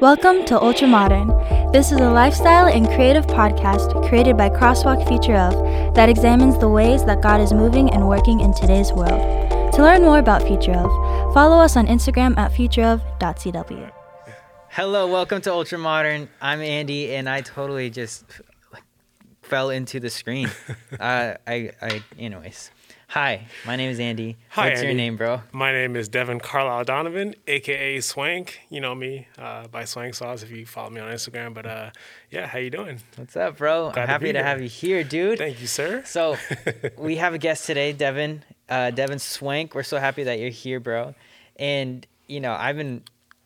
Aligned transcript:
Welcome 0.00 0.44
to 0.44 0.62
Ultra 0.62 0.86
Modern. 0.86 1.26
This 1.72 1.90
is 1.90 1.98
a 1.98 2.08
lifestyle 2.08 2.66
and 2.68 2.86
creative 2.86 3.26
podcast 3.26 4.08
created 4.08 4.36
by 4.36 4.48
Crosswalk 4.48 5.04
Future 5.08 5.34
of 5.34 5.52
that 5.96 6.08
examines 6.08 6.56
the 6.56 6.68
ways 6.68 7.04
that 7.06 7.20
God 7.20 7.40
is 7.40 7.52
moving 7.52 7.90
and 7.90 8.06
working 8.06 8.38
in 8.38 8.54
today's 8.54 8.92
world. 8.92 9.20
To 9.72 9.82
learn 9.82 10.02
more 10.02 10.20
about 10.20 10.44
Future 10.44 10.74
of, 10.74 11.34
follow 11.34 11.56
us 11.56 11.76
on 11.76 11.88
Instagram 11.88 12.38
at 12.38 12.52
futureof.cw. 12.52 13.90
Hello, 14.68 15.08
welcome 15.08 15.40
to 15.40 15.52
Ultra 15.52 15.78
Modern. 15.78 16.28
I'm 16.40 16.60
Andy, 16.60 17.16
and 17.16 17.28
I 17.28 17.40
totally 17.40 17.90
just 17.90 18.24
like 18.72 18.84
fell 19.42 19.70
into 19.70 19.98
the 19.98 20.10
screen. 20.10 20.48
uh, 21.00 21.34
I, 21.44 21.72
I, 21.82 22.02
anyways. 22.16 22.70
Hi, 23.12 23.46
my 23.64 23.74
name 23.76 23.90
is 23.90 23.98
Andy. 24.00 24.36
Hi, 24.50 24.68
What's 24.68 24.82
your 24.82 24.92
name, 24.92 25.16
bro? 25.16 25.40
My 25.50 25.72
name 25.72 25.96
is 25.96 26.10
Devin 26.10 26.40
Carlisle 26.40 26.84
Donovan, 26.84 27.34
aka 27.46 28.00
Swank. 28.00 28.60
You 28.68 28.82
know 28.82 28.94
me 28.94 29.26
uh, 29.38 29.66
by 29.68 29.86
Swank 29.86 30.14
Sauce 30.14 30.42
if 30.42 30.50
you 30.50 30.66
follow 30.66 30.90
me 30.90 31.00
on 31.00 31.10
Instagram. 31.10 31.54
But 31.54 31.64
uh, 31.64 31.90
yeah, 32.30 32.46
how 32.46 32.58
you 32.58 32.68
doing? 32.68 33.00
What's 33.16 33.34
up, 33.34 33.56
bro? 33.56 33.92
Glad 33.92 34.02
I'm 34.02 34.08
happy 34.08 34.26
be 34.26 34.32
to, 34.34 34.42
have 34.42 34.60
you 34.60 34.68
here, 34.68 35.02
dude. 35.04 35.38
Thank 35.38 35.58
you, 35.62 35.66
sir. 35.66 36.02
So, 36.04 36.36
we 36.98 37.16
have 37.16 37.32
a 37.32 37.38
guest 37.38 37.64
today, 37.64 37.94
Devin. 37.94 38.44
Uh, 38.68 38.90
Devin 38.90 39.18
Swank. 39.18 39.74
We're 39.74 39.84
so 39.84 39.98
happy 39.98 40.24
that 40.24 40.38
you're 40.38 40.50
here, 40.50 40.78
bro. 40.78 41.14
And 41.56 42.06
you 42.26 42.40
know, 42.40 42.52
I've 42.52 42.76
been, 42.76 43.02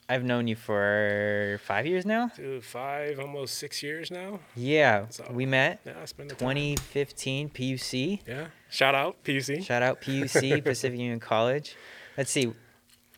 I've 0.08 0.24
known 0.24 0.48
you 0.48 0.56
for 0.56 1.60
five 1.64 1.86
years 1.86 2.04
now. 2.04 2.32
Dude, 2.34 2.64
five, 2.64 3.20
almost 3.20 3.58
six 3.58 3.80
years 3.80 4.10
now. 4.10 4.40
Yeah, 4.56 5.06
So- 5.10 5.28
we 5.30 5.46
met 5.46 5.82
Yeah, 5.86 5.92
it's 6.02 6.12
been 6.12 6.26
the 6.26 6.34
time. 6.34 6.56
2015 6.56 7.48
PUC. 7.50 8.18
Yeah. 8.26 8.46
Shout 8.72 8.94
out 8.94 9.22
PUC. 9.22 9.62
Shout 9.64 9.82
out 9.82 10.00
PUC, 10.00 10.64
Pacific 10.64 10.98
Union 10.98 11.20
College. 11.20 11.76
Let's 12.16 12.30
see. 12.30 12.52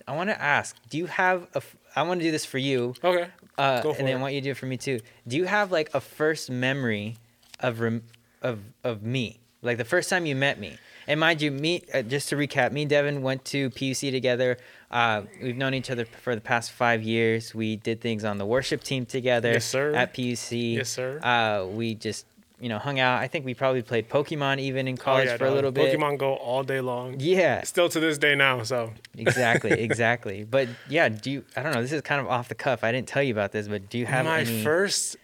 I 0.07 0.15
want 0.17 0.29
to 0.31 0.41
ask, 0.43 0.77
do 0.91 0.99
you 0.99 1.07
have 1.07 1.45
a? 1.55 1.59
f- 1.59 1.77
I 1.97 2.03
want 2.03 2.21
to 2.21 2.25
do 2.27 2.33
this 2.33 2.45
for 2.45 2.59
you, 2.59 2.95
Okay. 3.03 3.29
uh, 3.57 3.81
Go 3.81 3.93
for 3.95 3.99
and 4.01 4.09
then 4.09 4.17
it. 4.17 4.19
I 4.19 4.21
want 4.21 4.35
you 4.35 4.41
to 4.41 4.45
do 4.47 4.51
it 4.51 4.57
for 4.57 4.67
me 4.67 4.77
too. 4.77 5.01
Do 5.29 5.37
you 5.37 5.45
have 5.45 5.71
like 5.73 5.91
a 5.95 6.01
first 6.01 6.51
memory 6.51 7.17
of 7.61 7.81
rem- 7.81 8.03
of 8.43 8.59
of 8.83 9.03
me, 9.03 9.39
like 9.63 9.79
the 9.79 9.85
first 9.85 10.11
time 10.11 10.27
you 10.27 10.35
met 10.37 10.59
me? 10.59 10.77
And 11.07 11.21
mind 11.21 11.41
you, 11.43 11.51
me 11.51 11.83
uh, 11.93 12.03
just 12.03 12.31
to 12.31 12.37
recap, 12.37 12.73
me 12.73 12.83
and 12.83 12.91
Devin 12.91 13.23
went 13.23 13.45
to 13.47 13.71
PUC 13.71 14.11
together. 14.11 14.57
Uh, 14.91 15.23
we've 15.43 15.57
known 15.57 15.75
each 15.75 15.91
other 15.91 16.05
for 16.07 16.35
the 16.35 16.41
past 16.41 16.73
five 16.73 17.03
years. 17.03 17.55
We 17.55 17.77
did 17.77 18.01
things 18.01 18.25
on 18.25 18.39
the 18.39 18.47
worship 18.47 18.83
team 18.83 19.05
together 19.07 19.53
Yes, 19.53 19.67
sir. 19.67 19.95
at 19.95 20.15
PUC. 20.15 20.75
Yes, 20.77 20.89
sir. 20.91 21.21
Uh, 21.23 21.67
we 21.67 21.95
just 21.95 22.25
you 22.65 22.71
know 22.71 22.79
hung 22.79 22.99
out. 22.99 23.21
I 23.21 23.29
think 23.29 23.45
we 23.45 23.53
probably 23.53 23.83
played 23.83 24.09
Pokemon 24.09 24.59
even 24.59 24.89
in 24.89 24.95
Oh, 24.99 25.03
college 25.03 25.27
yeah, 25.27 25.37
for 25.37 25.45
a 25.45 25.49
dog. 25.49 25.55
little 25.57 25.71
bit. 25.73 25.95
Pokemon 25.95 26.17
Go 26.19 26.35
all 26.35 26.63
day 26.63 26.81
long. 26.81 27.17
Yeah, 27.21 27.63
Still 27.63 27.89
to 27.91 28.01
this 28.01 28.17
day 28.19 28.35
now. 28.35 28.63
So 28.63 28.93
exactly, 29.19 29.73
exactly. 29.89 30.45
But 30.45 30.69
yeah, 30.89 31.09
do 31.11 31.31
you? 31.31 31.45
I 31.57 31.63
don't 31.63 31.73
know. 31.75 31.83
This 31.83 31.93
is 31.93 32.01
kind 32.01 32.21
of 32.23 32.27
off 32.27 32.49
the 32.49 32.55
cuff. 32.55 32.83
I 32.83 32.91
didn't 32.91 33.07
tell 33.09 33.23
you 33.23 33.33
about 33.35 33.53
this, 33.53 33.69
but 33.69 33.91
do 33.91 33.99
you 33.99 34.07
have 34.07 34.25
my 34.25 34.41
any? 34.41 34.63
first 34.65 35.17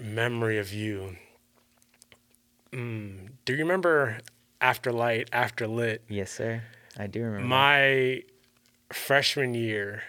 memory 0.00 0.58
of 0.58 0.72
you. 0.72 1.16
Mm, 2.72 3.28
do 3.44 3.52
you 3.52 3.60
remember 3.60 4.18
After 4.60 4.90
Light, 4.92 5.28
After 5.32 5.66
Lit? 5.68 6.02
Yes, 6.08 6.30
sir. 6.32 6.62
I 6.98 7.06
do 7.06 7.22
remember. 7.22 7.46
My 7.46 8.22
freshman 8.92 9.54
year, 9.54 10.02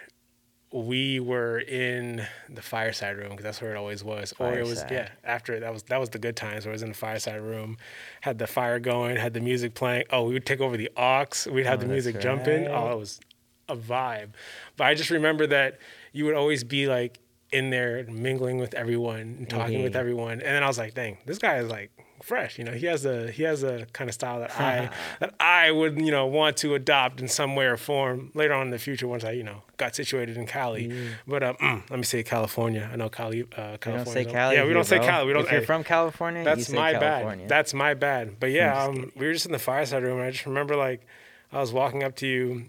we 0.76 1.22
were 1.22 1.60
in 1.60 2.28
the 2.50 2.62
fireside 2.62 3.16
room 3.16 3.30
because 3.30 3.46
that's 3.46 3.62
where 3.62 3.74
it 3.74 3.78
always 3.78 4.04
was. 4.04 4.34
Or 4.40 4.54
it 4.54 4.66
was 4.66 4.82
Fireside. 4.82 4.92
yeah. 4.92 5.10
After 5.24 5.60
that 5.62 5.72
was 5.72 5.84
that 5.84 6.00
was 6.00 6.10
the 6.10 6.20
good 6.20 6.36
times. 6.36 6.66
Where 6.66 6.74
it 6.74 6.76
was 6.76 6.84
in 6.84 6.90
the 6.90 6.96
fireside 6.96 7.42
room, 7.42 7.78
had 8.22 8.40
the 8.40 8.48
fire 8.48 8.80
going, 8.80 9.16
had 9.16 9.34
the 9.34 9.40
music 9.40 9.74
playing. 9.74 10.04
Oh, 10.10 10.26
we 10.26 10.34
would 10.34 10.46
take 10.46 10.60
over 10.60 10.76
the 10.76 10.92
aux. 10.98 11.50
We'd 11.50 11.66
have 11.66 11.80
Oh, 11.80 11.84
the 11.84 11.88
music 11.88 12.20
jumping. 12.20 12.68
Oh, 12.68 12.92
it 12.92 12.98
was 12.98 13.22
a 13.70 13.78
vibe. 13.78 14.32
But 14.76 14.88
I 14.88 14.96
just 14.96 15.12
remember 15.12 15.48
that 15.48 15.80
you 16.12 16.26
would 16.26 16.36
always 16.36 16.66
be 16.66 16.88
like 16.88 17.20
in 17.52 17.70
there 17.70 18.06
mingling 18.10 18.58
with 18.58 18.74
everyone 18.74 19.20
and 19.22 19.50
talking 19.50 19.82
with 19.82 19.94
mm-hmm. 19.94 20.00
everyone. 20.00 20.32
And 20.34 20.42
then 20.42 20.62
I 20.64 20.68
was 20.68 20.78
like, 20.78 20.94
dang, 20.94 21.20
this 21.26 21.38
guy 21.38 21.58
is 21.60 21.70
like 21.70 21.92
fresh. 22.26 22.58
You 22.58 22.64
know, 22.66 22.72
he 22.74 22.86
has 22.88 23.06
a 23.06 23.32
he 23.32 23.44
has 23.44 23.64
a 23.64 23.86
kind 23.94 24.10
of 24.10 24.14
style 24.14 24.40
that 24.40 24.60
I 24.60 24.90
that 25.20 25.36
I 25.40 25.72
would 25.72 26.00
you 26.00 26.12
know 26.12 26.26
want 26.26 26.58
to 26.58 26.76
adopt 26.76 27.22
in 27.22 27.28
some 27.28 27.56
way 27.56 27.66
or 27.66 27.78
form 27.78 28.32
later 28.34 28.54
on 28.54 28.68
in 28.68 28.72
the 28.72 28.80
future 28.80 29.08
once 29.08 29.24
I 29.24 29.32
you 29.32 29.44
know 29.44 29.62
got 29.78 29.96
situated 29.96 30.36
in 30.38 30.46
Cali. 30.48 31.10
But 31.28 31.44
um, 31.44 31.56
mm, 31.58 31.90
let 31.90 31.98
me 31.98 32.04
say 32.04 32.24
California. 32.24 32.90
I 32.92 32.96
know 32.96 33.10
Cali. 33.10 33.44
Uh, 33.44 33.46
we 33.46 33.78
California. 33.78 34.04
don't 34.06 34.14
say 34.14 34.26
Cali. 34.26 34.56
Yeah, 34.56 34.62
we 34.64 34.68
here, 34.68 34.74
don't 34.74 34.84
say 34.86 34.98
bro. 34.98 35.06
Cali. 35.08 35.28
We 35.28 35.34
don't. 35.34 35.46
If 35.46 35.52
you're 35.52 35.60
hey, 35.62 35.66
from 35.66 35.84
California, 35.84 36.42
you 36.42 36.46
that's 36.46 36.70
my 36.70 36.94
California. 36.94 37.46
bad. 37.48 37.50
That's 37.50 37.74
my 37.74 37.94
bad. 37.94 38.40
But 38.40 38.52
yeah, 38.52 38.84
um, 38.84 39.12
we 39.16 39.28
were 39.28 39.34
just 39.34 39.46
in 39.46 39.52
the 39.52 39.60
fireside 39.60 40.04
room, 40.04 40.18
and 40.18 40.28
I 40.28 40.32
just 40.32 40.46
remember 40.46 40.76
like 40.76 41.06
I 41.52 41.60
was 41.60 41.72
walking 41.72 42.04
up 42.04 42.16
to 42.18 42.28
you, 42.28 42.66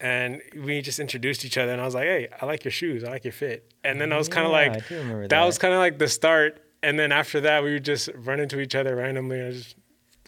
and 0.00 0.42
we 0.54 0.82
just 0.82 0.98
introduced 0.98 1.44
each 1.44 1.56
other, 1.56 1.72
and 1.72 1.80
I 1.80 1.84
was 1.84 1.94
like, 1.94 2.04
"Hey, 2.04 2.28
I 2.40 2.46
like 2.46 2.64
your 2.64 2.72
shoes. 2.72 3.04
I 3.04 3.10
like 3.10 3.24
your 3.24 3.32
fit." 3.32 3.72
And 3.84 4.00
then 4.00 4.12
I 4.12 4.18
was 4.18 4.28
kind 4.28 4.44
of 4.46 4.52
Yeah, 4.52 4.72
like, 4.72 4.90
remember 4.90 5.28
that 5.28 5.44
was 5.44 5.58
kind 5.58 5.72
of 5.72 5.78
like 5.80 5.98
the 5.98 6.08
start. 6.08 6.60
And 6.86 6.98
then 6.98 7.10
after 7.12 7.40
that, 7.40 7.62
we 7.64 7.72
would 7.72 7.84
just 7.84 8.08
run 8.14 8.38
into 8.40 8.60
each 8.60 8.74
other 8.74 8.94
randomly, 8.96 9.40
and 9.40 9.52
just 9.54 9.74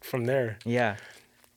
from 0.02 0.24
there. 0.26 0.58
yeah, 0.64 0.96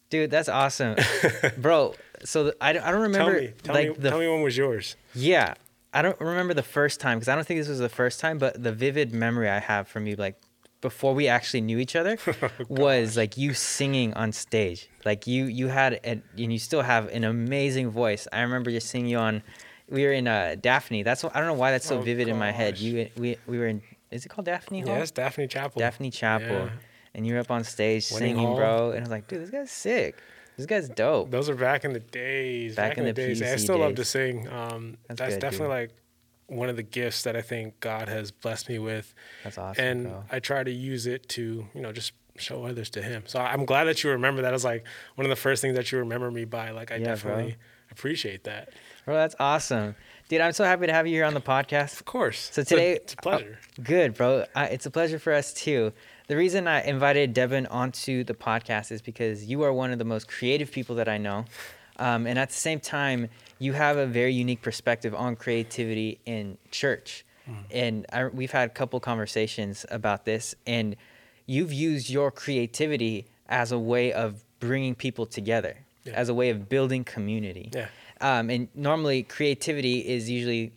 dude, 0.10 0.30
that's 0.32 0.50
awesome, 0.50 0.96
bro. 1.58 1.96
So 2.24 2.44
the, 2.46 2.56
I, 2.62 2.74
don't- 2.74 2.84
I 2.84 2.92
don't 2.92 3.02
remember 3.02 3.32
tell 3.34 3.42
me, 3.42 3.54
tell 3.64 3.76
like 3.76 3.88
me, 3.90 3.96
the 3.98 4.10
tell 4.12 4.20
me 4.20 4.28
when 4.28 4.42
was 4.44 4.56
yours? 4.58 4.96
yeah. 5.16 5.54
I 5.94 6.02
don't 6.02 6.18
remember 6.22 6.54
the 6.54 6.64
first 6.64 7.02
time 7.02 7.18
because 7.20 7.28
I 7.28 7.36
don't 7.36 7.46
think 7.46 7.60
this 7.60 7.68
was 7.68 7.80
the 7.80 7.90
first 7.90 8.22
time, 8.22 8.38
but 8.38 8.64
the 8.64 8.72
vivid 8.72 9.12
memory 9.14 9.50
I 9.50 9.60
have 9.60 9.90
from 9.90 10.08
you, 10.08 10.16
like 10.16 10.40
before 10.80 11.14
we 11.14 11.28
actually 11.28 11.60
knew 11.62 11.80
each 11.80 11.98
other, 11.98 12.18
Oh, 12.42 12.50
was 12.70 13.18
like 13.18 13.36
you 13.38 13.54
singing 13.54 14.14
on 14.14 14.32
stage. 14.32 14.88
Like 15.04 15.28
you, 15.28 15.46
you 15.46 15.68
had, 15.68 16.00
an, 16.06 16.24
and 16.38 16.54
you 16.54 16.60
still 16.60 16.82
have 16.82 17.10
an 17.10 17.26
amazing 17.26 17.90
voice. 17.90 18.26
I 18.32 18.40
remember 18.40 18.72
just 18.72 18.88
seeing 18.88 19.06
you 19.06 19.18
on. 19.18 19.44
We 19.90 20.06
were 20.06 20.14
in 20.14 20.30
uh, 20.30 20.56
Daphne. 20.62 21.04
That's 21.04 21.24
what, 21.24 21.36
I 21.36 21.40
don't 21.40 21.50
know 21.50 21.56
why 21.56 21.72
that's 21.72 21.86
so 21.88 21.98
Oh, 21.98 22.02
vivid 22.02 22.30
in 22.30 22.38
my 22.38 22.52
head. 22.52 22.78
You, 22.80 23.10
we, 23.18 23.36
we 23.46 23.58
were 23.60 23.68
in. 23.68 23.82
Is 24.12 24.26
it 24.26 24.30
called 24.30 24.46
Daphne 24.46 24.82
Hall? 24.82 24.98
Yes, 24.98 25.12
Daphne 25.12 25.48
Chapel. 25.48 25.80
Daphne 25.80 26.12
Chapel, 26.12 26.48
Yeah. 26.66 26.70
and 27.16 27.26
you're 27.26 27.40
up 27.40 27.50
on 27.52 27.64
stage 27.64 28.12
Winning 28.12 28.36
singing, 28.36 28.46
Hall. 28.48 28.56
bro. 28.58 28.90
And 28.92 28.98
I 29.00 29.02
was 29.02 29.10
like, 29.10 29.28
dude, 29.28 29.42
this 29.42 29.50
guy's 29.50 29.72
sick. 29.72 30.18
This 30.58 30.66
guy's 30.66 30.90
dope. 30.90 31.32
Those 31.32 31.50
are 31.50 31.56
back 31.56 31.86
in 31.86 31.94
the 31.94 32.00
days. 32.02 32.76
Back 32.76 32.92
Back, 32.92 32.98
in 32.98 33.06
the 33.06 33.14
the 33.14 33.28
days. 33.28 33.42
I 33.42 33.46
PUC 33.46 33.60
still 33.60 33.78
love 33.78 33.96
to 33.96 34.06
sing. 34.06 34.48
Um, 34.50 34.98
That's 35.08 35.20
that's 35.20 35.34
good, 35.36 35.42
definitely 35.42 35.66
dude. 35.68 35.70
like 35.70 35.92
one 36.48 36.68
of 36.70 36.76
the 36.76 36.84
gifts 36.84 37.24
that 37.24 37.36
I 37.38 37.42
think 37.42 37.80
God 37.80 38.10
has 38.10 38.32
blessed 38.32 38.68
me 38.68 38.78
with. 38.78 39.14
That's 39.46 39.58
awesome, 39.58 39.84
and 39.84 40.04
bro. 40.10 40.24
I 40.30 40.40
try 40.40 40.64
to 40.64 40.72
use 40.72 41.08
it 41.08 41.30
to, 41.30 41.66
you 41.74 41.82
know, 41.82 41.94
just 41.94 42.12
show 42.38 42.66
others 42.66 42.90
to 42.92 43.02
Him. 43.02 43.24
So 43.26 43.40
I'm 43.40 43.66
glad 43.66 43.86
that 43.86 44.04
you 44.04 44.10
remember 44.10 44.42
that. 44.42 44.54
As 44.54 44.66
like 44.66 44.86
one 45.16 45.26
of 45.26 45.30
the 45.30 45.36
first 45.38 45.62
things 45.62 45.76
that 45.78 45.92
you 45.94 46.00
remember 46.00 46.30
me 46.30 46.44
by. 46.44 46.72
Like 46.72 46.92
I 46.92 46.96
Yeah, 46.96 47.04
bro. 47.06 47.14
definitely 47.16 47.56
appreciate 47.90 48.44
that. 48.44 48.70
Bro, 49.06 49.16
that's 49.16 49.36
awesome, 49.40 49.96
dude. 50.30 50.42
I'm 50.42 50.52
so 50.54 50.64
happy 50.64 50.88
to 50.88 50.94
have 50.94 51.08
you 51.08 51.14
here 51.14 51.26
on 51.26 51.34
the 51.34 51.42
podcast. 51.42 51.94
Of 52.00 52.06
course. 52.06 52.50
So 52.52 52.62
It's 52.62 52.72
a- 52.72 52.76
today- 52.76 52.92
it's 52.94 53.14
a 53.14 53.18
pleasure. 53.18 53.60
Good, 53.82 54.14
bro. 54.14 54.46
Uh, 54.56 54.68
it's 54.70 54.86
a 54.86 54.92
pleasure 54.92 55.18
for 55.20 55.34
us 55.34 55.54
too. 55.54 55.92
The 56.28 56.36
reason 56.38 56.68
I 56.68 56.82
invited 56.84 57.34
Devin 57.34 57.66
onto 57.68 58.24
the 58.24 58.34
podcast 58.34 58.92
is 58.92 59.02
because 59.02 59.46
you 59.46 59.64
are 59.64 59.74
one 59.74 59.92
of 59.92 59.98
the 60.00 60.06
most 60.06 60.28
creative 60.28 60.72
people 60.72 60.96
that 60.98 61.10
I 61.10 61.18
know. 61.18 61.46
Um, 61.98 62.26
and 62.26 62.40
at 62.40 62.50
the 62.50 62.56
same 62.56 62.80
time, 62.80 63.30
you 63.60 63.74
have 63.74 63.98
a 63.98 64.06
very 64.06 64.34
unique 64.34 64.62
perspective 64.62 65.14
on 65.14 65.36
creativity 65.36 66.20
in 66.26 66.58
church. 66.72 67.26
And 67.70 68.06
I, 68.14 68.28
we've 68.28 68.52
had 68.52 68.70
a 68.70 68.72
couple 68.72 68.98
conversations 69.02 69.86
about 69.92 70.24
this, 70.24 70.56
and 70.66 70.96
you've 71.48 71.74
used 71.74 72.10
your 72.10 72.32
creativity 72.32 73.26
as 73.50 73.74
a 73.74 73.80
way 73.80 74.14
of 74.14 74.42
bringing 74.62 74.96
people 74.96 75.26
together, 75.26 75.76
Yeah. 76.06 76.14
as 76.14 76.30
a 76.30 76.34
way 76.34 76.50
of 76.50 76.70
building 76.70 77.04
community. 77.04 77.70
Yeah. 77.74 77.88
Um, 78.22 78.50
and 78.50 78.68
normally, 78.76 79.24
creativity 79.24 80.00
is 80.08 80.30
usually 80.30 80.72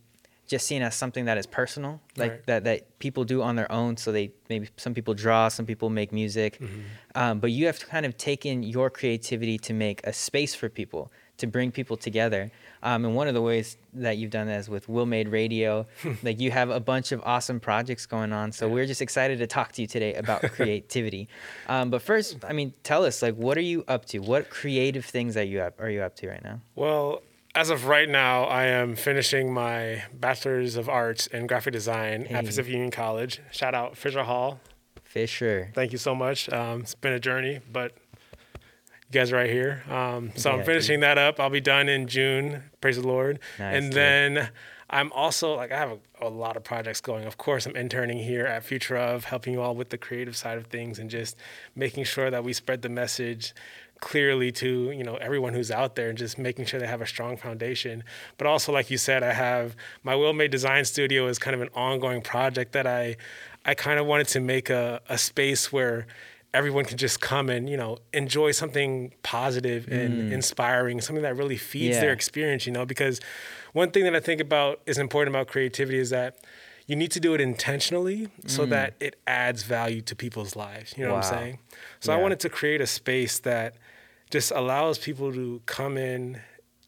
just 0.46 0.66
seen 0.66 0.82
as 0.82 0.94
something 0.94 1.24
that 1.24 1.38
is 1.38 1.46
personal, 1.46 2.00
like 2.16 2.30
Right. 2.30 2.46
that 2.46 2.64
that 2.64 2.98
people 2.98 3.24
do 3.24 3.42
on 3.42 3.56
their 3.56 3.70
own. 3.72 3.96
So 3.96 4.12
they 4.12 4.30
maybe 4.50 4.68
some 4.76 4.92
people 4.94 5.14
draw, 5.14 5.48
some 5.48 5.66
people 5.66 5.88
make 5.90 6.12
music, 6.12 6.58
Mm-hmm. 6.60 6.80
um, 7.14 7.38
but 7.40 7.50
you 7.50 7.66
have 7.66 7.78
to 7.78 7.86
kind 7.86 8.04
of 8.06 8.16
taken 8.16 8.62
your 8.62 8.90
creativity 8.90 9.58
to 9.58 9.72
make 9.72 10.00
a 10.06 10.12
space 10.12 10.54
for 10.54 10.68
people 10.68 11.10
to 11.38 11.46
bring 11.46 11.72
people 11.72 11.96
together. 11.96 12.50
Um, 12.82 13.04
and 13.06 13.16
one 13.16 13.26
of 13.26 13.34
the 13.34 13.40
ways 13.40 13.78
that 13.94 14.18
you've 14.18 14.30
done 14.30 14.46
that 14.46 14.60
is 14.60 14.68
with 14.68 14.88
Will 14.88 15.06
Made 15.06 15.28
Radio. 15.28 15.86
like 16.22 16.38
you 16.38 16.50
have 16.50 16.68
a 16.70 16.78
bunch 16.78 17.10
of 17.12 17.22
awesome 17.24 17.58
projects 17.58 18.04
going 18.06 18.32
on. 18.32 18.52
So 18.52 18.68
we're 18.68 18.84
just 18.86 19.00
excited 19.02 19.38
to 19.38 19.46
talk 19.46 19.72
to 19.72 19.80
you 19.82 19.88
today 19.88 20.12
about 20.14 20.42
creativity. 20.56 21.28
um, 21.68 21.88
but 21.90 22.02
first, 22.02 22.36
I 22.46 22.52
mean, 22.52 22.74
tell 22.82 23.04
us 23.06 23.22
like 23.22 23.34
what 23.36 23.56
are 23.56 23.62
you 23.72 23.82
up 23.88 24.04
to? 24.06 24.18
What 24.18 24.50
creative 24.50 25.06
things 25.06 25.36
are 25.38 25.42
you 25.42 25.60
up, 25.62 25.80
are 25.80 25.88
you 25.90 26.02
up 26.02 26.14
to 26.16 26.28
right 26.28 26.44
now? 26.44 26.60
Well, 26.76 27.22
as 27.54 27.70
of 27.70 27.86
right 27.86 28.08
now, 28.08 28.44
I 28.44 28.64
am 28.66 28.96
finishing 28.96 29.52
my 29.52 30.02
bachelor's 30.12 30.76
of 30.76 30.88
arts 30.88 31.26
in 31.28 31.46
graphic 31.46 31.72
design 31.72 32.24
Hey. 32.26 32.34
at 32.34 32.44
Pacific 32.46 32.72
Union 32.72 32.90
College. 32.90 33.40
Shout 33.52 33.74
out 33.74 33.96
Fisher 33.96 34.24
Hall. 34.24 34.60
Fisher. 35.04 35.70
Thank 35.74 35.92
you 35.92 35.98
so 35.98 36.14
much. 36.14 36.48
Um, 36.52 36.80
it's 36.80 36.94
been 36.96 37.12
a 37.12 37.20
journey, 37.20 37.60
but 37.72 37.92
you 38.54 39.12
guys 39.12 39.32
are 39.32 39.36
right 39.36 39.50
here. 39.50 39.82
Um, 39.88 40.32
so 40.34 40.50
Yeah, 40.50 40.56
I'm 40.56 40.64
finishing 40.64 41.00
that 41.00 41.18
up. 41.18 41.38
I'll 41.38 41.50
be 41.50 41.60
done 41.60 41.88
in 41.88 42.08
June. 42.08 42.64
Praise 42.80 42.96
the 43.00 43.06
Lord. 43.06 43.38
Nice, 43.58 43.76
and 43.76 43.86
dude. 43.86 43.92
then 43.94 44.48
I'm 44.90 45.12
also 45.12 45.54
like 45.54 45.70
I 45.70 45.78
have 45.78 45.92
a, 46.20 46.26
a 46.26 46.28
lot 46.28 46.56
of 46.56 46.64
projects 46.64 47.00
going. 47.00 47.24
Of 47.24 47.36
course, 47.38 47.64
I'm 47.66 47.76
interning 47.76 48.18
here 48.18 48.44
at 48.46 48.64
Future 48.64 48.96
of, 48.96 49.24
helping 49.26 49.52
you 49.52 49.62
all 49.62 49.74
with 49.76 49.90
the 49.90 49.98
creative 49.98 50.36
side 50.36 50.58
of 50.58 50.66
things 50.66 50.98
and 50.98 51.08
just 51.08 51.36
making 51.76 52.04
sure 52.04 52.30
that 52.30 52.42
we 52.42 52.52
spread 52.52 52.82
the 52.82 52.88
message 52.88 53.54
clearly 54.04 54.52
to 54.52 54.90
you 54.90 55.02
know 55.02 55.16
everyone 55.16 55.54
who's 55.54 55.70
out 55.70 55.96
there 55.96 56.10
and 56.10 56.18
just 56.18 56.38
making 56.38 56.66
sure 56.66 56.78
they 56.78 56.86
have 56.86 57.00
a 57.00 57.06
strong 57.06 57.38
foundation. 57.38 58.04
But 58.36 58.46
also 58.46 58.70
like 58.70 58.90
you 58.90 58.98
said 58.98 59.22
i 59.22 59.32
have 59.32 59.74
my 60.02 60.14
will 60.14 60.34
made 60.34 60.50
design 60.50 60.84
studio 60.84 61.26
is 61.26 61.38
kind 61.38 61.54
of 61.54 61.62
an 61.62 61.70
ongoing 61.74 62.20
project 62.20 62.72
that 62.72 62.86
i 62.86 63.16
i 63.64 63.72
kind 63.74 63.98
of 63.98 64.06
wanted 64.06 64.28
to 64.28 64.40
make 64.40 64.68
a, 64.68 65.00
a 65.08 65.16
space 65.16 65.72
where 65.72 66.06
everyone 66.52 66.84
can 66.84 66.98
just 66.98 67.20
come 67.20 67.48
and 67.48 67.68
you 67.70 67.76
know 67.76 67.96
enjoy 68.12 68.50
something 68.52 69.12
positive 69.22 69.88
and 69.88 70.12
mm. 70.14 70.32
inspiring 70.32 71.00
something 71.00 71.22
that 71.22 71.36
really 71.36 71.56
feeds 71.56 71.98
their 71.98 72.12
experience 72.12 72.66
you 72.66 72.72
know 72.72 72.84
because 72.84 73.20
one 73.72 73.90
thing 73.90 74.04
that 74.04 74.14
i 74.14 74.20
think 74.20 74.40
about 74.40 74.80
is 74.86 74.98
important 74.98 75.34
about 75.34 75.46
creativity 75.48 75.98
is 75.98 76.10
that 76.10 76.38
you 76.86 76.94
need 76.94 77.10
to 77.10 77.18
do 77.18 77.32
it 77.32 77.40
intentionally 77.40 78.28
so 78.46 78.66
mm. 78.66 78.70
that 78.70 78.94
it 79.00 79.16
adds 79.26 79.62
value 79.62 80.02
to 80.02 80.14
people's 80.14 80.54
lives 80.54 80.94
you 80.96 81.04
know 81.04 81.14
what 81.14 81.24
i'm 81.24 81.30
saying? 81.38 81.58
So 82.00 82.12
i 82.12 82.16
wanted 82.16 82.40
to 82.40 82.48
create 82.48 82.80
a 82.80 82.86
space 82.86 83.38
that 83.40 83.74
just 84.36 84.50
allows 84.62 84.96
people 84.98 85.28
to 85.40 85.46
come 85.66 85.94
in 86.12 86.40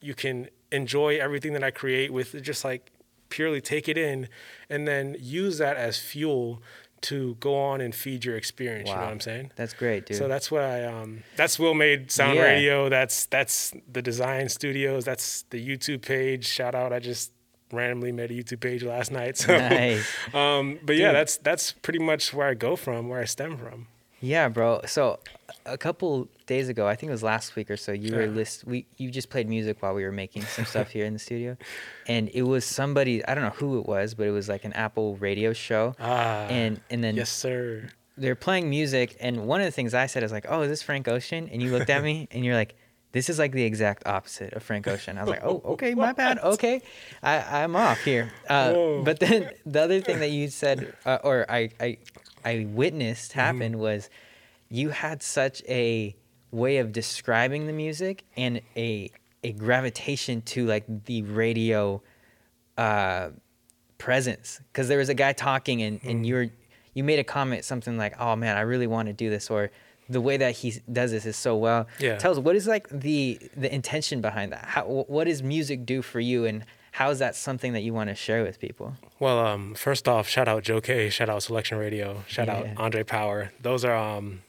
you 0.09 0.15
can 0.23 0.49
enjoy 0.81 1.11
everything 1.27 1.53
that 1.57 1.65
i 1.71 1.71
create 1.83 2.11
with 2.19 2.29
just 2.51 2.63
like 2.71 2.83
purely 3.29 3.61
take 3.61 3.87
it 3.93 3.99
in 4.09 4.29
and 4.73 4.81
then 4.91 5.05
use 5.21 5.55
that 5.59 5.77
as 5.89 5.95
fuel 6.11 6.61
to 7.03 7.37
go 7.47 7.53
on 7.71 7.81
and 7.85 7.95
feed 8.03 8.25
your 8.25 8.37
experience 8.43 8.89
you 8.89 8.95
know 8.97 9.01
what 9.03 9.11
i'm 9.17 9.21
saying 9.21 9.47
That's 9.61 9.75
great, 9.83 10.07
dude. 10.07 10.17
so 10.17 10.25
that's 10.35 10.49
what 10.51 10.63
I 10.75 10.79
um 10.87 11.11
that's 11.41 11.55
Will 11.63 11.75
Made 11.75 12.11
Sound 12.11 12.37
Yeah. 12.37 12.43
Radio. 12.53 12.89
That's 12.89 13.27
that's 13.37 13.57
the 13.97 14.03
design 14.11 14.49
studios. 14.49 15.05
That's 15.05 15.45
the 15.53 15.61
YouTube 15.69 16.03
page. 16.03 16.45
Shout 16.59 16.75
out. 16.75 16.91
I 16.93 16.99
just 17.13 17.33
randomly 17.73 18.13
made 18.21 18.31
a 18.31 18.35
YouTube 18.41 18.61
page 18.61 18.83
last 18.95 19.11
night. 19.21 19.35
So 19.37 19.57
Nice. 19.57 20.07
um 20.43 20.65
but 20.89 20.97
yeah, 20.97 21.13
that's 21.19 21.35
that's 21.49 21.65
pretty 21.87 22.01
much 22.11 22.33
where 22.37 22.49
I 22.49 22.55
go 22.55 22.73
from, 22.85 23.01
where 23.11 23.21
I 23.21 23.27
stem 23.37 23.57
from. 23.59 23.81
Yeah, 24.21 24.49
bro. 24.49 24.81
So 24.87 25.19
a 25.65 25.77
couple 25.77 26.29
days 26.47 26.69
ago, 26.69 26.87
I 26.87 26.95
think 26.95 27.11
it 27.11 27.13
was 27.13 27.23
last 27.23 27.57
week 27.57 27.71
or 27.71 27.77
so, 27.77 27.93
you 27.93 28.15
were 28.15 28.27
list 28.27 28.65
we 28.67 28.87
you 28.97 29.11
just 29.11 29.31
played 29.31 29.49
music 29.49 29.83
while 29.83 29.95
we 29.95 30.05
were 30.05 30.13
making 30.13 30.43
some 30.43 30.65
stuff 30.73 30.91
here 30.91 31.05
in 31.05 31.13
the 31.13 31.19
studio. 31.19 31.57
And 32.07 32.31
it 32.33 32.43
was 32.43 32.65
somebody 32.65 33.25
I 33.27 33.35
don't 33.35 33.45
know 33.45 33.51
who 33.51 33.79
it 33.79 33.87
was, 33.87 34.15
but 34.15 34.27
it 34.27 34.31
was 34.31 34.49
like 34.49 34.65
an 34.65 34.73
Apple 34.73 35.17
radio 35.17 35.53
show. 35.53 35.95
Ah 36.01 36.47
and 36.47 36.81
and 36.91 37.03
then 37.05 37.17
yes, 37.17 37.31
sir. 37.31 37.89
they're 38.17 38.35
playing 38.35 38.71
music 38.71 39.17
and 39.21 39.47
one 39.47 39.61
of 39.61 39.67
the 39.67 39.73
things 39.73 39.93
I 39.95 40.07
said 40.07 40.23
is 40.23 40.33
like, 40.33 40.47
"Oh, 40.49 40.63
is 40.63 40.71
this 40.71 40.83
Frank 40.83 41.09
Ocean?" 41.09 41.49
And 41.53 41.63
you 41.63 41.71
looked 41.71 41.91
at 41.91 42.03
me 42.03 42.29
and 42.31 42.45
you're 42.45 42.55
like, 42.55 42.77
"This 43.13 43.29
is 43.29 43.39
like 43.39 43.53
the 43.53 43.65
exact 43.65 44.07
opposite 44.07 44.55
of 44.55 44.63
Frank 44.63 44.89
Ocean." 44.89 45.19
I 45.19 45.23
was 45.23 45.31
like, 45.31 45.45
"Oh, 45.45 45.61
okay, 45.75 45.95
my 45.95 46.13
bad. 46.13 46.39
Okay, 46.39 46.81
I 47.23 47.63
I'm 47.63 47.77
off 47.77 48.03
here." 48.03 48.33
Uh, 48.49 49.03
but 49.05 49.21
then 49.21 49.51
the 49.67 49.83
other 49.83 50.01
thing 50.01 50.21
that 50.21 50.31
you 50.31 50.49
said, 50.49 50.95
uh, 51.05 51.19
or 51.23 51.45
I 51.51 51.71
I 51.81 51.99
I 52.47 52.67
witnessed 52.83 53.31
Mm-hmm. 53.33 53.41
happen 53.41 53.79
was, 53.79 54.09
you 54.69 54.89
had 54.91 55.23
such 55.23 55.63
a 55.69 56.15
way 56.51 56.79
of 56.79 56.93
describing 56.93 57.67
the 57.67 57.73
music 57.73 58.25
and 58.37 58.61
a 58.77 59.11
a 59.45 59.53
gravitation 59.53 60.43
to 60.43 60.67
like 60.67 60.85
the 61.05 61.23
radio 61.23 62.03
uh 62.79 63.29
presence 63.99 64.61
because 64.73 64.89
there 64.89 64.99
was 64.99 65.09
a 65.09 65.15
guy 65.15 65.33
talking 65.33 65.83
and, 65.83 65.99
Mm-hmm. 66.01 66.09
and 66.11 66.27
you're 66.27 66.47
you 66.95 67.05
made 67.05 67.19
a 67.19 67.25
comment 67.25 67.65
something 67.65 67.97
like 67.99 68.15
oh 68.21 68.37
man 68.37 68.57
i 68.57 68.61
really 68.63 68.87
want 68.87 69.07
to 69.09 69.13
do 69.13 69.29
this 69.31 69.51
or 69.51 69.71
the 70.09 70.21
way 70.21 70.37
that 70.37 70.53
he 70.55 70.75
does 70.93 71.11
this 71.11 71.27
is 71.27 71.37
so 71.37 71.57
well 71.57 71.87
Yeah. 71.99 72.17
tell 72.17 72.33
us 72.33 72.39
what 72.39 72.55
is 72.57 72.67
like 72.67 72.89
the 72.91 73.39
the 73.57 73.73
intention 73.75 74.21
behind 74.21 74.53
that 74.53 74.65
how 74.65 74.85
what 75.09 75.25
does 75.25 75.43
music 75.43 75.85
do 75.87 76.03
for 76.03 76.21
you 76.21 76.45
and 76.45 76.65
how 76.97 77.11
is 77.11 77.19
that 77.19 77.37
something 77.37 77.75
that 77.75 77.83
you 77.83 77.93
want 77.93 78.09
to 78.09 78.15
share 78.15 78.43
with 78.43 78.59
people 78.59 78.97
Well, 79.21 79.39
um, 79.39 79.75
first 79.75 80.09
off, 80.09 80.29
shout 80.29 80.49
out 80.49 80.63
Joe 80.63 80.81
Kay, 80.81 81.11
shout 81.11 81.29
out 81.29 81.43
Soulection 81.43 81.79
Radio, 81.79 82.25
shout 82.27 82.49
out 82.49 82.67
Andre 82.79 83.03
Power. 83.03 83.53
Those 83.61 83.85
are 83.85 83.95
um, 83.95 84.43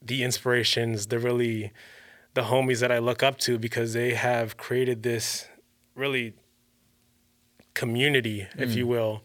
the 0.00 0.22
inspirations. 0.22 1.06
They're 1.08 1.18
really 1.18 1.72
the 2.34 2.42
homies 2.42 2.80
that 2.80 2.90
I 2.90 2.98
look 2.98 3.22
up 3.22 3.38
to 3.40 3.58
because 3.58 3.92
they 3.92 4.14
have 4.14 4.56
created 4.56 5.02
this 5.02 5.46
really 5.94 6.34
community, 7.74 8.46
if 8.56 8.74
you 8.74 8.86
will, 8.86 9.22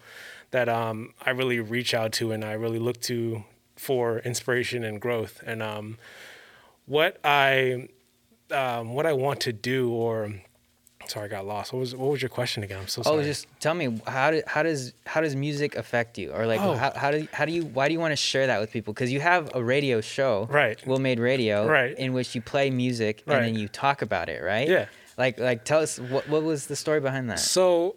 that 0.51 0.67
um, 0.67 1.13
I 1.25 1.31
really 1.31 1.59
reach 1.59 1.93
out 1.93 2.11
to 2.13 2.31
and 2.31 2.43
I 2.43 2.53
really 2.53 2.79
look 2.79 2.99
to 3.01 3.43
for 3.75 4.19
inspiration 4.19 4.83
and 4.83 4.99
growth. 4.99 5.41
And 5.45 5.61
um, 5.61 5.97
what 6.85 7.19
I 7.23 7.89
um, 8.51 8.93
what 8.93 9.05
I 9.05 9.13
want 9.13 9.39
to 9.41 9.53
do, 9.53 9.91
or 9.91 10.33
sorry, 11.07 11.25
I 11.25 11.29
got 11.29 11.45
lost. 11.45 11.71
What 11.73 11.79
was 11.79 11.95
what 11.95 12.09
was 12.11 12.21
your 12.21 12.29
question 12.29 12.63
again? 12.63 12.79
I'm 12.79 12.87
so 12.87 13.01
sorry. 13.01 13.19
oh 13.19 13.23
just 13.23 13.47
tell 13.59 13.73
me 13.73 13.99
how 14.07 14.31
do, 14.31 14.41
how 14.47 14.63
does 14.63 14.93
how 15.05 15.21
does 15.21 15.35
music 15.35 15.75
affect 15.75 16.17
you 16.17 16.31
or 16.31 16.45
like 16.45 16.59
Oh. 16.61 16.73
how, 16.75 16.91
how 16.95 17.11
do 17.11 17.27
how 17.31 17.45
do 17.45 17.51
you 17.51 17.65
why 17.65 17.87
do 17.87 17.93
you 17.93 17.99
want 17.99 18.11
to 18.11 18.15
share 18.15 18.47
that 18.47 18.59
with 18.61 18.71
people 18.71 18.93
because 18.93 19.11
you 19.11 19.19
have 19.19 19.51
a 19.55 19.63
radio 19.63 20.01
show 20.01 20.47
Right. 20.51 20.77
Will 20.87 20.99
Made 20.99 21.19
Radio 21.19 21.67
Right. 21.67 21.97
in 21.97 22.13
which 22.13 22.35
you 22.35 22.41
play 22.41 22.69
music 22.69 23.23
Right. 23.25 23.37
and 23.37 23.45
then 23.45 23.55
you 23.55 23.67
talk 23.67 24.01
about 24.01 24.29
it 24.29 24.41
right 24.43 24.67
Yeah. 24.67 24.85
like 25.17 25.39
like 25.39 25.65
tell 25.65 25.79
us 25.81 25.97
what 25.99 26.27
what 26.29 26.43
was 26.43 26.67
the 26.67 26.75
story 26.75 26.99
behind 26.99 27.29
that 27.29 27.39
So 27.39 27.95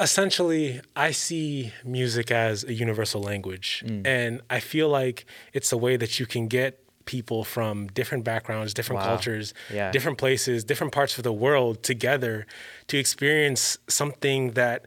essentially, 0.00 0.80
I 0.96 1.12
see 1.12 1.72
music 1.84 2.30
as 2.30 2.64
a 2.64 2.74
universal 2.74 3.20
language. 3.22 3.84
Mm. 3.86 4.06
And 4.06 4.40
I 4.50 4.60
feel 4.60 4.88
like 4.88 5.24
it's 5.52 5.72
a 5.72 5.76
way 5.76 5.96
that 5.96 6.18
you 6.18 6.26
can 6.26 6.48
get 6.48 6.80
people 7.06 7.44
from 7.44 7.86
different 7.88 8.24
backgrounds, 8.24 8.72
different 8.74 9.00
Wow. 9.02 9.08
cultures, 9.08 9.52
Yeah. 9.72 9.90
different 9.90 10.18
places, 10.18 10.64
different 10.64 10.92
parts 10.92 11.16
of 11.18 11.24
the 11.24 11.32
world 11.32 11.82
together 11.82 12.46
to 12.88 12.98
experience 12.98 13.78
something 13.88 14.52
that 14.52 14.86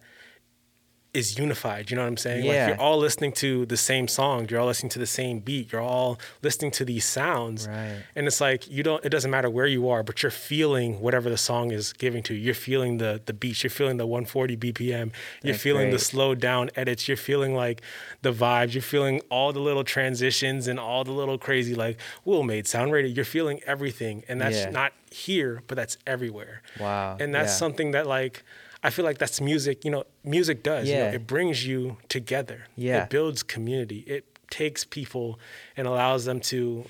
is 1.13 1.37
unified. 1.39 1.89
You 1.89 1.95
know 1.97 2.03
what 2.03 2.09
I'm 2.09 2.17
saying? 2.17 2.45
Yeah. 2.45 2.51
Like 2.51 2.67
you're 2.77 2.81
all 2.85 2.97
listening 2.99 3.31
to 3.33 3.65
the 3.65 3.77
same 3.77 4.07
song, 4.07 4.47
you're 4.49 4.59
all 4.59 4.67
listening 4.67 4.89
to 4.91 4.99
the 4.99 5.07
same 5.07 5.39
beat, 5.39 5.71
you're 5.71 5.81
all 5.81 6.19
listening 6.43 6.69
to 6.71 6.85
these 6.85 7.05
sounds. 7.05 7.67
Right. 7.67 8.03
And 8.15 8.27
it's 8.27 8.39
like 8.41 8.69
you 8.69 8.83
don't 8.83 9.03
it 9.03 9.09
doesn't 9.09 9.31
matter 9.31 9.49
where 9.49 9.65
you 9.65 9.89
are, 9.89 10.03
but 10.03 10.21
you're 10.21 10.29
feeling 10.31 10.99
whatever 10.99 11.29
the 11.29 11.37
song 11.37 11.71
is 11.71 11.93
giving 11.93 12.21
to 12.23 12.33
you. 12.35 12.41
You're 12.41 12.53
feeling 12.55 12.97
the 12.97 13.21
the 13.25 13.33
beats, 13.33 13.63
you're 13.63 13.69
feeling 13.71 13.97
the 13.97 14.05
140 14.05 14.57
BPM, 14.57 15.11
you're 15.43 15.53
That's 15.53 15.63
feeling 15.63 15.85
the 15.87 15.91
great. 15.97 16.01
slowed 16.01 16.39
down 16.39 16.69
edits, 16.75 17.07
you're 17.07 17.17
feeling 17.17 17.55
like 17.55 17.81
the 18.21 18.31
vibes, 18.33 18.73
you're 18.73 18.81
feeling 18.83 19.21
all 19.29 19.51
the 19.53 19.59
little 19.61 19.83
transitions 19.83 20.67
and 20.67 20.79
all 20.79 21.03
the 21.03 21.11
little 21.13 21.37
crazy 21.37 21.73
like 21.73 21.97
Will 22.25 22.43
made 22.43 22.67
sound 22.67 22.91
radio. 22.91 23.11
You're 23.11 23.25
feeling 23.25 23.59
everything. 23.65 24.23
And 24.27 24.39
that's 24.41 24.57
Yeah. 24.57 24.69
not 24.69 24.93
here, 25.09 25.63
but 25.67 25.75
that's 25.75 25.97
everywhere. 26.05 26.61
Wow, 26.79 27.17
And 27.19 27.33
that's 27.33 27.51
yeah. 27.53 27.55
something 27.57 27.91
that 27.91 28.05
like 28.05 28.43
I 28.87 28.89
feel 28.89 29.05
like 29.05 29.17
that's 29.17 29.39
music, 29.41 29.83
you 29.85 29.91
know, 29.91 30.03
music 30.23 30.63
does. 30.63 30.87
You 30.87 30.95
know, 30.95 31.03
Yeah. 31.09 31.11
it 31.19 31.27
brings 31.27 31.65
you 31.69 31.97
together. 32.09 32.59
Yeah. 32.75 33.03
It 33.03 33.09
builds 33.09 33.43
community. 33.43 33.99
It 34.07 34.23
takes 34.49 34.85
people 34.85 35.39
and 35.75 35.87
allows 35.87 36.25
them 36.25 36.39
to, 36.51 36.85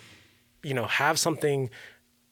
you 0.64 0.74
know, 0.78 0.86
have 0.86 1.18
something 1.18 1.70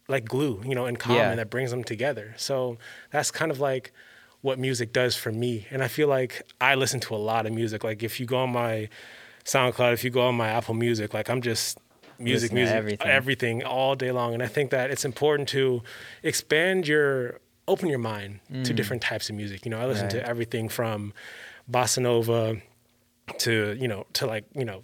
like 0.08 0.26
glue, 0.26 0.62
you 0.70 0.76
know, 0.76 0.86
in 0.86 0.96
common 0.98 1.18
Yeah. 1.32 1.36
that 1.36 1.50
brings 1.50 1.72
them 1.72 1.84
together. 1.84 2.36
So 2.38 2.78
that's 3.12 3.32
kind 3.32 3.52
of 3.52 3.60
like 3.60 3.92
what 4.42 4.60
music 4.60 4.94
does 4.94 5.16
for 5.16 5.32
me. 5.32 5.66
And 5.72 5.84
I 5.84 5.88
feel 5.88 6.08
like 6.08 6.44
I 6.62 6.76
listen 6.76 7.00
to 7.08 7.16
a 7.16 7.22
lot 7.32 7.48
of 7.48 7.52
music. 7.54 7.84
Like 7.84 8.04
if 8.04 8.20
you 8.20 8.28
go 8.28 8.38
on 8.38 8.52
my 8.52 8.88
SoundCloud, 9.46 9.94
if 9.94 10.04
you 10.04 10.12
go 10.12 10.22
on 10.22 10.36
my 10.36 10.50
Apple 10.50 10.76
Music, 10.76 11.14
like 11.14 11.28
I'm 11.30 11.42
just 11.42 11.80
music, 12.20 12.52
music, 12.54 12.76
everything. 12.76 13.08
everything 13.08 13.64
all 13.64 13.96
day 13.96 14.12
long. 14.12 14.34
And 14.36 14.44
I 14.44 14.48
think 14.48 14.70
that 14.72 14.92
it's 14.92 15.06
important 15.06 15.50
to 15.50 15.82
expand 16.24 16.88
your, 16.88 17.40
open 17.68 17.90
your 17.90 18.00
mind 18.00 18.40
to 18.64 18.74
different 18.74 19.02
types 19.02 19.30
of 19.30 19.36
music. 19.36 19.66
You 19.66 19.72
know, 19.72 19.80
I 19.82 19.86
listen 19.86 20.08
Mm. 20.08 20.14
Right. 20.14 20.22
to 20.24 20.28
everything 20.30 20.70
from 20.70 21.14
bossa 21.70 22.00
nova 22.00 22.62
to, 23.40 23.76
you 23.80 23.88
know, 23.88 24.06
to 24.14 24.28
like, 24.28 24.46
you 24.54 24.66
know, 24.66 24.84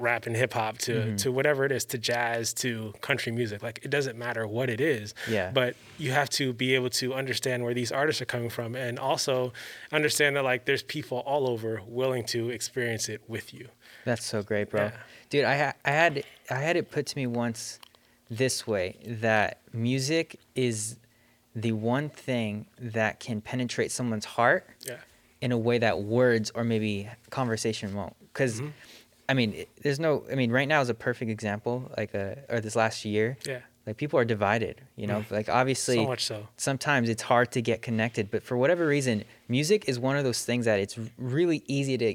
rap 0.00 0.26
and 0.26 0.36
hip 0.36 0.52
hop 0.52 0.78
to 0.78 0.92
Mm-hmm. 0.92 1.16
to 1.16 1.32
whatever 1.32 1.64
it 1.64 1.72
is 1.72 1.84
to 1.86 1.98
jazz 1.98 2.52
to 2.54 2.92
country 3.00 3.32
music 3.32 3.64
like 3.64 3.80
it 3.82 3.90
doesn't 3.90 4.16
matter 4.16 4.46
what 4.46 4.70
it 4.70 4.80
is 4.80 5.12
Yeah. 5.28 5.50
but 5.52 5.74
you 5.98 6.12
have 6.12 6.30
to 6.30 6.52
be 6.52 6.76
able 6.76 6.90
to 6.90 7.14
understand 7.14 7.64
where 7.64 7.74
these 7.74 7.90
artists 7.90 8.22
are 8.22 8.24
coming 8.24 8.48
from 8.48 8.76
and 8.76 8.96
also 8.96 9.52
understand 9.90 10.36
that 10.36 10.44
like 10.44 10.66
there's 10.66 10.84
people 10.84 11.18
all 11.26 11.48
over 11.48 11.82
willing 11.84 12.22
to 12.26 12.48
experience 12.50 13.08
it 13.08 13.22
with 13.26 13.52
you 13.52 13.66
That's 14.04 14.24
so 14.24 14.40
great, 14.42 14.70
bro. 14.70 14.84
Yeah. 14.84 14.92
Dude, 15.30 15.44
I 15.44 15.56
ha- 15.58 15.74
I 15.84 15.90
had 15.90 16.22
I 16.48 16.58
had 16.60 16.76
it 16.76 16.92
put 16.92 17.06
to 17.06 17.16
me 17.18 17.26
once 17.26 17.80
this 18.30 18.66
way 18.68 18.96
that 19.04 19.58
music 19.72 20.38
is 20.54 20.96
the 21.62 21.72
one 21.72 22.08
thing 22.08 22.66
that 22.78 23.20
can 23.20 23.40
penetrate 23.40 23.90
someone's 23.90 24.24
heart 24.36 24.66
yeah 24.86 24.96
in 25.40 25.52
a 25.52 25.58
way 25.68 25.78
that 25.78 26.00
words 26.00 26.50
or 26.56 26.64
maybe 26.64 27.08
conversation 27.30 27.94
won't. 27.94 28.16
Because, 28.32 28.54
Mm-hmm. 28.60 28.70
I 29.30 29.34
mean, 29.34 29.52
it- 29.52 29.68
there's 29.82 30.00
no. 30.00 30.24
I 30.32 30.34
mean, 30.34 30.50
right 30.50 30.66
now 30.66 30.80
is 30.80 30.88
a 30.88 30.94
perfect 30.94 31.30
example. 31.30 31.74
Like, 31.96 32.12
uh, 32.14 32.34
or 32.52 32.60
this 32.60 32.74
last 32.74 33.04
year, 33.04 33.36
yeah 33.46 33.60
like 33.86 33.96
people 33.96 34.18
are 34.20 34.24
divided. 34.36 34.74
You 34.96 35.06
know, 35.06 35.24
like 35.30 35.48
obviously, 35.48 35.96
so 35.96 36.06
much 36.06 36.24
so 36.24 36.48
sometimes 36.56 37.08
it's 37.08 37.22
hard 37.22 37.48
to 37.52 37.60
get 37.70 37.78
connected 37.88 38.30
but 38.30 38.42
for 38.42 38.56
whatever 38.62 38.84
reason 38.86 39.24
music 39.48 39.80
is 39.90 39.96
one 39.98 40.16
of 40.20 40.24
those 40.28 40.44
things 40.48 40.64
that 40.66 40.78
it's 40.84 40.96
really 41.18 41.62
easy 41.78 41.96
to 42.04 42.14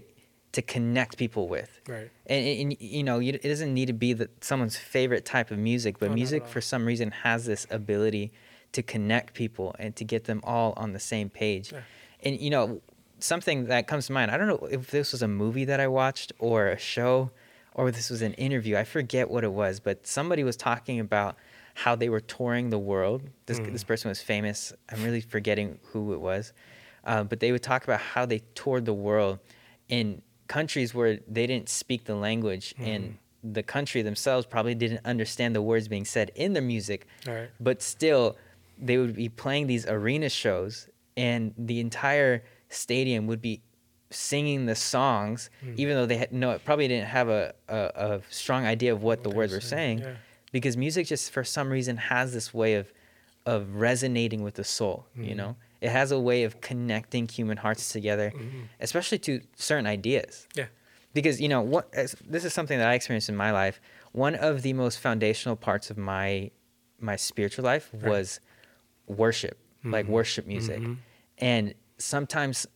to 0.57 0.61
connect 0.61 1.17
people 1.17 1.47
with 1.47 1.71
right 1.87 2.09
and, 2.27 2.41
and 2.61 2.67
you 2.79 3.03
know 3.07 3.17
it 3.19 3.41
doesn't 3.41 3.73
need 3.73 3.87
to 3.87 3.97
be 4.05 4.13
the, 4.13 4.27
someone's 4.41 4.77
favorite 4.77 5.25
type 5.25 5.49
of 5.49 5.57
music 5.57 5.97
but 5.99 6.09
No, 6.09 6.15
music 6.21 6.41
for 6.53 6.61
some 6.61 6.85
reason 6.85 7.09
has 7.25 7.45
this 7.51 7.65
ability 7.71 8.31
to 8.73 8.83
connect 8.83 9.33
people 9.33 9.75
and 9.79 9.95
to 9.95 10.03
get 10.03 10.25
them 10.25 10.41
all 10.43 10.73
on 10.77 10.93
the 10.93 10.99
same 10.99 11.29
page 11.29 11.71
Yeah. 11.71 11.81
and 12.23 12.39
you 12.39 12.49
know 12.49 12.81
something 13.19 13.65
that 13.67 13.87
comes 13.87 14.07
to 14.07 14.13
mind 14.13 14.29
i 14.31 14.37
don't 14.37 14.47
know 14.47 14.67
if 14.69 14.91
this 14.91 15.11
was 15.13 15.21
a 15.21 15.27
movie 15.27 15.65
that 15.65 15.79
i 15.79 15.87
watched 15.87 16.33
or 16.39 16.67
a 16.67 16.77
show 16.77 17.31
or 17.73 17.89
this 17.91 18.09
was 18.09 18.21
an 18.21 18.33
interview 18.33 18.75
i 18.75 18.83
forget 18.83 19.29
what 19.29 19.43
it 19.43 19.51
was 19.53 19.79
but 19.79 20.05
somebody 20.05 20.43
was 20.43 20.57
talking 20.57 20.99
about 20.99 21.35
how 21.75 21.95
they 21.95 22.07
were 22.07 22.19
touring 22.19 22.69
the 22.69 22.77
world. 22.77 23.23
This 23.47 23.57
this 23.57 23.83
person 23.83 24.07
was 24.09 24.21
famous. 24.21 24.73
I'm 24.91 25.03
really 25.03 25.21
forgetting 25.21 25.79
who 25.91 26.13
it 26.13 26.21
was, 26.21 26.53
uh, 27.03 27.23
but 27.23 27.39
they 27.39 27.51
would 27.51 27.63
talk 27.63 27.83
about 27.83 27.99
how 27.99 28.27
they 28.27 28.43
toured 28.53 28.85
the 28.85 28.93
world 28.93 29.39
in 29.89 30.21
countries 30.47 30.93
where 30.93 31.17
they 31.27 31.47
didn't 31.47 31.69
speak 31.69 32.05
the 32.05 32.13
language 32.13 32.75
and 32.77 33.17
the 33.43 33.63
country 33.63 34.03
themselves 34.03 34.45
probably 34.45 34.75
didn't 34.75 35.03
understand 35.03 35.55
the 35.55 35.63
words 35.63 35.87
being 35.87 36.05
said 36.05 36.29
in 36.35 36.53
their 36.53 36.61
music 36.61 37.07
right. 37.25 37.49
but 37.59 37.81
still 37.81 38.37
they 38.87 38.97
would 38.97 39.15
be 39.15 39.29
playing 39.29 39.67
these 39.67 39.85
arena 39.87 40.29
shows 40.29 40.87
and 41.15 41.53
the 41.57 41.79
entire 41.79 42.43
stadium 42.69 43.27
would 43.27 43.41
be 43.41 43.61
singing 44.09 44.65
the 44.65 44.75
songs 44.75 45.49
Hmm. 45.61 45.73
even 45.77 45.95
though 45.95 46.05
they 46.05 46.17
had 46.17 46.31
no 46.31 46.59
probably 46.59 46.87
didn't 46.87 47.07
have 47.07 47.29
a, 47.29 47.53
a, 47.67 47.77
a 47.95 48.21
strong 48.29 48.65
idea 48.65 48.91
of 48.93 49.01
what 49.01 49.23
the 49.23 49.29
words 49.29 49.51
were 49.53 49.59
saying, 49.61 49.99
saying 49.99 50.13
yeah. 50.15 50.19
because 50.51 50.77
music 50.77 51.07
just 51.07 51.31
for 51.31 51.43
some 51.43 51.69
reason 51.69 51.97
has 51.97 52.33
this 52.33 52.53
way 52.53 52.75
of 52.75 52.91
of 53.45 53.75
resonating 53.75 54.41
with 54.43 54.55
the 54.55 54.63
soul 54.63 55.07
Mm-hmm. 55.11 55.23
you 55.29 55.35
know 55.35 55.55
it 55.81 55.89
has 55.89 56.11
a 56.11 56.19
way 56.19 56.43
of 56.43 56.61
connecting 56.61 57.27
human 57.27 57.57
hearts 57.57 57.89
together 57.91 58.31
especially 58.79 59.19
to 59.19 59.41
certain 59.55 59.87
ideas 59.87 60.47
Yeah. 60.55 60.67
because 61.13 61.41
you 61.41 61.49
know 61.49 61.61
what 61.61 61.85
as- 61.93 62.15
this 62.29 62.45
is 62.45 62.53
something 62.53 62.77
that 62.77 62.87
i 62.87 62.93
experienced 62.93 63.29
in 63.29 63.35
my 63.35 63.51
life 63.51 63.81
one 64.11 64.35
of 64.35 64.61
the 64.61 64.73
most 64.73 64.99
foundational 64.99 65.55
parts 65.55 65.89
of 65.89 65.97
my 65.97 66.51
my 66.99 67.15
spiritual 67.17 67.65
life 67.65 67.89
was 67.93 68.39
worship 69.07 69.57
like 69.83 70.05
mm-hmm. 70.05 70.13
worship 70.13 70.47
music. 70.47 70.79
Mm-hmm. 70.79 70.93
And 71.39 71.73
sometimes 71.97 72.67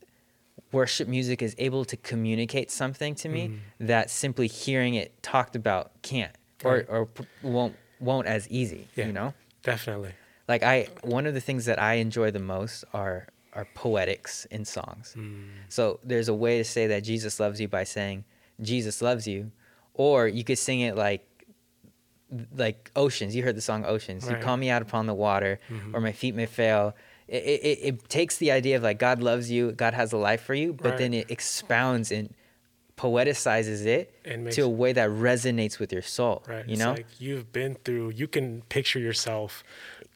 worship 0.72 1.08
music 1.08 1.42
is 1.42 1.56
able 1.58 1.86
to 1.86 1.98
communicate 1.98 2.72
something 2.72 3.16
to 3.16 3.30
me 3.30 3.48
mm-hmm. 3.48 3.88
that 3.88 4.10
simply 4.10 4.48
hearing 4.48 4.96
it 4.96 5.22
talked 5.24 5.56
about 5.56 5.92
can't 6.02 6.36
or, 6.64 6.86
or 6.90 7.08
won't 7.42 7.76
won't 8.00 8.28
as 8.28 8.48
easy 8.50 8.88
Yeah. 8.96 9.08
you 9.08 9.14
know? 9.14 9.34
Definitely. 9.64 10.14
like 10.48 10.64
i 10.64 10.88
one 11.04 11.26
of 11.26 11.34
the 11.34 11.42
things 11.42 11.66
that 11.66 11.82
i 11.82 11.96
enjoy 11.96 12.32
the 12.32 12.40
most 12.40 12.84
are 12.94 13.28
are 13.54 13.68
poetics 13.74 14.46
in 14.52 14.66
songs. 14.66 15.16
Mm. 15.18 15.48
So 15.68 16.00
there's 16.04 16.30
a 16.30 16.34
way 16.34 16.58
to 16.58 16.64
say 16.64 16.88
that 16.88 17.04
jesus 17.04 17.40
loves 17.40 17.62
you 17.62 17.68
by 17.68 17.84
saying 17.84 18.26
jesus 18.62 19.02
loves 19.02 19.28
you 19.28 19.52
or 19.94 20.28
you 20.28 20.44
could 20.44 20.58
sing 20.58 20.82
it 20.82 20.96
like 20.96 21.26
like 22.56 22.92
oceans 22.96 23.36
you 23.36 23.44
heard 23.44 23.56
the 23.56 23.62
song 23.62 23.86
oceans 23.86 24.30
you 24.30 24.36
call 24.38 24.58
me 24.58 24.70
out 24.70 24.82
upon 24.82 25.06
the 25.06 25.14
water 25.14 25.60
mm-hmm. 25.70 25.96
or 25.96 26.02
my 26.02 26.12
feet 26.12 26.36
may 26.36 26.46
fail 26.46 26.94
it, 27.28 27.44
it, 27.44 27.80
it 27.84 28.10
takes 28.10 28.38
the 28.38 28.52
idea 28.52 28.76
of 28.76 28.84
like 28.84 29.00
god 29.00 29.22
loves 29.22 29.50
you 29.50 29.72
god 29.72 29.94
has 29.94 30.12
a 30.12 30.18
life 30.18 30.42
for 30.42 30.54
you 30.54 30.74
but 30.74 30.98
then 30.98 31.14
it 31.14 31.32
expounds 31.32 32.12
and 32.12 32.34
poeticizes 32.98 33.86
it 33.86 34.12
And 34.26 34.46
makes- 34.46 34.56
to 34.56 34.62
a 34.64 34.70
way 34.70 34.92
that 34.94 35.10
resonates 35.10 35.80
with 35.80 35.94
your 35.94 36.02
soul 36.02 36.44
Right. 36.48 36.66
you 36.66 36.74
It's 36.74 36.80
know 36.82 36.92
like 36.94 37.06
you've 37.20 37.52
been 37.54 37.76
through, 37.76 38.10
you 38.12 38.28
can 38.28 38.64
picture 38.70 39.00
yourself 39.00 39.64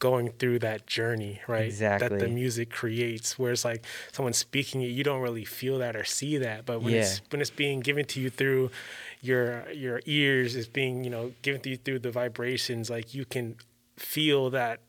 going 0.00 0.30
through 0.32 0.58
that 0.58 0.84
journey, 0.84 1.40
right? 1.46 1.64
Exactly. 1.66 2.08
That 2.08 2.18
the 2.18 2.26
music 2.28 2.70
creates, 2.70 3.38
where 3.38 3.52
it's 3.52 3.64
like 3.64 3.84
someone 4.10 4.32
speaking 4.32 4.82
it, 4.82 4.86
you 4.86 5.04
don't 5.04 5.20
really 5.20 5.44
feel 5.44 5.78
that 5.78 5.94
or 5.94 6.02
see 6.02 6.38
that. 6.38 6.66
But 6.66 6.82
when 6.82 6.94
it's 6.94 7.22
when 7.30 7.40
it's 7.40 7.50
being 7.50 7.78
given 7.78 8.04
to 8.06 8.20
you 8.20 8.28
through 8.28 8.72
your 9.22 9.70
your 9.70 10.00
ears, 10.04 10.54
is 10.56 10.66
being, 10.68 11.04
you 11.04 11.10
know, 11.10 11.32
given 11.42 11.60
to 11.62 11.70
you 11.70 11.76
through 11.78 12.00
the 12.00 12.10
vibrations, 12.10 12.90
like 12.90 13.14
you 13.14 13.24
can 13.24 13.56
feel 13.96 14.50
that 14.50 14.80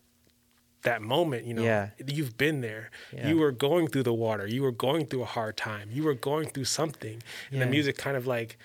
that 0.82 1.02
moment, 1.02 1.46
you 1.46 1.54
know, 1.54 1.64
Yeah. 1.64 1.92
you've 2.06 2.36
been 2.38 2.60
there. 2.60 2.92
Yeah. 3.16 3.30
You 3.30 3.38
were 3.38 3.54
going 3.54 3.88
through 3.88 4.04
the 4.04 4.14
water. 4.14 4.46
You 4.46 4.64
were 4.64 4.72
going 4.74 5.06
through 5.06 5.22
a 5.22 5.32
hard 5.38 5.56
time. 5.56 5.88
You 5.94 6.04
were 6.04 6.14
going 6.14 6.50
through 6.50 6.66
something. 6.66 7.22
And 7.50 7.60
Yeah. 7.60 7.64
the 7.64 7.72
music 7.72 7.96
kind 7.98 8.18
of 8.18 8.28
like 8.28 8.58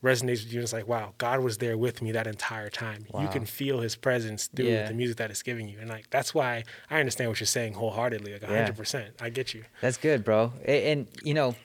resonates 0.00 0.44
with 0.44 0.52
you. 0.52 0.60
And 0.60 0.64
it's 0.64 0.72
like, 0.72 0.86
wow, 0.86 1.14
God 1.18 1.40
was 1.40 1.58
there 1.58 1.76
with 1.76 2.00
me 2.00 2.12
that 2.12 2.28
entire 2.28 2.70
time. 2.70 3.06
You 3.18 3.26
can 3.26 3.44
feel 3.44 3.80
his 3.80 3.96
presence 3.96 4.46
through 4.46 4.66
the 4.86 4.94
music 4.94 5.16
that 5.16 5.30
it's 5.32 5.42
giving 5.42 5.66
you. 5.68 5.78
And 5.80 5.88
like, 5.88 6.10
that's 6.10 6.32
why 6.32 6.62
I 6.90 7.00
understand 7.00 7.30
what 7.30 7.40
you're 7.40 7.46
saying 7.48 7.72
wholeheartedly, 7.72 8.34
like 8.34 8.42
Yeah. 8.42 8.50
100%. 8.50 9.14
I 9.20 9.30
get 9.30 9.52
you. 9.54 9.64
That's 9.80 9.96
good, 9.96 10.22
bro. 10.22 10.52
A- 10.64 10.92
And, 10.92 11.08
you 11.24 11.34
know, 11.34 11.56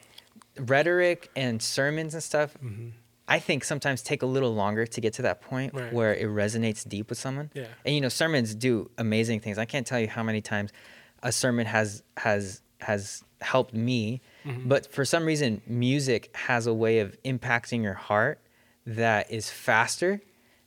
rhetoric 0.58 1.30
and 1.36 1.62
sermons 1.62 2.14
and 2.16 2.24
stuff, 2.24 2.54
mm-hmm. 2.64 2.90
I 3.30 3.40
think 3.40 3.64
sometimes 3.64 4.02
take 4.02 4.22
a 4.22 4.26
little 4.26 4.54
longer 4.54 4.86
to 4.88 5.02
get 5.02 5.14
to 5.14 5.22
that 5.22 5.42
point 5.42 5.74
Right. 5.74 5.94
where 5.94 6.14
it 6.14 6.28
resonates 6.28 6.88
deep 6.88 7.10
with 7.10 7.18
someone. 7.20 7.52
Yeah. 7.54 7.68
And 7.86 7.94
you 7.96 8.02
know, 8.02 8.10
sermons 8.10 8.56
do 8.56 8.90
amazing 8.98 9.40
things. 9.42 9.58
I 9.58 9.66
can't 9.66 9.86
tell 9.88 10.00
you 10.00 10.08
how 10.08 10.24
many 10.24 10.42
times 10.42 10.72
a 11.24 11.32
sermon 11.32 11.66
has 11.68 12.04
has 12.18 12.62
has 12.82 13.24
helped 13.42 13.74
me, 13.74 14.22
Mm-hmm. 14.46 14.68
but 14.70 14.92
for 14.92 15.04
some 15.06 15.26
reason, 15.26 15.62
music 15.68 16.30
has 16.36 16.66
a 16.66 16.74
way 16.74 17.00
of 17.00 17.16
impacting 17.24 17.84
your 17.84 17.94
heart 17.94 18.40
that 18.86 19.30
is 19.32 19.50
faster 19.50 20.22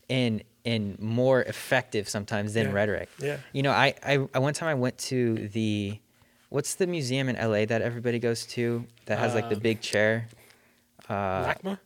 and 0.08 0.42
and 0.64 0.96
more 1.00 1.42
effective 1.42 2.08
sometimes 2.08 2.52
than 2.54 2.66
Yeah. 2.68 2.72
rhetoric. 2.74 3.08
Yeah. 3.18 3.38
You 3.52 3.62
know, 3.64 3.72
I, 3.72 3.94
I, 4.04 4.14
I 4.32 4.38
one 4.38 4.54
time 4.54 4.68
I 4.68 4.74
went 4.74 4.96
to 5.10 5.48
the, 5.48 5.98
what's 6.50 6.76
the 6.76 6.86
museum 6.86 7.28
in 7.28 7.34
LA 7.34 7.64
that 7.64 7.82
everybody 7.82 8.20
goes 8.20 8.46
to 8.54 8.86
that 9.06 9.18
has 9.18 9.34
like 9.34 9.48
the 9.48 9.56
Um, 9.56 9.62
big 9.62 9.80
chair? 9.80 10.28
Uh, 11.08 11.46
LACMA? 11.52 11.78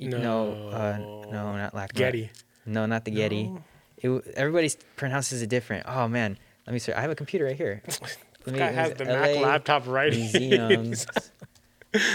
Y- 0.00 0.06
no, 0.08 0.68
uh, 0.70 0.98
no, 1.30 1.56
not 1.56 1.74
LACMA. 1.74 1.94
Getty. 1.94 2.30
No, 2.66 2.86
not 2.86 3.04
the 3.04 3.10
Getty. 3.10 3.50
It, 3.98 4.08
everybody 4.36 4.70
pronounces 4.96 5.42
it 5.42 5.48
different. 5.48 5.84
Oh 5.88 6.08
man, 6.08 6.38
let 6.66 6.72
me 6.72 6.78
see. 6.78 6.92
I 6.92 7.00
have 7.00 7.10
a 7.10 7.14
computer 7.14 7.44
right 7.46 7.56
here. 7.56 7.82
Let 8.46 8.52
me- 8.54 8.58
has 8.58 8.90
it 8.90 8.98
the 8.98 9.06
Mac 9.06 9.36
laptop 9.36 9.86
right 9.86 10.12
here. 10.12 10.92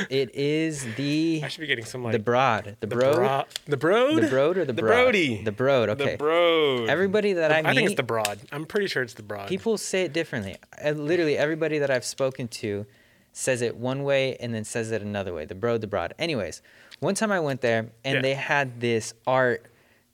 It 0.09 0.35
is 0.35 0.85
the 0.95 1.39
I 1.41 1.47
should 1.47 1.61
be 1.61 1.67
getting 1.67 1.85
some 1.85 2.03
like 2.03 2.11
the 2.11 2.19
Broad, 2.19 2.75
the 2.81 2.85
the 2.85 2.95
Broad, 2.95 3.15
bro- 3.15 3.43
the 3.65 3.77
Broad? 3.77 4.21
the 4.23 4.27
Broad 4.27 4.57
or 4.57 4.65
the, 4.65 4.73
the 4.73 4.81
Broad? 4.81 5.03
Brody. 5.03 5.41
The 5.41 5.53
Broad. 5.53 5.87
Okay. 5.91 6.11
The 6.11 6.17
Broad. 6.17 6.89
Everybody 6.89 7.31
that 7.33 7.53
I 7.53 7.61
meet, 7.61 7.69
I 7.69 7.73
think 7.75 7.87
it's 7.87 7.95
the 7.95 8.03
Broad. 8.03 8.39
I'm 8.51 8.65
pretty 8.65 8.87
sure 8.87 9.03
it's 9.03 9.13
the 9.13 9.23
Broad. 9.23 9.47
People 9.47 9.77
say 9.77 10.01
it 10.03 10.11
differently. 10.11 10.57
Uh, 10.83 10.89
literally, 10.91 11.37
everybody 11.37 11.79
that 11.79 11.89
I've 11.89 12.03
spoken 12.03 12.49
to 12.49 12.85
says 13.31 13.61
it 13.61 13.77
one 13.77 14.03
way 14.03 14.35
and 14.41 14.53
then 14.53 14.65
says 14.65 14.91
it 14.91 15.01
another 15.01 15.33
way. 15.33 15.45
The 15.45 15.55
bro, 15.55 15.77
the 15.77 15.87
broad. 15.87 16.13
Anyways, 16.19 16.61
one 16.99 17.15
time 17.15 17.31
I 17.31 17.39
went 17.39 17.61
there 17.61 17.89
and 18.03 18.15
Yeah. 18.15 18.21
they 18.21 18.33
had 18.33 18.79
this 18.79 19.13
art 19.27 19.65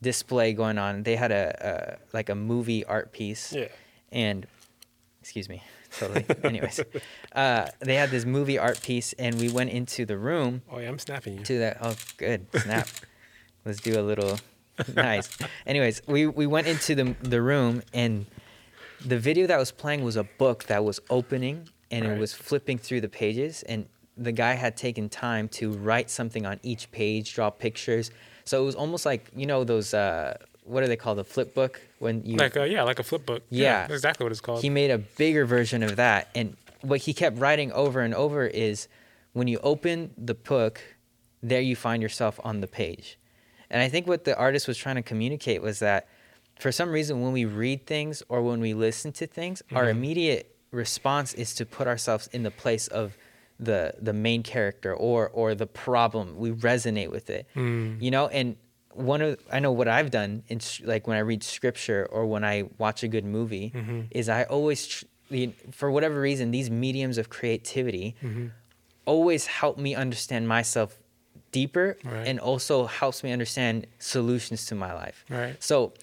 display 0.01 0.53
going 0.53 0.77
on. 0.77 1.03
They 1.03 1.15
had 1.15 1.31
a, 1.31 1.97
a 2.01 2.15
like 2.15 2.29
a 2.29 2.35
movie 2.35 2.85
art 2.85 3.11
piece. 3.11 3.53
Yeah. 3.53 3.67
And 4.11 4.45
excuse 5.21 5.49
me, 5.49 5.63
totally. 5.97 6.25
Anyways, 6.43 6.79
uh, 7.33 7.67
they 7.79 7.95
had 7.95 8.09
this 8.11 8.25
movie 8.25 8.57
art 8.59 8.81
piece, 8.81 9.13
and 9.13 9.35
we 9.39 9.49
went 9.49 9.71
into 9.71 10.05
the 10.05 10.17
room 10.17 10.61
Oh 10.71 10.79
yeah, 10.79 10.87
I'm 10.89 10.99
snapping 10.99 11.37
you. 11.39 11.43
to 11.43 11.59
that. 11.59 11.77
Oh, 11.81 11.95
good 12.17 12.45
snap. 12.55 12.87
Let's 13.65 13.79
do 13.81 13.99
a 13.99 14.03
little 14.03 14.37
nice. 14.95 15.27
Anyways, 15.65 16.01
we 16.07 16.27
we 16.27 16.45
went 16.45 16.67
into 16.67 16.93
the 16.95 17.15
the 17.21 17.41
room 17.41 17.81
and 17.93 18.25
the 19.03 19.17
video 19.19 19.47
that 19.47 19.57
was 19.57 19.71
playing 19.71 20.03
was 20.03 20.15
a 20.15 20.23
book 20.23 20.65
that 20.65 20.83
was 20.83 20.99
opening 21.09 21.67
and 21.91 22.05
it 22.05 22.17
was 22.19 22.33
flipping 22.33 22.77
through 22.77 23.01
the 23.01 23.09
pages 23.09 23.63
and 23.63 23.87
the 24.17 24.31
guy 24.31 24.53
had 24.53 24.77
taken 24.77 25.09
time 25.09 25.47
to 25.49 25.71
write 25.71 26.09
something 26.09 26.45
on 26.45 26.59
each 26.63 26.91
page, 26.91 27.33
draw 27.33 27.49
pictures. 27.49 28.11
So 28.45 28.61
it 28.61 28.65
was 28.65 28.75
almost 28.75 29.05
like 29.05 29.29
you 29.35 29.45
know 29.45 29.63
those 29.63 29.93
uh, 29.93 30.37
what 30.63 30.83
are 30.83 30.87
they 30.87 30.95
called? 30.95 31.17
The 31.17 31.23
flip 31.23 31.53
book 31.53 31.81
when 31.99 32.23
you 32.25 32.37
Like 32.37 32.55
a, 32.55 32.67
yeah, 32.67 32.83
like 32.83 32.99
a 32.99 33.03
flip 33.03 33.25
book. 33.25 33.43
Yeah. 33.49 33.81
that's 33.81 33.93
exactly 33.93 34.23
what 34.23 34.31
it's 34.31 34.41
called. 34.41 34.61
he 34.61 34.69
made 34.69 34.91
a 34.91 34.97
bigger 34.97 35.45
version 35.45 35.83
of 35.83 35.95
that 35.97 36.29
and 36.35 36.55
what 36.81 37.01
he 37.01 37.13
kept 37.13 37.37
writing 37.39 37.71
over 37.71 38.01
and 38.01 38.13
over 38.13 38.45
is 38.45 38.87
when 39.33 39.47
you 39.47 39.59
open 39.63 40.11
the 40.17 40.33
book 40.35 40.79
there 41.41 41.61
you 41.61 41.75
find 41.75 42.01
yourself 42.03 42.39
on 42.43 42.61
the 42.61 42.67
page 42.67 43.17
and 43.71 43.81
i 43.81 43.87
think 43.89 44.05
what 44.07 44.23
the 44.23 44.35
artist 44.37 44.67
was 44.67 44.77
trying 44.77 44.95
to 44.95 45.01
communicate 45.01 45.61
was 45.63 45.79
that 45.79 46.07
for 46.59 46.71
some 46.71 46.89
reason 46.89 47.21
when 47.21 47.31
we 47.33 47.43
read 47.45 47.85
things 47.87 48.21
or 48.29 48.41
when 48.43 48.59
we 48.59 48.73
listen 48.75 49.11
to 49.11 49.25
things 49.25 49.63
our 49.73 49.85
Mhm. 49.85 49.89
immediate 49.91 50.55
response 50.71 51.33
is 51.33 51.55
to 51.55 51.65
put 51.65 51.87
ourselves 51.87 52.27
in 52.33 52.43
the 52.43 52.51
place 52.51 52.87
of 52.87 53.17
the 53.59 53.93
the 54.01 54.13
main 54.13 54.43
character 54.43 54.93
or 54.93 55.29
or 55.29 55.55
the 55.55 55.67
problem 55.67 56.35
we 56.37 56.51
resonate 56.51 57.09
with 57.09 57.29
it 57.29 57.47
Mm. 57.55 58.01
you 58.01 58.11
know 58.11 58.27
and 58.27 58.57
one 58.93 59.21
of 59.21 59.39
i 59.51 59.59
know 59.59 59.71
what 59.71 59.87
i've 59.87 60.11
done 60.11 60.43
in 60.49 60.59
like 60.83 61.07
when 61.07 61.15
i 61.17 61.21
read 61.21 61.41
scripture 61.43 62.05
or 62.11 62.25
when 62.25 62.43
i 62.43 62.63
watch 62.77 63.01
a 63.03 63.07
good 63.07 63.25
movie 63.25 63.71
Mhm. 63.73 64.07
is 64.11 64.27
i 64.29 64.43
always 64.43 64.87
tr- 64.87 65.05
for 65.71 65.89
whatever 65.89 66.19
reason 66.19 66.51
these 66.51 66.69
mediums 66.69 67.17
of 67.17 67.29
creativity 67.29 68.15
Mhm. 68.21 68.51
always 69.05 69.45
help 69.47 69.77
me 69.77 69.95
understand 69.95 70.47
myself 70.47 70.97
deeper 71.51 71.97
Right. 72.03 72.27
and 72.27 72.39
also 72.39 72.85
helps 72.85 73.23
me 73.23 73.31
understand 73.31 73.87
solutions 73.99 74.65
to 74.65 74.75
my 74.75 74.91
life 74.93 75.23
Right. 75.29 75.55
so 75.63 75.93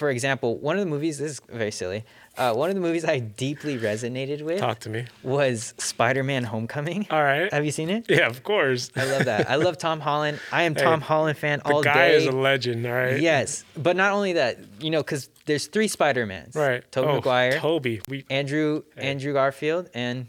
for 0.00 0.10
example 0.10 0.56
one 0.58 0.76
of 0.76 0.80
the 0.84 0.90
movies 0.90 1.18
this 1.18 1.32
is 1.32 1.40
very 1.50 1.70
silly 1.70 2.04
uh, 2.38 2.52
one 2.54 2.68
of 2.70 2.74
the 2.74 2.80
movies 2.80 3.04
i 3.04 3.18
deeply 3.18 3.78
resonated 3.78 4.40
with 4.42 4.58
Talk 4.58 4.78
to 4.80 4.88
me. 4.88 5.04
was 5.22 5.74
spider-man 5.78 6.44
homecoming 6.44 7.06
All 7.10 7.22
right. 7.22 7.52
have 7.52 7.64
you 7.64 7.70
seen 7.70 7.90
it 7.90 8.06
Yeah, 8.08 8.26
of 8.26 8.42
course. 8.42 8.90
i 8.96 9.04
love 9.04 9.26
that 9.26 9.48
i 9.50 9.56
love 9.56 9.76
tom 9.78 10.00
holland 10.00 10.40
i 10.50 10.62
am 10.62 10.74
Hey, 10.74 10.82
tom 10.82 11.00
holland 11.02 11.36
fan 11.36 11.60
all 11.66 11.82
day. 11.82 11.90
The 11.90 11.94
guy 11.94 12.06
is 12.08 12.26
a 12.26 12.32
legend. 12.32 12.86
All 12.86 12.92
right. 12.92 13.20
Yes, 13.20 13.64
but 13.76 13.94
not 13.96 14.12
only 14.12 14.32
that, 14.34 14.58
you 14.80 14.90
know, 14.90 15.02
because 15.02 15.28
there's 15.46 15.66
three 15.66 15.88
Spider 15.88 16.24
Mans. 16.26 16.54
Right. 16.54 16.82
Tobey 16.92 17.08
oh, 17.08 17.14
Maguire, 17.16 17.58
Tobey. 17.58 18.00
We 18.08 18.24
Andrew 18.30 18.82
Hey. 18.96 19.10
Andrew 19.10 19.32
Garfield, 19.34 19.90
and 19.94 20.26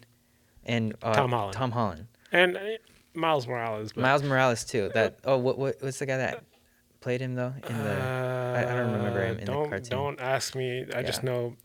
and 0.65 0.95
uh, 1.01 1.13
Tom 1.13 1.31
Holland. 1.31 1.53
Tom 1.53 1.71
Holland. 1.71 2.07
and 2.31 2.57
uh, 2.57 2.61
Miles 3.13 3.47
Morales. 3.47 3.93
But 3.93 4.01
Miles 4.01 4.23
Morales 4.23 4.63
too. 4.65 4.89
That 4.93 5.19
oh, 5.23 5.37
what, 5.37 5.57
what 5.57 5.75
what's 5.81 5.99
the 5.99 6.05
guy 6.05 6.17
that 6.17 6.43
played 7.01 7.21
him 7.21 7.35
though 7.35 7.53
in 7.67 7.83
the? 7.83 7.91
I, 7.91 8.61
I 8.61 8.75
don't 8.75 8.91
remember 8.93 9.21
uh, 9.21 9.25
him 9.25 9.39
in 9.39 9.45
don't, 9.45 9.63
the 9.63 9.69
cartoon. 9.69 9.89
Don't 9.89 10.19
ask 10.21 10.55
me. 10.55 10.85
I 10.95 11.03
just 11.03 11.23
know 11.23 11.55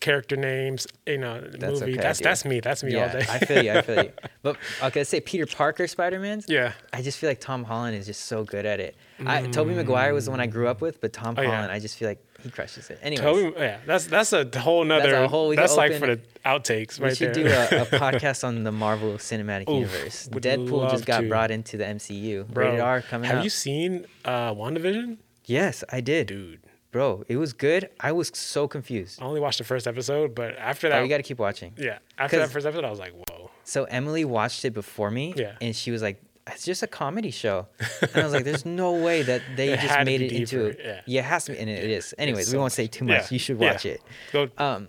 character 0.00 0.36
names. 0.36 0.86
You 1.06 1.18
know, 1.18 1.40
That's 1.40 1.80
movie. 1.80 1.92
okay, 1.92 2.00
that's 2.00 2.20
that's 2.20 2.44
me. 2.44 2.60
That's 2.60 2.82
me 2.82 2.94
all 2.96 3.08
day. 3.08 3.24
I 3.28 3.38
feel 3.38 3.64
you. 3.64 3.72
I 3.72 3.82
feel 3.82 4.04
you. 4.04 4.12
But 4.42 4.56
okay, 4.82 5.00
let's 5.00 5.10
say 5.10 5.20
Peter 5.20 5.46
Parker 5.46 5.86
Spider 5.86 6.20
Man's. 6.20 6.44
yeah. 6.48 6.72
I 6.92 7.00
just 7.00 7.18
feel 7.18 7.30
like 7.30 7.40
Tom 7.40 7.64
Holland 7.64 7.96
is 7.96 8.04
just 8.04 8.24
so 8.24 8.44
good 8.44 8.66
at 8.66 8.78
it. 8.78 8.94
I, 9.24 9.46
Tobey 9.46 9.72
mm. 9.72 9.76
Maguire 9.76 10.12
was 10.12 10.26
the 10.26 10.32
one 10.32 10.40
I 10.40 10.46
grew 10.46 10.68
up 10.68 10.82
with, 10.82 11.00
but 11.00 11.14
Tom 11.14 11.34
Oh, 11.38 11.42
yeah. 11.42 11.48
Holland, 11.50 11.72
I 11.72 11.78
just 11.78 11.96
feel 11.96 12.08
like 12.08 12.22
he 12.44 12.50
crushes 12.50 12.90
it. 12.90 13.00
Anyways, 13.02 13.20
Tobey, 13.24 13.58
yeah, 13.58 13.78
that's 13.86 14.06
that's 14.06 14.32
a 14.32 14.48
whole 14.60 14.84
nother. 14.84 15.00
That's 15.02 15.12
That's, 15.12 15.24
a 15.24 15.28
whole- 15.28 15.48
we 15.48 15.56
can 15.56 15.66
like 15.76 15.90
open- 15.92 16.00
for 16.00 16.06
the 16.14 16.20
outtakes 16.46 17.00
we 17.00 17.06
right 17.06 17.16
should 17.16 17.34
there. 17.34 17.68
do 17.68 17.76
a, 17.76 17.82
a 17.82 17.86
podcast 17.98 18.44
on 18.44 18.62
the 18.64 18.70
Marvel 18.72 19.14
Cinematic 19.14 19.62
Oof, 19.68 19.90
Universe. 19.90 20.28
Deadpool 20.30 20.90
just 20.90 21.06
got 21.06 21.22
to. 21.22 21.28
brought 21.28 21.50
into 21.50 21.76
the 21.76 21.84
MCU. 21.84 22.46
Bro, 22.46 22.66
Rated 22.66 22.80
R 22.80 23.00
coming 23.02 23.28
Have 23.28 23.38
out. 23.38 23.44
you 23.44 23.50
seen 23.50 24.06
uh, 24.24 24.52
WandaVision? 24.54 25.16
yes, 25.46 25.82
I 25.90 26.00
did. 26.00 26.26
Dude, 26.28 26.60
Bro, 26.92 27.24
it 27.28 27.38
was 27.38 27.52
good. 27.52 27.88
I 27.98 28.12
was 28.12 28.30
so 28.34 28.68
confused. 28.68 29.20
I 29.20 29.24
only 29.24 29.40
watched 29.40 29.58
the 29.58 29.64
first 29.64 29.86
episode, 29.88 30.34
but 30.34 30.56
after 30.58 30.86
Oh, 30.86 30.90
that, 30.90 31.02
you 31.02 31.08
got 31.08 31.16
to 31.16 31.22
keep 31.24 31.38
watching. 31.38 31.72
yeah, 31.76 31.98
after 32.18 32.38
that 32.38 32.50
first 32.50 32.66
episode, 32.66 32.84
I 32.84 32.90
was 32.90 33.00
like, 33.00 33.12
whoa. 33.12 33.50
So 33.64 33.84
Emily 33.84 34.24
watched 34.24 34.64
it 34.64 34.70
before 34.74 35.10
me, 35.10 35.32
Yeah. 35.36 35.56
and 35.60 35.74
she 35.74 35.90
was 35.90 36.02
like, 36.02 36.22
"It's 36.46 36.64
just 36.64 36.82
a 36.82 36.86
comedy 36.86 37.30
show," 37.30 37.66
and 38.02 38.16
I 38.16 38.24
was 38.24 38.32
like, 38.32 38.44
"There's 38.44 38.64
no 38.66 38.92
way 38.92 39.22
that 39.22 39.42
they 39.56 39.72
It 39.72 39.80
just 39.80 40.04
made 40.04 40.20
it 40.22 40.32
into 40.32 40.72
deeper, 40.72 41.00
yeah. 41.06 41.20
it 41.20 41.24
has 41.24 41.44
to 41.46 41.52
be, 41.52 41.58
and 41.58 41.68
it 41.70 41.90
is." 41.90 42.14
Anyways, 42.18 42.52
we 42.52 42.58
won't 42.58 42.72
say 42.72 42.86
too 42.86 43.04
much. 43.04 43.22
Yeah, 43.22 43.26
You 43.30 43.38
should 43.38 43.60
yeah. 43.60 43.72
watch 43.72 43.86
it. 43.86 44.02
Go. 44.32 44.48
Um, 44.58 44.88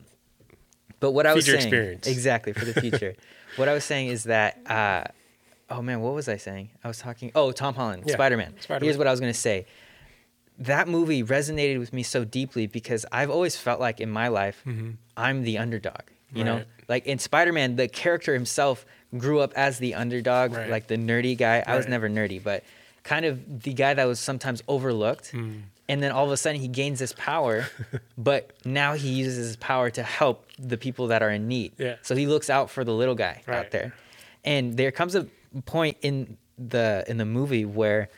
but 0.99 1.11
what 1.11 1.25
I 1.25 1.33
was 1.33 1.45
saying, 1.45 1.57
experience. 1.57 2.07
exactly 2.07 2.53
for 2.53 2.65
the 2.65 2.79
future. 2.81 3.15
what 3.57 3.67
I 3.69 3.73
was 3.73 3.83
saying 3.83 4.07
is 4.07 4.23
that, 4.25 4.59
uh, 4.69 5.03
oh 5.69 5.81
man, 5.81 6.01
what 6.01 6.13
was 6.13 6.27
I 6.27 6.37
saying? 6.37 6.69
I 6.83 6.87
was 6.87 6.97
talking. 6.99 7.31
Oh, 7.35 7.51
Tom 7.51 7.75
Holland, 7.75 8.03
Yeah, 8.05 8.13
Spider 8.13 8.37
Man. 8.37 8.53
Here's 8.81 8.97
what 8.97 9.07
I 9.07 9.11
was 9.11 9.19
gonna 9.19 9.33
say. 9.33 9.65
That 10.57 10.87
movie 10.87 11.21
resonated 11.21 11.79
with 11.79 11.91
me 11.91 12.01
so 12.01 12.23
deeply 12.23 12.65
because 12.65 13.05
I've 13.11 13.29
always 13.29 13.57
felt 13.57 13.79
like 13.81 13.99
in 13.99 14.09
my 14.09 14.29
life, 14.29 14.63
I'm 15.17 15.43
the 15.43 15.57
underdog. 15.57 16.01
You 16.33 16.43
know, 16.43 16.63
like 16.89 17.05
in 17.05 17.17
Spider 17.19 17.53
Man, 17.53 17.75
the 17.77 17.87
character 17.87 18.33
himself 18.33 18.85
grew 19.17 19.39
up 19.39 19.53
as 19.55 19.77
the 19.79 19.95
underdog, 19.95 20.53
Right. 20.53 20.69
like 20.69 20.87
the 20.87 20.97
nerdy 20.97 21.37
guy. 21.37 21.63
I 21.65 21.75
was 21.77 21.87
never 21.87 22.09
nerdy, 22.09 22.41
but 22.43 22.63
kind 23.03 23.25
of 23.25 23.61
the 23.63 23.73
guy 23.73 23.93
that 23.93 24.05
was 24.05 24.19
sometimes 24.19 24.61
overlooked. 24.67 25.31
Hmm. 25.31 25.59
And 25.87 26.01
then 26.01 26.11
all 26.11 26.25
of 26.25 26.31
a 26.31 26.37
sudden 26.37 26.59
he 26.59 26.67
gains 26.67 26.97
this 26.99 27.13
power, 27.13 27.67
but 28.17 28.51
now 28.65 28.93
he 28.93 29.09
uses 29.09 29.37
his 29.37 29.55
power 29.57 29.89
to 29.91 30.01
help 30.01 30.47
the 30.57 30.77
people 30.77 31.07
that 31.07 31.21
are 31.21 31.29
in 31.29 31.47
need. 31.47 31.73
Yeah. 31.77 31.97
So 32.01 32.15
he 32.15 32.25
looks 32.25 32.49
out 32.49 32.71
for 32.71 32.83
the 32.83 32.93
little 32.93 33.13
guy 33.15 33.41
out 33.47 33.47
Right. 33.47 33.71
there. 33.71 33.93
And 34.43 34.75
there 34.77 34.91
comes 34.91 35.13
a 35.15 35.27
point 35.65 35.97
in 36.01 36.37
the 36.57 37.03
in 37.07 37.17
the 37.17 37.25
movie 37.25 37.65
where 37.65 38.09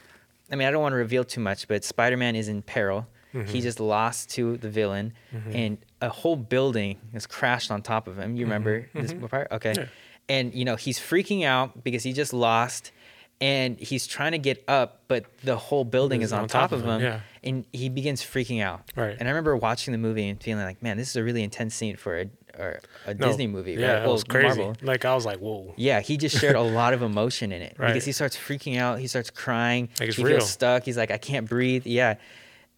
I 0.52 0.56
mean, 0.56 0.66
I 0.68 0.72
don't 0.72 0.82
want 0.82 0.94
to 0.94 0.98
reveal 0.98 1.26
too 1.26 1.42
much, 1.42 1.68
but 1.68 1.84
Spider-Man 1.84 2.38
is 2.38 2.48
in 2.48 2.62
peril. 2.62 3.06
Mm-hmm. 3.34 3.50
He 3.52 3.60
just 3.60 3.82
lost 3.82 4.30
to 4.32 4.56
the 4.58 4.70
villain, 4.70 5.12
and 5.52 5.78
a 6.02 6.08
whole 6.08 6.38
building 6.38 6.98
has 7.12 7.28
crashed 7.28 7.70
on 7.70 7.82
top 7.82 8.08
of 8.08 8.18
him. 8.18 8.38
You 8.38 8.46
remember 8.46 8.88
this 8.94 9.14
part? 9.30 9.50
Okay. 9.52 9.72
Mm-hmm. 9.72 9.82
Yeah. 9.82 9.88
And 10.30 10.54
you 10.54 10.66
know 10.66 10.76
he's 10.76 11.00
freaking 11.00 11.46
out 11.46 11.84
because 11.84 12.04
he 12.04 12.12
just 12.14 12.34
lost, 12.34 12.92
and 13.40 13.80
he's 13.80 14.08
trying 14.08 14.34
to 14.34 14.38
get 14.38 14.64
up, 14.68 15.04
but 15.08 15.26
the 15.44 15.56
whole 15.58 15.86
building 15.86 16.22
is 16.22 16.34
on, 16.34 16.48
top, 16.48 16.72
of 16.74 16.84
him, 16.84 17.00
yeah. 17.02 17.20
and 17.44 17.66
he 17.72 17.88
begins 17.88 18.22
freaking 18.22 18.62
out. 18.62 18.82
Right. 18.96 19.16
And 19.18 19.28
I 19.28 19.32
remember 19.32 19.56
watching 19.56 19.94
the 19.94 19.98
movie 19.98 20.28
and 20.28 20.42
feeling 20.42 20.66
like, 20.66 20.84
man, 20.84 20.98
this 20.98 21.10
is 21.10 21.16
a 21.16 21.24
really 21.24 21.44
intense 21.44 21.76
scene 21.76 21.96
for 21.96 22.20
a 22.20 22.30
or 22.58 22.80
a 23.06 23.14
No, 23.14 23.28
Disney 23.28 23.46
movie. 23.48 23.74
Yeah, 23.74 23.94
right? 24.00 24.04
it 24.04 24.10
was 24.10 24.24
crazy. 24.24 24.48
Marvel. 24.58 24.76
Like 24.82 25.06
I 25.06 25.14
was 25.16 25.26
like, 25.26 25.38
whoa. 25.38 25.74
Yeah, 25.78 26.00
he 26.02 26.18
just 26.18 26.38
shared 26.40 26.56
a 26.56 26.62
lot 26.82 26.94
of 26.94 27.04
emotion 27.04 27.52
in 27.52 27.62
it 27.62 27.76
Right. 27.78 27.90
because 27.90 28.04
he 28.04 28.12
starts 28.12 28.36
freaking 28.36 28.78
out. 28.80 29.00
He 29.00 29.06
starts 29.08 29.30
crying. 29.30 29.90
Like, 30.00 30.10
it's 30.10 30.18
he 30.18 30.24
real. 30.24 30.38
feels 30.40 30.50
stuck. 30.50 30.84
He's 30.84 30.98
like, 30.98 31.12
I 31.12 31.20
can't 31.20 31.48
breathe. 31.48 31.86
Yeah, 31.86 32.16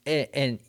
and, 0.05 0.27
and 0.33 0.59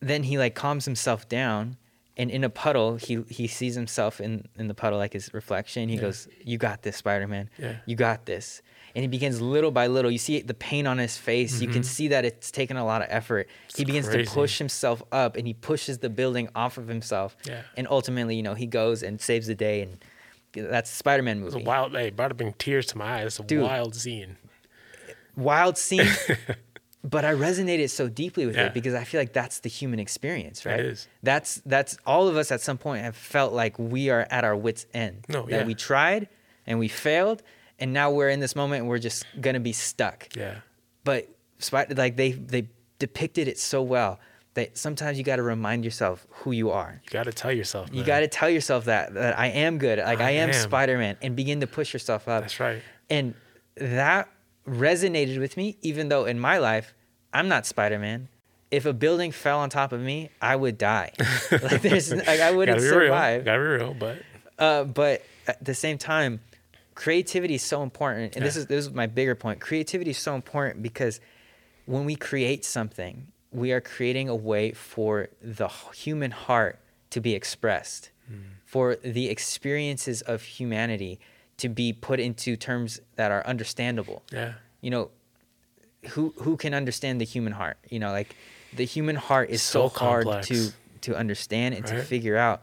then 0.00 0.22
he 0.22 0.38
like 0.38 0.54
calms 0.54 0.84
himself 0.84 1.28
down, 1.28 1.76
and 2.16 2.30
in 2.30 2.44
a 2.44 2.50
puddle, 2.50 2.96
he 2.96 3.24
he 3.28 3.46
sees 3.46 3.74
himself 3.74 4.20
in 4.20 4.46
in 4.56 4.68
the 4.68 4.74
puddle 4.74 4.98
like 4.98 5.12
his 5.12 5.32
reflection. 5.34 5.88
He 5.88 5.96
Yeah. 5.96 6.02
goes, 6.02 6.28
"You 6.44 6.58
got 6.58 6.82
this, 6.82 6.96
Spider 6.96 7.26
Man. 7.26 7.50
Yeah. 7.58 7.76
You 7.86 7.96
got 7.96 8.26
this." 8.26 8.62
And 8.96 9.02
he 9.02 9.08
begins 9.08 9.40
little 9.40 9.72
by 9.72 9.88
little. 9.88 10.08
You 10.10 10.18
see 10.18 10.40
the 10.40 10.54
pain 10.54 10.86
on 10.86 10.98
his 10.98 11.16
face. 11.18 11.60
You 11.60 11.66
can 11.66 11.78
mm-hmm. 11.78 11.82
see 11.82 12.08
that 12.08 12.24
it's 12.24 12.52
taken 12.52 12.76
a 12.76 12.84
lot 12.84 13.02
of 13.02 13.08
effort. 13.10 13.48
he 13.74 13.84
begins 13.84 14.06
crazy. 14.08 14.24
to 14.24 14.30
push 14.30 14.58
himself 14.58 15.02
up, 15.10 15.36
and 15.36 15.48
he 15.48 15.54
pushes 15.54 15.98
the 15.98 16.08
building 16.08 16.48
off 16.54 16.78
of 16.78 16.86
himself. 16.86 17.36
Yeah. 17.44 17.62
And 17.76 17.88
ultimately, 17.90 18.36
you 18.36 18.42
know, 18.44 18.54
he 18.54 18.66
goes 18.68 19.02
and 19.02 19.20
saves 19.20 19.48
the 19.48 19.56
day, 19.56 19.82
and 19.82 19.98
that's 20.70 20.90
the 20.90 20.96
Spider-Man 20.96 21.40
It 21.40 21.44
was 21.44 21.54
a 21.54 21.56
movie. 21.56 21.66
wild. 21.66 21.92
Hey, 21.96 22.10
brought 22.10 22.36
bring 22.36 22.52
tears 22.52 22.86
to 22.86 22.98
my 22.98 23.16
eyes. 23.16 23.26
It's 23.26 23.40
a 23.40 23.42
Dude. 23.42 23.62
wild 23.64 23.96
scene. 23.96 24.36
wild 25.36 25.76
scene, 25.76 26.06
but 27.04 27.24
I 27.24 27.34
resonated 27.34 27.90
so 27.90 28.08
deeply 28.08 28.46
with 28.46 28.56
Yeah. 28.56 28.66
it 28.66 28.74
because 28.74 28.94
I 28.94 29.04
feel 29.04 29.20
like 29.20 29.34
that's 29.34 29.60
the 29.60 29.68
human 29.68 30.00
experience, 30.00 30.64
right? 30.64 30.80
is. 30.80 31.06
That's 31.22 31.56
that's 31.66 31.98
all 32.06 32.26
of 32.28 32.36
us 32.36 32.50
at 32.50 32.60
some 32.62 32.78
point 32.78 33.04
have 33.04 33.14
felt 33.16 33.52
like 33.52 33.78
we 33.78 34.08
are 34.08 34.26
at 34.30 34.42
our 34.42 34.56
wits' 34.56 34.86
end. 34.94 35.26
No, 35.28 35.42
that 35.42 35.50
yeah. 35.50 35.64
we 35.66 35.74
tried 35.74 36.28
and 36.66 36.78
we 36.78 36.88
failed, 36.88 37.42
and 37.78 37.92
now 37.92 38.10
we're 38.10 38.30
in 38.30 38.40
this 38.40 38.56
moment 38.56 38.80
and 38.80 38.88
we're 38.88 38.98
just 38.98 39.26
gonna 39.40 39.60
be 39.60 39.72
stuck. 39.72 40.34
Yeah. 40.34 40.56
But 41.04 41.28
like 41.96 42.16
they 42.16 42.32
they 42.32 42.68
depicted 42.98 43.48
it 43.48 43.58
so 43.58 43.82
well 43.82 44.18
that 44.54 44.78
sometimes 44.78 45.18
you 45.18 45.24
got 45.24 45.36
to 45.36 45.42
remind 45.42 45.84
yourself 45.84 46.26
who 46.30 46.52
you 46.52 46.70
are. 46.70 47.00
You 47.04 47.10
got 47.10 47.24
to 47.24 47.32
tell 47.32 47.50
yourself. 47.52 47.90
You 47.92 48.04
got 48.04 48.20
to 48.20 48.28
tell 48.28 48.48
yourself 48.48 48.84
that 48.86 49.14
that 49.14 49.38
I 49.38 49.48
am 49.48 49.78
good, 49.78 49.98
like 49.98 50.20
I, 50.20 50.28
I 50.28 50.30
am, 50.32 50.50
am. 50.50 50.54
Spider-Man, 50.54 51.16
and 51.22 51.36
begin 51.36 51.60
to 51.60 51.66
push 51.66 51.92
yourself 51.92 52.28
up. 52.28 52.42
That's 52.42 52.60
right. 52.60 52.80
And 53.10 53.34
that 53.76 54.28
resonated 54.66 55.38
with 55.38 55.56
me, 55.56 55.76
even 55.82 56.08
though 56.08 56.24
in 56.24 56.38
my 56.38 56.58
life, 56.58 56.94
I'm 57.32 57.48
not 57.48 57.66
Spider 57.66 57.98
Man. 57.98 58.28
If 58.70 58.86
a 58.86 58.92
building 58.92 59.30
fell 59.30 59.60
on 59.60 59.70
top 59.70 59.92
of 59.92 60.00
me, 60.00 60.30
I 60.40 60.56
would 60.56 60.78
die. 60.78 61.12
like 61.50 61.82
there's 61.82 62.12
like 62.12 62.40
I 62.40 62.50
wouldn't 62.50 62.78
Gotta 62.78 62.90
be 62.90 62.96
real. 62.96 63.06
survive. 63.08 63.44
Gotta 63.44 63.58
be 63.58 63.64
real. 63.64 63.94
But 63.94 64.18
Uh, 64.58 64.84
but 64.84 65.22
at 65.46 65.64
the 65.64 65.74
same 65.74 65.98
time, 65.98 66.40
creativity 66.94 67.54
is 67.54 67.62
so 67.62 67.82
important. 67.82 68.34
And 68.36 68.44
this 68.44 68.56
is 68.56 68.66
this 68.66 68.86
is 68.86 68.92
my 68.92 69.06
bigger 69.06 69.34
point. 69.34 69.60
Creativity 69.60 70.10
is 70.10 70.18
so 70.18 70.34
important 70.34 70.82
because 70.82 71.20
when 71.86 72.04
we 72.04 72.16
create 72.16 72.64
something, 72.64 73.28
we 73.52 73.70
are 73.72 73.80
creating 73.80 74.28
a 74.28 74.34
way 74.34 74.72
for 74.72 75.28
the 75.40 75.68
human 75.94 76.30
heart 76.32 76.80
to 77.10 77.20
be 77.20 77.34
expressed, 77.34 78.10
for 78.64 78.96
the 78.96 79.28
experiences 79.28 80.22
of 80.22 80.42
humanity 80.42 81.20
to 81.58 81.68
be 81.68 81.92
put 81.92 82.18
into 82.20 82.56
terms 82.56 83.00
that 83.16 83.30
are 83.30 83.46
understandable 83.46 84.22
yeah. 84.32 84.54
you 84.80 84.90
know 84.90 85.10
who 86.10 86.34
who 86.38 86.56
can 86.56 86.74
understand 86.74 87.20
the 87.20 87.24
human 87.24 87.52
heart 87.52 87.76
you 87.90 87.98
know 87.98 88.10
like 88.10 88.34
the 88.74 88.84
human 88.84 89.16
heart 89.16 89.50
is 89.50 89.62
so, 89.62 89.88
So 89.88 89.98
hard 89.98 90.42
to 90.44 90.70
to 91.02 91.16
understand 91.16 91.74
and 91.74 91.84
to 91.86 91.92
Right. 91.92 92.00
Mm-hmm. 92.00 92.08
figure 92.08 92.36
out 92.36 92.62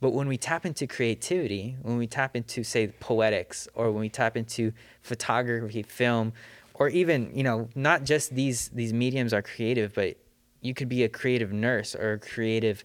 but 0.00 0.10
when 0.10 0.26
we 0.26 0.36
tap 0.36 0.64
into 0.66 0.86
creativity 0.86 1.76
when 1.82 1.96
we 1.98 2.06
tap 2.06 2.34
into 2.34 2.64
say 2.64 2.88
poetics 3.00 3.68
or 3.74 3.90
when 3.92 4.00
we 4.00 4.08
tap 4.08 4.36
into 4.36 4.72
photography 5.02 5.82
film 5.82 6.32
or 6.74 6.88
even 6.88 7.30
you 7.34 7.42
know 7.42 7.68
not 7.74 8.04
just 8.04 8.34
these 8.34 8.68
these 8.70 8.92
mediums 8.92 9.32
are 9.32 9.42
creative 9.42 9.94
but 9.94 10.16
you 10.60 10.72
could 10.74 10.88
be 10.88 11.02
a 11.04 11.08
creative 11.08 11.52
nurse 11.52 11.94
or 11.94 12.14
a 12.14 12.18
creative 12.18 12.84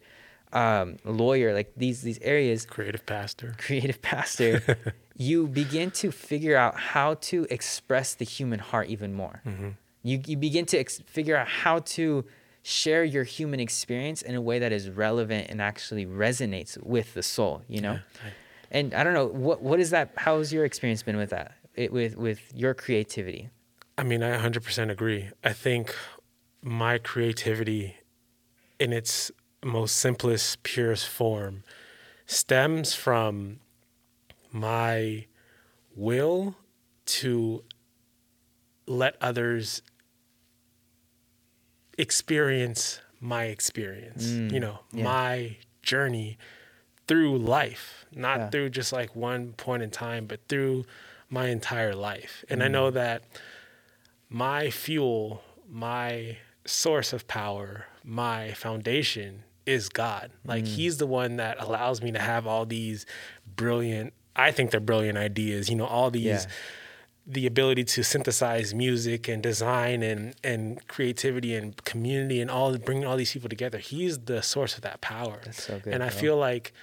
um, 0.54 0.98
lawyer 1.06 1.54
like 1.54 1.74
these 1.78 2.02
these 2.02 2.20
areas 2.22 2.66
Creative 2.66 3.06
pastor. 3.06 3.56
creative 3.58 4.02
pastor, 4.12 4.78
you 5.16 5.48
begin 5.48 5.92
to 5.92 6.12
figure 6.12 6.58
out 6.58 6.76
how 6.76 7.16
to 7.16 7.46
express 7.50 8.16
the 8.16 8.26
human 8.26 8.60
heart 8.60 8.88
even 8.90 9.14
more. 9.14 9.42
Mm-hmm. 9.46 9.70
You, 10.02 10.22
you 10.26 10.38
begin 10.38 10.66
to 10.68 10.78
ex- 10.80 11.00
figure 11.02 11.36
out 11.36 11.48
how 11.48 11.80
to 11.80 12.26
share 12.64 13.04
your 13.04 13.24
human 13.24 13.60
experience 13.60 14.22
in 14.22 14.34
a 14.36 14.42
way 14.42 14.60
that 14.60 14.72
is 14.72 14.90
relevant 14.90 15.48
and 15.50 15.62
actually 15.62 16.06
resonates 16.06 16.82
with 16.84 17.14
the 17.14 17.24
soul, 17.24 17.62
you 17.68 17.82
know? 17.82 17.94
Yeah, 17.94 18.00
I- 18.26 18.34
And 18.72 18.94
I 18.94 19.04
don't 19.04 19.14
know, 19.14 19.26
what, 19.28 19.62
what 19.62 19.80
is 19.80 19.90
that? 19.92 20.12
How's 20.16 20.52
your 20.54 20.64
experience 20.66 21.04
been 21.04 21.18
with 21.18 21.30
that, 21.32 21.54
it, 21.76 21.92
with, 21.92 22.16
with 22.16 22.40
your 22.56 22.74
creativity? 22.74 23.50
I 23.98 24.04
mean, 24.04 24.24
I 24.24 24.38
100% 24.38 24.90
agree. 24.90 25.30
I 25.44 25.54
think 25.54 25.94
my 26.62 26.98
creativity 26.98 27.96
in 28.80 28.94
its 28.94 29.32
most 29.64 29.98
simplest, 29.98 30.64
purest 30.64 31.08
form 31.08 31.64
stems 32.26 32.94
from 32.94 33.60
my 34.52 35.26
will 35.96 36.56
to 37.06 37.64
let 38.86 39.16
others 39.22 39.82
experience 41.98 43.02
my 43.20 43.46
experience, 43.46 44.26
mm, 44.26 44.52
you 44.52 44.60
know, 44.60 44.80
yeah. 44.92 45.04
my 45.04 45.58
journey 45.82 46.38
through 47.08 47.38
life, 47.38 48.06
not 48.12 48.40
Yeah. 48.40 48.50
through 48.50 48.70
just 48.70 48.94
like 48.94 49.16
one 49.16 49.54
point 49.54 49.84
in 49.84 49.90
time, 49.90 50.26
but 50.26 50.40
through 50.48 50.86
my 51.30 51.48
entire 51.48 51.96
life. 51.96 52.46
And 52.50 52.64
I 52.64 52.68
mm. 52.68 52.72
know 52.72 52.92
that 52.92 53.24
my 54.30 54.70
fuel, 54.70 55.44
my 55.68 56.38
source 56.66 57.12
of 57.12 57.28
power, 57.28 57.88
my 58.04 58.54
foundation 58.54 59.44
is 59.66 59.90
God. 59.90 60.32
Like 60.46 60.64
mm. 60.64 60.68
he's 60.68 60.98
the 60.98 61.08
one 61.08 61.38
that 61.38 61.58
allows 61.62 62.02
me 62.02 62.12
to 62.12 62.20
have 62.20 62.48
all 62.48 62.66
these 62.66 63.06
brilliant 63.56 64.14
I 64.36 64.52
think 64.52 64.72
they're 64.72 64.80
brilliant 64.80 65.18
ideas, 65.18 65.70
you 65.70 65.76
know, 65.76 65.86
all 65.86 66.10
these 66.12 66.24
Yeah. 66.26 66.46
the 67.28 67.46
ability 67.46 67.84
to 67.84 68.04
synthesize 68.04 68.74
music 68.74 69.28
and 69.28 69.44
design 69.44 70.02
and 70.02 70.34
and 70.44 70.86
creativity 70.88 71.56
and 71.56 71.76
community 71.84 72.40
and 72.42 72.50
all 72.50 72.76
bringing 72.78 73.06
all 73.06 73.18
these 73.18 73.34
people 73.34 73.50
together. 73.50 73.78
He's 73.80 74.20
the 74.20 74.42
source 74.42 74.76
of 74.76 74.82
that 74.82 75.02
power. 75.02 75.42
So 75.52 75.80
good, 75.80 75.94
And 75.94 76.04
I 76.04 76.10
bro. 76.10 76.18
feel 76.18 76.38
like 76.38 76.74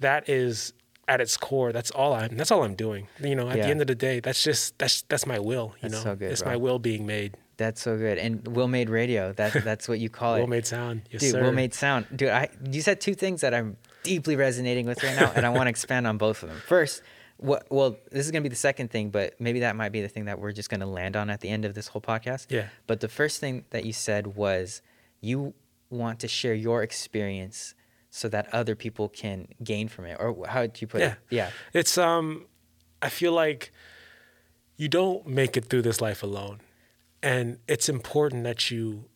that 0.00 0.28
is 0.28 0.72
at 1.06 1.20
its 1.20 1.36
core. 1.36 1.72
That's 1.72 1.90
all 1.90 2.12
I'm. 2.14 2.36
That's 2.36 2.50
all 2.50 2.62
I'm 2.64 2.74
doing. 2.74 3.08
You 3.20 3.34
know, 3.34 3.48
at 3.48 3.56
Yeah. 3.56 3.64
the 3.64 3.70
end 3.70 3.80
of 3.80 3.86
the 3.86 3.94
day, 3.94 4.20
that's 4.20 4.42
just 4.42 4.78
that's 4.78 5.02
that's 5.02 5.26
my 5.26 5.38
will. 5.38 5.74
You 5.82 5.88
That's 5.88 6.04
know, 6.04 6.10
so 6.12 6.16
good, 6.16 6.32
it's 6.32 6.42
bro. 6.42 6.52
my 6.52 6.56
will 6.56 6.78
being 6.78 7.06
made. 7.06 7.36
That's 7.58 7.82
so 7.82 7.98
good. 7.98 8.16
And 8.18 8.46
Will 8.48 8.68
Made 8.68 8.88
Radio. 8.88 9.32
That 9.34 9.52
that's 9.64 9.86
what 9.88 9.98
you 10.00 10.08
call 10.08 10.36
it. 10.36 10.40
Will 10.40 10.46
made 10.46 10.66
sound. 10.66 11.02
Yes, 11.10 11.20
Dude, 11.20 11.32
sir. 11.32 11.42
Will 11.42 11.52
Made 11.52 11.74
Sound. 11.74 12.06
Dude, 12.16 12.30
I 12.30 12.48
you 12.70 12.80
said 12.80 13.00
two 13.00 13.14
things 13.14 13.42
that 13.42 13.52
I'm 13.52 13.76
deeply 14.02 14.36
resonating 14.36 14.86
with 14.86 15.02
right 15.02 15.16
now, 15.16 15.30
and 15.34 15.44
I 15.44 15.50
want 15.50 15.66
to 15.66 15.70
expand 15.76 16.06
on 16.06 16.16
both 16.18 16.42
of 16.42 16.48
them. 16.48 16.58
First, 16.66 17.02
what 17.36 17.66
well, 17.70 17.96
this 18.10 18.24
is 18.24 18.32
gonna 18.32 18.42
be 18.42 18.48
the 18.48 18.56
second 18.56 18.90
thing, 18.90 19.10
but 19.10 19.40
maybe 19.40 19.60
that 19.60 19.76
might 19.76 19.90
be 19.92 20.00
the 20.00 20.08
thing 20.08 20.24
that 20.24 20.38
we're 20.40 20.52
just 20.52 20.70
gonna 20.70 20.86
land 20.86 21.14
on 21.16 21.28
at 21.30 21.40
the 21.40 21.48
end 21.50 21.64
of 21.64 21.74
this 21.74 21.88
whole 21.88 22.00
podcast. 22.02 22.46
Yeah. 22.48 22.68
But 22.86 23.00
the 23.00 23.08
first 23.08 23.38
thing 23.40 23.64
that 23.70 23.84
you 23.84 23.92
said 23.92 24.28
was 24.36 24.80
you 25.20 25.52
want 25.90 26.20
to 26.20 26.28
share 26.28 26.54
your 26.54 26.82
experience 26.82 27.74
so 28.10 28.28
that 28.28 28.52
other 28.54 28.74
people 28.74 29.08
can 29.08 29.48
gain 29.62 29.88
from 29.88 30.04
it. 30.06 30.16
Or 30.20 30.46
how 30.46 30.62
did 30.62 30.80
you 30.80 30.86
put 30.86 31.00
Yeah. 31.00 31.12
it? 31.12 31.18
Yeah. 31.30 31.50
It's 31.74 31.98
um 31.98 32.46
I 33.02 33.08
feel 33.08 33.32
like 33.32 33.72
you 34.76 34.88
don't 34.88 35.26
make 35.26 35.56
it 35.56 35.64
through 35.66 35.82
this 35.82 36.00
life 36.00 36.22
alone. 36.22 36.60
And 37.22 37.58
it's 37.66 37.88
important 37.88 38.44
that 38.44 38.70
you 38.70 39.06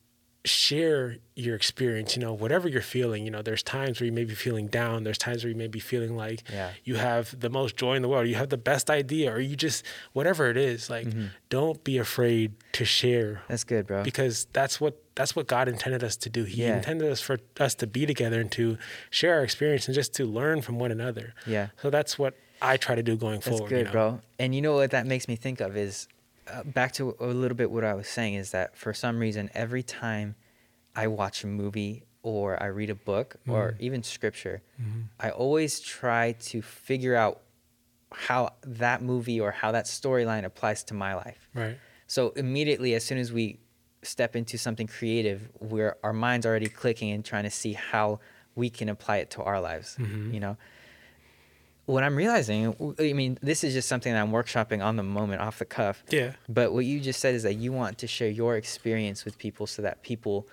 share 0.45 1.19
your 1.37 1.55
experience, 1.55 2.17
you 2.17 2.21
know, 2.23 2.33
whatever 2.33 2.69
you're 2.69 2.83
feeling, 2.83 3.25
you 3.25 3.31
know, 3.31 3.43
there's 3.43 3.63
times 3.63 4.01
where 4.01 4.07
you 4.07 4.13
may 4.13 4.25
be 4.25 4.35
feeling 4.35 4.67
down, 4.67 5.05
there's 5.05 5.17
times 5.19 5.45
where 5.45 5.51
you 5.53 5.57
may 5.57 5.69
be 5.69 5.79
feeling 5.79 6.17
like 6.17 6.43
Yeah. 6.53 6.71
you 6.83 6.97
have 6.97 7.39
the 7.39 7.49
most 7.49 7.77
joy 7.77 7.95
in 7.95 8.03
the 8.03 8.09
world, 8.09 8.27
you 8.27 8.35
have 8.35 8.49
the 8.49 8.57
best 8.59 8.91
idea 8.91 9.33
or 9.33 9.39
you 9.39 9.55
just 9.55 9.85
whatever 10.15 10.51
it 10.51 10.57
is, 10.57 10.91
like 10.91 11.07
Mm-hmm. 11.07 11.27
don't 11.49 11.85
be 11.85 11.97
afraid 11.97 12.55
to 12.73 12.85
share 12.85 13.43
That's 13.49 13.63
good, 13.63 13.87
bro. 13.87 14.03
because 14.03 14.47
that's 14.53 14.81
what 14.81 14.99
that's 15.15 15.37
what 15.37 15.47
God 15.47 15.69
intended 15.69 16.03
us 16.03 16.17
to 16.17 16.29
do. 16.31 16.43
He 16.45 16.63
Yeah. 16.63 16.77
intended 16.79 17.13
us 17.13 17.21
for 17.21 17.39
us 17.61 17.75
to 17.77 17.87
be 17.87 18.05
together 18.07 18.41
and 18.41 18.51
to 18.53 18.79
share 19.11 19.35
our 19.35 19.45
experience 19.45 19.87
and 19.87 19.95
just 19.95 20.13
to 20.15 20.25
learn 20.25 20.61
from 20.63 20.79
one 20.79 20.91
another. 20.91 21.35
Yeah. 21.47 21.69
So 21.83 21.89
that's 21.91 22.19
what 22.19 22.35
I 22.61 22.79
try 22.79 22.95
to 22.97 23.03
do 23.03 23.17
going 23.17 23.41
That's 23.41 23.49
forward. 23.49 23.69
good, 23.69 23.79
you 23.79 23.85
know? 23.85 23.93
bro. 23.93 24.21
And 24.41 24.55
you 24.55 24.61
know 24.63 24.75
what 24.75 24.91
that 24.91 25.07
makes 25.07 25.29
me 25.29 25.37
think 25.37 25.61
of 25.61 25.77
is 25.77 26.09
uh, 26.49 26.63
back 26.65 26.93
to 26.93 27.17
a 27.21 27.27
little 27.27 27.57
bit 27.57 27.71
what 27.71 27.85
I 27.85 27.95
was 27.95 28.09
saying 28.09 28.35
is 28.35 28.51
that 28.51 28.77
for 28.77 28.93
some 28.93 29.19
reason 29.19 29.51
every 29.55 29.83
time 29.83 30.35
I 30.95 31.07
watch 31.07 31.45
a 31.45 31.47
movie 31.47 32.05
or 32.23 32.63
I 32.63 32.67
read 32.67 32.91
a 32.91 32.95
book 32.95 33.37
or 33.49 33.73
Mm-hmm. 33.73 33.83
even 33.85 34.03
scripture, 34.03 34.63
I 35.19 35.31
always 35.31 35.81
try 35.81 36.33
to 36.33 36.63
figure 36.63 37.15
out 37.17 37.43
how 38.13 38.51
that 38.65 39.03
movie 39.03 39.41
or 39.41 39.51
how 39.53 39.73
that 39.73 39.87
storyline 39.87 40.45
applies 40.45 40.85
to 40.85 40.95
my 40.95 41.15
life. 41.15 41.49
Right. 41.55 41.79
So 42.07 42.31
immediately, 42.31 42.95
as 42.95 43.05
soon 43.05 43.19
as 43.19 43.33
we 43.33 43.59
step 44.03 44.37
into 44.37 44.59
something 44.59 44.87
creative, 44.87 45.49
we're 45.61 45.97
our 46.03 46.13
minds 46.13 46.45
already 46.45 46.69
clicking 46.69 47.11
and 47.11 47.25
trying 47.25 47.45
to 47.45 47.51
see 47.51 47.73
how 47.73 48.21
we 48.55 48.69
can 48.69 48.89
apply 48.89 49.19
it 49.19 49.31
to 49.31 49.43
our 49.43 49.61
lives. 49.61 49.97
Mm-hmm. 49.99 50.35
You 50.35 50.41
know, 50.41 50.57
what 51.87 52.03
I'm 52.05 52.15
realizing, 52.17 52.95
I 52.99 53.13
mean, 53.13 53.39
this 53.43 53.65
is 53.65 53.75
just 53.75 53.89
something 53.89 54.13
that 54.13 54.21
I'm 54.21 54.31
workshopping 54.31 54.85
on 54.85 54.97
the 54.97 55.03
moment, 55.03 55.41
off 55.41 55.59
the 55.59 55.65
cuff. 55.65 56.05
Yeah. 56.11 56.33
But 56.49 56.73
what 56.73 56.85
you 56.85 57.01
just 57.01 57.19
said 57.21 57.35
is 57.35 57.43
that 57.43 57.55
you 57.55 57.73
want 57.73 57.99
to 57.99 58.07
share 58.07 58.29
your 58.29 58.57
experience 58.57 59.25
with 59.25 59.37
people 59.39 59.67
so 59.67 59.83
that 59.83 60.03
people 60.03 60.47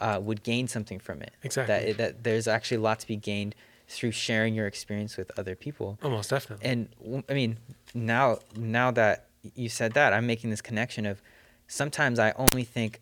uh, 0.00 0.20
would 0.22 0.42
gain 0.42 0.68
something 0.68 0.98
from 0.98 1.22
it. 1.22 1.32
Exactly. 1.42 1.92
That 1.92 1.96
that 1.98 2.24
there's 2.24 2.46
actually 2.46 2.78
a 2.78 2.80
lot 2.80 3.00
to 3.00 3.06
be 3.06 3.16
gained 3.16 3.54
through 3.88 4.10
sharing 4.12 4.54
your 4.54 4.66
experience 4.66 5.16
with 5.16 5.30
other 5.38 5.54
people. 5.54 5.98
Almost 6.02 6.30
definitely. 6.30 6.66
And 6.68 6.88
I 7.28 7.34
mean, 7.34 7.58
now 7.94 8.38
now 8.56 8.90
that 8.90 9.26
you 9.54 9.68
said 9.68 9.92
that, 9.92 10.12
I'm 10.12 10.26
making 10.26 10.50
this 10.50 10.60
connection 10.62 11.06
of 11.06 11.22
sometimes 11.68 12.18
I 12.18 12.32
only 12.36 12.64
think 12.64 13.00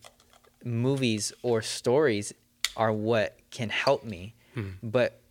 movies 0.64 1.33
or 1.42 1.62
stories 1.62 2.33
are 2.77 2.92
what 2.92 3.37
can 3.51 3.68
help 3.71 4.05
me, 4.05 4.35
Hmm. 4.55 4.71
but 4.83 5.21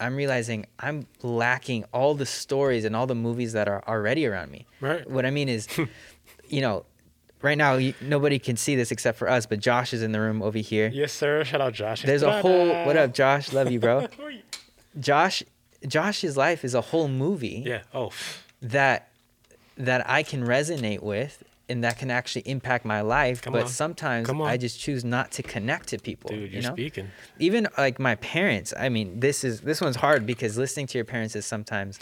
I'm 0.00 0.16
realizing 0.16 0.66
I'm 0.78 1.06
lacking 1.22 1.84
all 1.92 2.14
the 2.14 2.26
stories 2.26 2.84
and 2.84 2.96
all 2.96 3.06
the 3.06 3.14
movies 3.14 3.52
that 3.52 3.68
are 3.68 3.84
already 3.86 4.26
around 4.26 4.50
me. 4.50 4.66
Right. 4.80 5.08
What 5.08 5.26
I 5.26 5.30
mean 5.30 5.48
is, 5.48 5.68
you 6.48 6.60
know, 6.60 6.84
right 7.42 7.56
now 7.58 7.74
you, 7.74 7.94
nobody 8.00 8.38
can 8.38 8.56
see 8.56 8.76
this 8.76 8.90
except 8.90 9.18
for 9.18 9.28
us, 9.28 9.46
but 9.46 9.60
Josh 9.60 9.92
is 9.92 10.02
in 10.02 10.12
the 10.12 10.20
room 10.20 10.42
over 10.42 10.58
here. 10.58 10.90
yes, 10.92 11.12
sir. 11.12 11.44
Shout 11.44 11.60
out 11.60 11.72
Josh. 11.74 12.02
There's 12.02 12.22
a 12.22 12.40
whole 12.40 12.68
what 12.86 12.96
up, 12.96 13.12
Josh? 13.14 13.52
Love 13.52 13.70
you, 13.70 13.78
bro. 13.80 14.00
How 14.18 14.24
are 14.24 14.30
you? 14.30 14.42
Josh 14.98 15.42
Josh's 15.86 16.36
life 16.36 16.64
is 16.64 16.74
a 16.74 16.80
whole 16.80 17.08
movie 17.08 17.62
Yeah. 17.66 17.82
Oh. 17.94 18.10
that 18.60 19.08
that 19.76 20.08
I 20.08 20.22
can 20.22 20.44
resonate 20.44 21.00
with 21.02 21.42
and 21.70 21.84
that 21.84 21.98
can 21.98 22.10
actually 22.10 22.42
impact 22.42 22.84
my 22.84 23.00
life. 23.00 23.40
Come 23.40 23.52
but 23.52 23.62
on. 23.62 23.68
sometimes 23.68 24.28
I 24.28 24.56
just 24.56 24.78
choose 24.80 25.04
not 25.04 25.30
to 25.32 25.42
connect 25.42 25.88
to 25.88 25.98
people. 25.98 26.30
Dude, 26.30 26.52
you're 26.52 26.62
you 26.62 26.68
know? 26.68 26.74
speaking. 26.74 27.08
Even 27.38 27.68
like 27.78 27.98
my 27.98 28.16
parents. 28.16 28.74
I 28.78 28.88
mean, 28.88 29.20
this 29.20 29.44
is 29.44 29.60
this 29.60 29.80
one's 29.80 29.96
hard 29.96 30.26
because 30.26 30.58
listening 30.58 30.86
to 30.88 30.98
your 30.98 31.04
parents 31.04 31.36
is 31.36 31.46
sometimes 31.46 31.98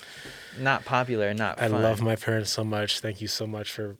not 0.58 0.84
popular 0.84 1.28
and 1.28 1.38
not 1.38 1.60
I 1.60 1.68
fun. 1.68 1.82
love 1.82 2.00
my 2.00 2.16
parents 2.16 2.50
so 2.50 2.64
much. 2.64 3.00
Thank 3.00 3.20
you 3.20 3.28
so 3.28 3.46
much 3.46 3.70
for 3.70 3.96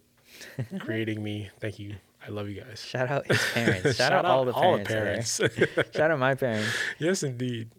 creating 0.81 1.23
me. 1.23 1.51
Thank 1.61 1.79
you. 1.79 1.97
I 2.27 2.31
love 2.31 2.49
you 2.49 2.61
guys. 2.61 2.85
Shout 2.85 3.11
out 3.11 3.27
his 3.27 3.43
parents. 3.53 3.97
Shout, 3.97 4.13
out, 4.13 4.25
all 4.25 4.45
the 4.45 4.53
parents. 4.53 5.41
out 5.41 5.55
parents. 5.55 5.91
Shout 5.97 6.11
out 6.11 6.19
my 6.19 6.35
parents. 6.35 6.69
yes, 6.99 7.23
indeed. 7.23 7.71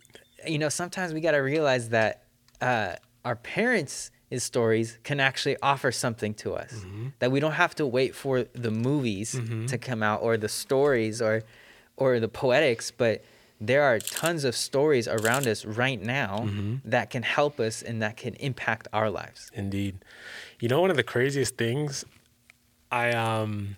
you 0.48 0.58
know, 0.58 0.70
sometimes 0.70 1.14
we 1.14 1.22
got 1.22 1.32
to 1.32 1.38
realize 1.38 1.90
that 1.90 2.24
uh, 2.62 2.96
our 3.26 3.36
parents' 3.36 4.12
stories 4.38 5.00
can 5.04 5.20
actually 5.20 5.58
offer 5.64 5.92
something 5.92 6.34
to 6.36 6.54
us. 6.54 6.72
Mm-hmm. 6.74 7.08
That 7.20 7.32
we 7.32 7.40
don't 7.40 7.54
have 7.54 7.74
to 7.76 7.86
wait 7.88 8.14
for 8.14 8.44
the 8.54 8.70
movies 8.72 9.40
to 9.68 9.78
come 9.80 10.04
out 10.04 10.22
or 10.22 10.38
the 10.38 10.50
stories 10.50 11.22
or 11.22 11.42
or 11.98 12.20
the 12.20 12.28
poetics, 12.30 12.92
but 12.92 13.24
there 13.60 13.84
are 13.84 14.00
tons 14.00 14.46
of 14.46 14.56
stories 14.56 15.06
around 15.08 15.46
us 15.48 15.66
right 15.66 16.02
now 16.02 16.46
Mm-hmm. 16.46 16.76
that 16.90 17.10
can 17.10 17.24
help 17.24 17.60
us 17.60 17.82
and 17.82 18.02
that 18.02 18.16
can 18.16 18.36
impact 18.36 18.88
our 18.94 19.10
lives. 19.10 19.52
Indeed. 19.54 19.98
You 20.62 20.70
know, 20.70 20.80
one 20.80 20.92
of 20.92 20.96
the 20.96 21.04
craziest 21.04 21.58
things, 21.58 22.06
I 22.92 23.12
um, 23.12 23.76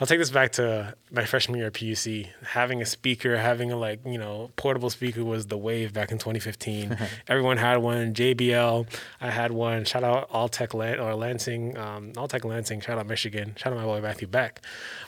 I'll 0.00 0.06
take 0.06 0.20
this 0.20 0.30
back 0.30 0.52
to 0.52 0.94
my 1.10 1.24
freshman 1.24 1.58
year 1.58 1.66
at 1.66 1.72
PUC. 1.72 2.28
Having 2.42 2.82
a 2.82 2.86
speaker, 2.86 3.36
having 3.36 3.72
a 3.72 3.76
like 3.76 4.00
you 4.06 4.16
know 4.18 4.50
portable 4.54 4.90
speaker 4.90 5.24
was 5.24 5.46
the 5.46 5.58
wave 5.58 5.92
back 5.92 6.12
in 6.12 6.18
2015. 6.18 6.96
Everyone 7.28 7.56
had 7.56 7.78
one. 7.78 8.14
JBL, 8.14 8.86
I 9.20 9.30
had 9.30 9.50
one. 9.50 9.84
Shout 9.84 10.04
out 10.04 10.30
Altec 10.30 10.72
Lan- 10.72 11.00
or 11.00 11.14
Lansing, 11.14 11.76
um, 11.76 12.12
Altec 12.12 12.44
Lansing. 12.44 12.80
Shout 12.80 12.96
out 12.98 13.06
Michigan. 13.06 13.54
Shout 13.56 13.72
out 13.72 13.78
my 13.78 13.84
boy 13.84 14.00
Matthew 14.00 14.28
Beck. 14.28 14.62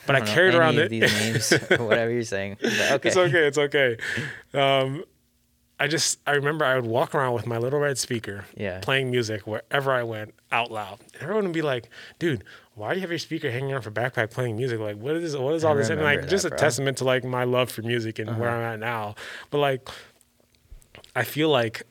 But 0.05 0.17
I, 0.17 0.19
know 0.19 0.25
carried 0.25 0.55
around 0.55 0.77
it. 0.77 0.89
these 0.89 1.01
names 1.13 1.51
whatever 1.79 2.11
you're 2.11 2.23
saying. 2.23 2.57
Okay. 2.91 3.07
It's 3.09 3.17
okay. 3.17 3.47
It's 3.47 3.57
okay. 3.57 3.97
Um, 4.53 5.03
I 5.81 5.87
just 5.87 6.19
I 6.27 6.33
remember 6.33 6.63
I 6.63 6.75
would 6.75 6.85
walk 6.85 7.15
around 7.15 7.33
with 7.33 7.47
my 7.47 7.57
little 7.57 7.79
red 7.79 7.97
speaker, 7.97 8.45
Yeah. 8.55 8.79
playing 8.81 9.09
music 9.09 9.47
wherever 9.47 9.91
I 9.91 10.03
went 10.03 10.33
out 10.51 10.71
loud. 10.71 10.99
And 11.13 11.23
everyone 11.23 11.45
would 11.45 11.53
be 11.53 11.63
like, 11.63 11.89
"Dude, 12.19 12.43
why 12.75 12.89
do 12.93 12.95
you 12.97 13.01
have 13.01 13.09
your 13.09 13.17
speaker 13.17 13.49
hanging 13.49 13.73
off 13.73 13.85
your 13.85 13.91
backpack 13.91 14.29
playing 14.29 14.57
music? 14.57 14.79
Like, 14.79 14.97
what 14.97 15.15
is 15.15 15.35
what 15.35 15.55
is 15.55 15.65
I 15.65 15.69
all 15.69 15.75
this?" 15.75 15.89
And 15.89 16.01
like, 16.01 16.27
just 16.27 16.45
a 16.45 16.49
bro. 16.49 16.55
Uh-huh. 16.57 16.65
testament 16.65 16.97
to 16.99 17.03
like 17.03 17.23
my 17.23 17.45
love 17.45 17.71
for 17.71 17.81
music 17.81 18.19
and 18.19 18.37
where 18.39 18.49
I'm 18.49 18.61
at 18.73 18.79
now. 18.79 19.15
But 19.49 19.57
like, 19.57 19.89
I 21.15 21.23
feel 21.23 21.49
like 21.49 21.83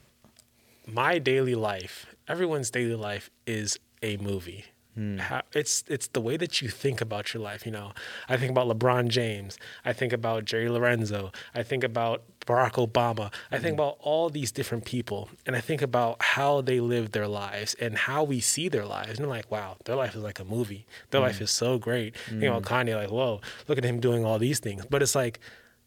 my 0.87 1.19
daily 1.19 1.55
life, 1.57 2.07
everyone's 2.29 2.71
daily 2.71 2.95
life, 2.95 3.29
is 3.47 3.79
a 4.03 4.17
movie. 4.19 4.67
Hmm. 4.95 5.19
How, 5.19 5.43
it's 5.53 5.85
it's 5.87 6.09
the 6.09 6.21
way 6.21 6.37
that 6.37 6.61
you 6.61 6.69
think 6.69 7.01
about 7.01 7.33
your 7.33 7.43
life. 7.43 7.65
You 7.65 7.71
know, 7.73 7.93
I 8.29 8.37
think 8.37 8.51
about 8.51 8.67
LeBron 8.69 9.09
James. 9.09 9.57
I 9.85 9.93
think 9.93 10.13
about 10.13 10.45
Jerry 10.45 10.69
Lorenzo. 10.69 11.31
I 11.55 11.63
think 11.63 11.85
about 11.85 12.23
Barack 12.45 12.73
Obama. 12.73 13.33
I 13.53 13.59
think 13.59 13.75
Hmm. 13.77 13.81
about 13.81 13.97
all 14.01 14.31
these 14.31 14.51
different 14.51 14.85
people, 14.85 15.29
and 15.47 15.55
I 15.55 15.61
think 15.61 15.81
about 15.81 16.21
how 16.21 16.61
they 16.61 16.81
live 16.81 17.13
their 17.13 17.29
lives 17.29 17.75
and 17.75 17.97
how 17.97 18.25
we 18.25 18.41
see 18.41 18.69
their 18.69 18.85
lives. 18.85 19.19
And 19.19 19.21
I'm 19.21 19.29
like, 19.31 19.49
wow, 19.51 19.77
their 19.85 19.95
life 19.97 20.17
is 20.17 20.23
like 20.23 20.41
a 20.41 20.45
movie. 20.45 20.87
Their 21.11 21.21
Hmm. 21.21 21.27
life 21.29 21.41
is 21.41 21.51
so 21.53 21.79
great. 21.79 22.17
You 22.29 22.49
know, 22.51 22.61
Kanye, 22.61 22.97
like, 22.97 23.11
whoa, 23.13 23.41
look 23.69 23.79
at 23.79 23.85
him 23.85 24.01
doing 24.01 24.25
all 24.25 24.39
these 24.41 24.59
things. 24.59 24.85
But 24.91 25.03
it's 25.03 25.15
like, 25.15 25.39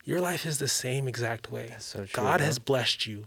your 0.06 0.22
life 0.22 0.46
is 0.46 0.60
the 0.60 0.68
same 0.68 1.08
exact 1.10 1.52
way. 1.52 1.76
so 1.80 2.00
true, 2.06 2.08
God 2.24 2.38
bro. 2.38 2.46
has 2.46 2.58
blessed 2.60 3.06
you 3.08 3.26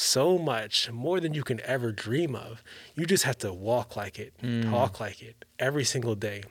so 0.00 0.38
much 0.38 0.90
more 0.90 1.20
than 1.20 1.34
you 1.34 1.42
can 1.42 1.60
ever 1.62 1.92
dream 1.92 2.34
of. 2.34 2.62
You 2.94 3.06
just 3.06 3.24
have 3.24 3.38
to 3.38 3.52
walk 3.52 3.96
like 3.96 4.18
it, 4.18 4.32
Mm. 4.42 4.70
talk 4.70 4.98
like 5.00 5.22
it 5.22 5.44
every 5.58 5.84
single 5.84 6.14
day. 6.14 6.42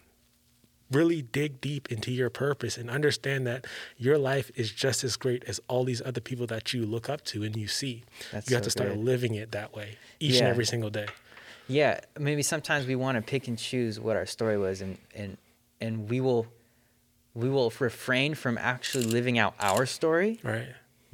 Really 0.92 1.22
dig 1.22 1.62
deep 1.62 1.92
into 1.92 2.12
your 2.12 2.32
purpose 2.32 2.76
and 2.78 2.90
understand 2.90 3.46
that 3.46 3.66
your 3.98 4.18
life 4.18 4.50
is 4.56 4.72
just 4.72 5.04
as 5.04 5.18
great 5.18 5.44
as 5.46 5.60
all 5.68 5.84
these 5.84 6.02
other 6.04 6.20
people 6.22 6.48
that 6.48 6.74
you 6.74 6.84
look 6.84 7.10
up 7.10 7.24
to 7.26 7.44
and 7.44 7.56
you 7.56 7.68
see. 7.68 8.04
That's 8.32 8.50
you 8.50 8.56
have 8.56 8.64
so 8.64 8.68
to 8.68 8.72
start 8.72 8.90
good. 8.90 8.98
living 9.00 9.36
it 9.36 9.52
that 9.52 9.76
way 9.76 9.98
each 10.20 10.38
and 10.40 10.48
every 10.48 10.66
single 10.66 10.90
day. 10.90 11.06
Yeah, 11.68 12.00
maybe 12.18 12.42
sometimes 12.42 12.88
we 12.88 12.96
want 12.96 13.18
to 13.18 13.22
pick 13.22 13.48
and 13.48 13.56
choose 13.56 14.00
what 14.00 14.16
our 14.16 14.26
story 14.26 14.58
was, 14.58 14.82
and 14.82 14.98
and 15.14 15.38
and 15.80 16.10
we 16.10 16.20
will 16.22 16.48
we 17.36 17.48
will 17.50 17.72
refrain 17.80 18.34
from 18.34 18.58
actually 18.58 19.04
living 19.06 19.38
out 19.38 19.54
our 19.60 19.86
story 19.86 20.40
Right? 20.44 20.70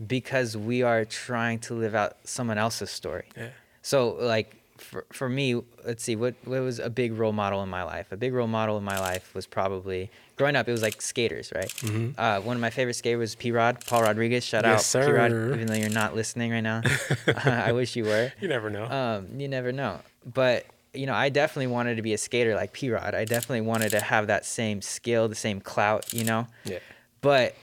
Because 0.08 0.58
we 0.58 0.84
are 0.84 1.06
trying 1.06 1.60
to 1.60 1.74
live 1.74 1.96
out 1.96 2.18
someone 2.24 2.58
else's 2.58 2.90
story. 2.92 3.26
Yeah. 3.38 3.50
So 3.82 4.10
like 4.20 4.56
for, 4.78 5.06
for 5.14 5.30
me, 5.30 5.62
let's 5.86 6.04
see, 6.04 6.16
what, 6.18 6.36
what 6.44 6.60
was 6.62 6.80
a 6.80 6.90
big 6.90 7.14
role 7.14 7.32
model 7.32 7.64
in 7.64 7.70
my 7.70 7.84
life? 7.84 8.12
A 8.12 8.18
big 8.18 8.34
role 8.34 8.48
model 8.48 8.78
in 8.78 8.84
my 8.84 9.00
life 9.00 9.34
was 9.34 9.46
probably 9.48 10.10
growing 10.36 10.56
up. 10.58 10.68
It 10.68 10.72
was 10.74 10.82
like 10.82 11.02
skaters, 11.02 11.52
right? 11.56 11.70
Mm-hmm. 11.70 12.20
Uh, 12.20 12.42
one 12.42 12.58
of 12.58 12.62
my 12.62 12.70
favorite 12.72 12.96
skaters 12.96 13.20
was 13.20 13.36
P 13.36 13.52
Rod, 13.52 13.86
Paul 13.86 14.02
Rodriguez. 14.02 14.44
Shout 14.44 14.66
Yes, 14.66 14.94
out 14.96 15.06
P 15.06 15.12
Rod, 15.12 15.32
even 15.32 15.68
though 15.68 15.76
you're 15.76 15.90
not 15.90 16.14
listening 16.14 16.52
right 16.52 16.62
now. 16.62 16.82
I 17.46 17.72
wish 17.72 17.96
you 17.96 18.04
were. 18.04 18.34
You 18.42 18.50
never 18.50 18.70
know. 18.70 18.86
Um, 18.86 19.40
you 19.40 19.48
never 19.48 19.72
know. 19.72 20.00
But 20.26 20.66
you 20.94 21.06
know, 21.06 21.14
I 21.14 21.30
definitely 21.30 21.68
wanted 21.68 21.96
to 21.96 22.02
be 22.02 22.14
a 22.14 22.18
skater 22.18 22.56
like 22.56 22.74
P 22.74 22.90
Rod. 22.90 23.16
I 23.16 23.24
definitely 23.24 23.62
wanted 23.62 23.92
to 23.92 24.02
have 24.02 24.28
that 24.28 24.46
same 24.46 24.82
skill, 24.82 25.30
the 25.30 25.36
same 25.36 25.62
clout, 25.62 26.14
you 26.14 26.26
know. 26.26 26.48
yeah. 26.66 26.80
But 27.22 27.56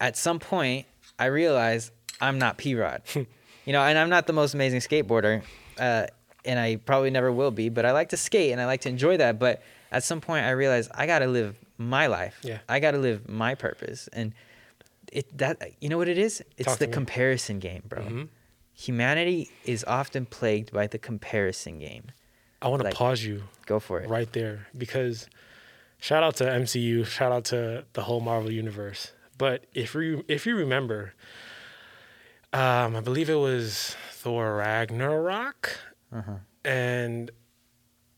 at 0.00 0.16
some 0.16 0.38
point, 0.38 0.86
I 1.18 1.26
realize 1.26 1.90
I'm 2.20 2.38
not 2.38 2.58
P 2.58 2.74
Rod. 2.74 3.02
you 3.14 3.72
know, 3.72 3.82
and 3.82 3.98
I'm 3.98 4.08
not 4.10 4.26
the 4.26 4.32
most 4.32 4.54
amazing 4.54 4.80
skateboarder, 4.80 5.42
uh, 5.78 6.06
and 6.44 6.58
I 6.58 6.76
probably 6.76 7.10
never 7.10 7.30
will 7.32 7.50
be. 7.50 7.68
But 7.68 7.84
I 7.84 7.92
like 7.92 8.10
to 8.10 8.16
skate 8.16 8.52
and 8.52 8.60
I 8.60 8.66
like 8.66 8.82
to 8.82 8.88
enjoy 8.88 9.16
that. 9.18 9.38
But 9.38 9.62
at 9.92 10.04
some 10.04 10.20
point, 10.20 10.44
I 10.46 10.50
realized 10.50 10.90
I 10.94 11.06
got 11.06 11.20
to 11.20 11.26
live 11.26 11.56
my 11.78 12.06
life. 12.06 12.38
Yeah. 12.42 12.58
I 12.68 12.80
got 12.80 12.92
to 12.92 12.98
live 12.98 13.28
my 13.28 13.54
purpose, 13.54 14.08
and 14.12 14.32
it 15.12 15.36
that 15.38 15.60
you 15.80 15.88
know 15.88 15.98
what 15.98 16.08
it 16.08 16.18
is? 16.18 16.42
It's 16.56 16.66
Talk 16.68 16.78
the 16.78 16.86
me. 16.86 16.92
comparison 16.92 17.58
game, 17.58 17.82
bro. 17.88 18.02
Mhm. 18.02 18.28
Humanity 18.74 19.50
is 19.64 19.84
often 19.88 20.24
plagued 20.26 20.72
by 20.72 20.86
the 20.86 20.98
comparison 20.98 21.78
game. 21.80 22.04
I 22.62 22.68
want 22.68 22.80
to 22.80 22.84
Like- 22.86 22.94
pause 22.94 23.22
you 23.24 23.44
Go 23.66 23.80
for 23.80 24.00
it. 24.00 24.08
right 24.08 24.32
there 24.32 24.66
because 24.76 25.28
shout 25.98 26.22
out 26.22 26.36
to 26.36 26.44
MCU, 26.44 27.04
shout 27.04 27.32
out 27.32 27.44
to 27.46 27.84
the 27.94 28.02
whole 28.02 28.20
Marvel 28.20 28.50
universe. 28.52 29.12
But 29.38 29.66
if 29.72 29.94
you 29.94 30.24
if 30.28 30.44
you 30.46 30.56
remember, 30.56 31.14
um, 32.52 32.96
I 32.96 33.00
believe 33.00 33.30
it 33.30 33.36
was 33.36 33.96
Thor 34.10 34.56
Ragnarok, 34.56 35.78
Uh-huh. 36.12 36.32
and 36.64 37.30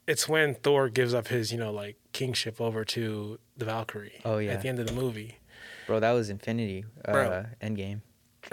it's 0.06 0.28
when 0.28 0.54
Thor 0.54 0.88
gives 0.88 1.12
up 1.14 1.28
his 1.28 1.52
you 1.52 1.58
know 1.58 1.72
like 1.72 1.96
kingship 2.12 2.60
over 2.60 2.84
to 2.86 3.38
the 3.56 3.64
Valkyrie. 3.64 4.20
Oh, 4.24 4.38
yeah. 4.38 4.52
at 4.52 4.62
the 4.62 4.68
end 4.68 4.78
of 4.78 4.86
the 4.86 4.92
movie. 4.92 5.38
Bro, 5.86 6.00
that 6.00 6.12
was 6.12 6.30
Infinity 6.30 6.84
uh, 7.04 7.12
Bro. 7.12 7.44
Endgame. 7.62 8.00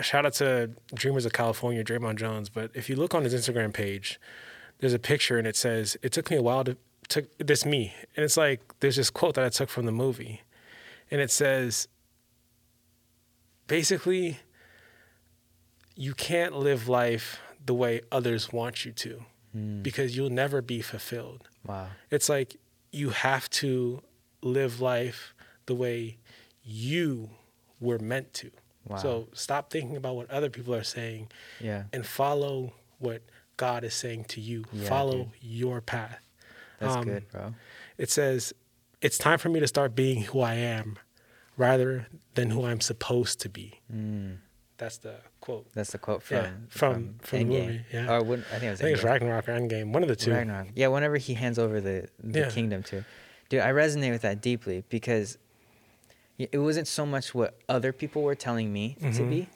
shout 0.02 0.26
out 0.26 0.34
to 0.34 0.72
Dreamers 0.94 1.26
of 1.26 1.34
California, 1.34 1.84
Draymond 1.84 2.18
Jones. 2.18 2.50
But 2.50 2.72
if 2.74 2.90
you 2.90 2.96
look 2.96 3.14
on 3.16 3.24
his 3.24 3.34
Instagram 3.34 3.74
page, 3.74 4.20
there's 4.80 4.94
a 4.94 5.00
picture 5.00 5.38
and 5.38 5.48
it 5.48 5.56
says, 5.56 5.96
"It 6.02 6.12
took 6.12 6.30
me 6.32 6.38
a 6.38 6.42
while 6.42 6.64
to 6.66 6.76
took 7.08 7.26
this 7.38 7.66
me," 7.66 7.94
and 8.16 8.24
it's 8.26 8.36
like 8.38 8.62
there's 8.82 8.96
this 8.98 9.10
quote 9.10 9.36
that 9.36 9.46
I 9.46 9.50
took 9.50 9.70
from 9.70 9.86
the 9.86 9.92
movie, 9.92 10.42
and 11.12 11.22
it 11.22 11.32
says, 11.32 11.88
basically, 13.68 14.40
you 15.96 16.14
can't 16.14 16.56
live 16.58 16.88
life 16.88 17.40
the 17.66 17.74
way 17.74 18.02
others 18.12 18.52
want 18.54 18.86
you 18.86 18.92
to, 18.94 19.26
Mm. 19.56 19.82
because 19.84 20.16
you'll 20.16 20.30
never 20.30 20.62
be 20.62 20.82
fulfilled. 20.82 21.50
Wow. 21.66 21.88
It's 22.12 22.30
like 22.30 22.58
you 22.92 23.10
have 23.10 23.50
to 23.52 24.02
live 24.42 24.80
life 24.82 25.34
the 25.66 25.76
way 25.76 26.18
you 26.64 27.32
were 27.80 28.00
meant 28.00 28.34
to. 28.36 28.52
Wow. 28.88 28.98
So 28.98 29.28
stop 29.34 29.70
thinking 29.72 29.98
about 29.98 30.16
what 30.16 30.30
other 30.32 30.50
people 30.50 30.74
are 30.76 30.84
saying 30.84 31.30
Yeah. 31.60 31.86
and 31.92 32.06
follow 32.06 32.74
what 33.00 33.22
God 33.58 33.84
is 33.84 33.94
saying 33.94 34.26
to 34.26 34.42
you. 34.42 34.66
Yeah, 34.72 34.88
follow 34.88 35.18
dude. 35.26 35.32
your 35.42 35.82
path. 35.82 36.20
That's 36.80 36.96
Um, 36.96 37.04
good, 37.06 37.28
bro. 37.30 37.56
It 37.98 38.10
says, 38.12 38.54
it's 39.02 39.18
time 39.18 39.40
for 39.40 39.50
me 39.50 39.60
to 39.60 39.68
start 39.68 39.96
being 39.96 40.24
who 40.24 40.40
I 40.42 40.54
am 40.56 40.98
rather 41.58 42.08
than 42.36 42.50
who 42.52 42.66
I'm 42.66 42.80
supposed 42.82 43.42
to 43.42 43.50
be. 43.50 43.80
Mm. 43.94 44.38
That's 44.78 44.98
the 44.98 45.16
quote. 45.42 45.68
That's 45.74 45.92
the 45.92 45.98
quote 45.98 46.22
from 46.22 46.38
Yeah, 46.38 46.50
from- 46.70 47.16
from 47.22 47.40
the 47.40 47.46
movie, 47.46 47.82
yeah. 47.92 48.14
Or 48.14 48.24
when, 48.24 48.42
I 48.52 48.60
think 48.60 48.64
it 48.64 48.70
was 48.70 48.82
I 48.82 48.84
think 48.86 48.96
it's. 48.98 49.04
Ragnarok 49.04 49.50
or 49.50 49.54
Endgame, 49.54 49.92
one 49.92 50.04
of 50.04 50.10
the 50.10 50.16
two. 50.16 50.32
Ragnarok. 50.32 50.68
Yeah, 50.76 50.88
whenever 50.88 51.18
he 51.18 51.34
hands 51.34 51.58
over 51.58 51.82
the, 51.82 52.08
the 52.24 52.42
Yeah. 52.42 52.50
kingdom 52.52 52.84
to. 52.84 53.04
Dude, 53.50 53.62
I 53.62 53.72
resonate 53.72 54.12
with 54.12 54.22
that 54.22 54.40
deeply 54.42 54.84
because 54.90 55.40
it 56.38 56.60
wasn't 56.60 56.88
so 56.88 57.06
much 57.08 57.34
what 57.34 57.58
other 57.68 57.92
people 57.92 58.22
were 58.22 58.36
telling 58.36 58.72
me 58.72 58.96
to 59.00 59.06
Mhm. 59.24 59.30
be, 59.30 59.48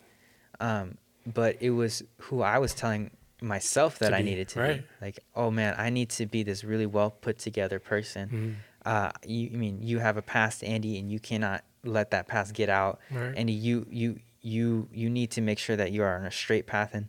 um, 0.60 0.98
but 1.28 1.56
it 1.62 1.70
was 1.70 2.02
who 2.18 2.42
I 2.42 2.58
was 2.58 2.74
telling 2.74 3.12
myself 3.44 4.00
that 4.00 4.10
To 4.10 4.16
I 4.16 4.24
needed 4.24 4.48
to 4.50 4.60
right. 4.60 4.82
be. 4.82 4.88
Like, 5.06 5.20
oh 5.36 5.52
man, 5.52 5.76
I 5.78 5.92
need 5.92 6.10
to 6.12 6.26
be 6.26 6.42
this 6.42 6.64
really 6.64 6.88
well 6.88 7.12
put 7.12 7.38
together 7.38 7.80
person. 7.80 8.30
Mhm. 8.30 8.56
Uh, 8.92 9.12
you, 9.24 9.52
I 9.54 9.58
mean, 9.58 9.84
you 9.84 10.00
have 10.00 10.18
a 10.18 10.24
past, 10.24 10.64
Andy, 10.64 10.98
and 10.98 11.12
you 11.12 11.20
cannot 11.20 11.64
let 11.84 12.12
that 12.12 12.28
past 12.28 12.54
get 12.54 12.70
out. 12.70 13.00
Right. 13.12 13.34
And 13.36 13.50
you, 13.50 13.86
you, 13.90 14.20
you, 14.42 14.88
you 14.94 15.10
need 15.10 15.32
to 15.32 15.42
make 15.42 15.60
sure 15.60 15.76
that 15.76 15.92
you 15.92 16.04
are 16.04 16.16
on 16.16 16.26
a 16.26 16.32
straight 16.32 16.68
path. 16.68 16.92
And 16.94 17.08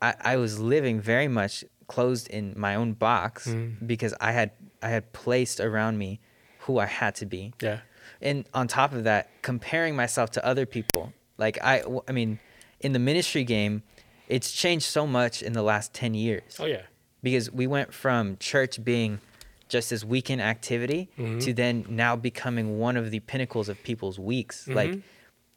I, 0.00 0.14
I 0.20 0.36
was 0.36 0.58
living 0.60 1.00
very 1.00 1.28
much 1.28 1.64
closed 1.86 2.28
in 2.28 2.54
my 2.56 2.74
own 2.74 2.92
box 2.92 3.46
Mm. 3.48 3.86
because 3.86 4.14
I 4.20 4.32
had, 4.32 4.50
I 4.82 4.88
had 4.90 5.12
placed 5.12 5.58
around 5.60 5.98
me 5.98 6.20
who 6.60 6.78
I 6.78 6.86
had 6.86 7.14
to 7.16 7.26
be. 7.26 7.52
Yeah. 7.60 7.80
And 8.20 8.44
on 8.54 8.68
top 8.68 8.92
of 8.92 9.04
that, 9.04 9.30
comparing 9.42 9.96
myself 9.96 10.30
to 10.32 10.44
other 10.44 10.66
people. 10.66 11.12
Like 11.38 11.58
I, 11.62 11.82
I 12.08 12.12
mean, 12.12 12.40
in 12.80 12.92
the 12.92 12.98
ministry 12.98 13.44
game, 13.44 13.82
it's 14.28 14.52
changed 14.52 14.84
so 14.86 15.06
much 15.06 15.42
in 15.42 15.52
the 15.54 15.62
last 15.62 15.94
10 15.94 16.14
years 16.14 16.56
Oh, 16.58 16.66
yeah. 16.66 16.82
because 17.22 17.50
we 17.50 17.66
went 17.66 17.94
from 17.94 18.36
church 18.38 18.82
being 18.84 19.20
just 19.68 19.90
this 19.90 20.04
weekend 20.04 20.40
activity 20.40 21.08
Mhm. 21.18 21.42
to 21.44 21.52
then 21.52 21.84
now 21.88 22.16
becoming 22.16 22.78
one 22.78 22.96
of 22.96 23.10
the 23.10 23.20
pinnacles 23.20 23.68
of 23.68 23.82
people's 23.82 24.18
weeks. 24.18 24.66
Like 24.68 24.90
Mhm. 24.90 25.02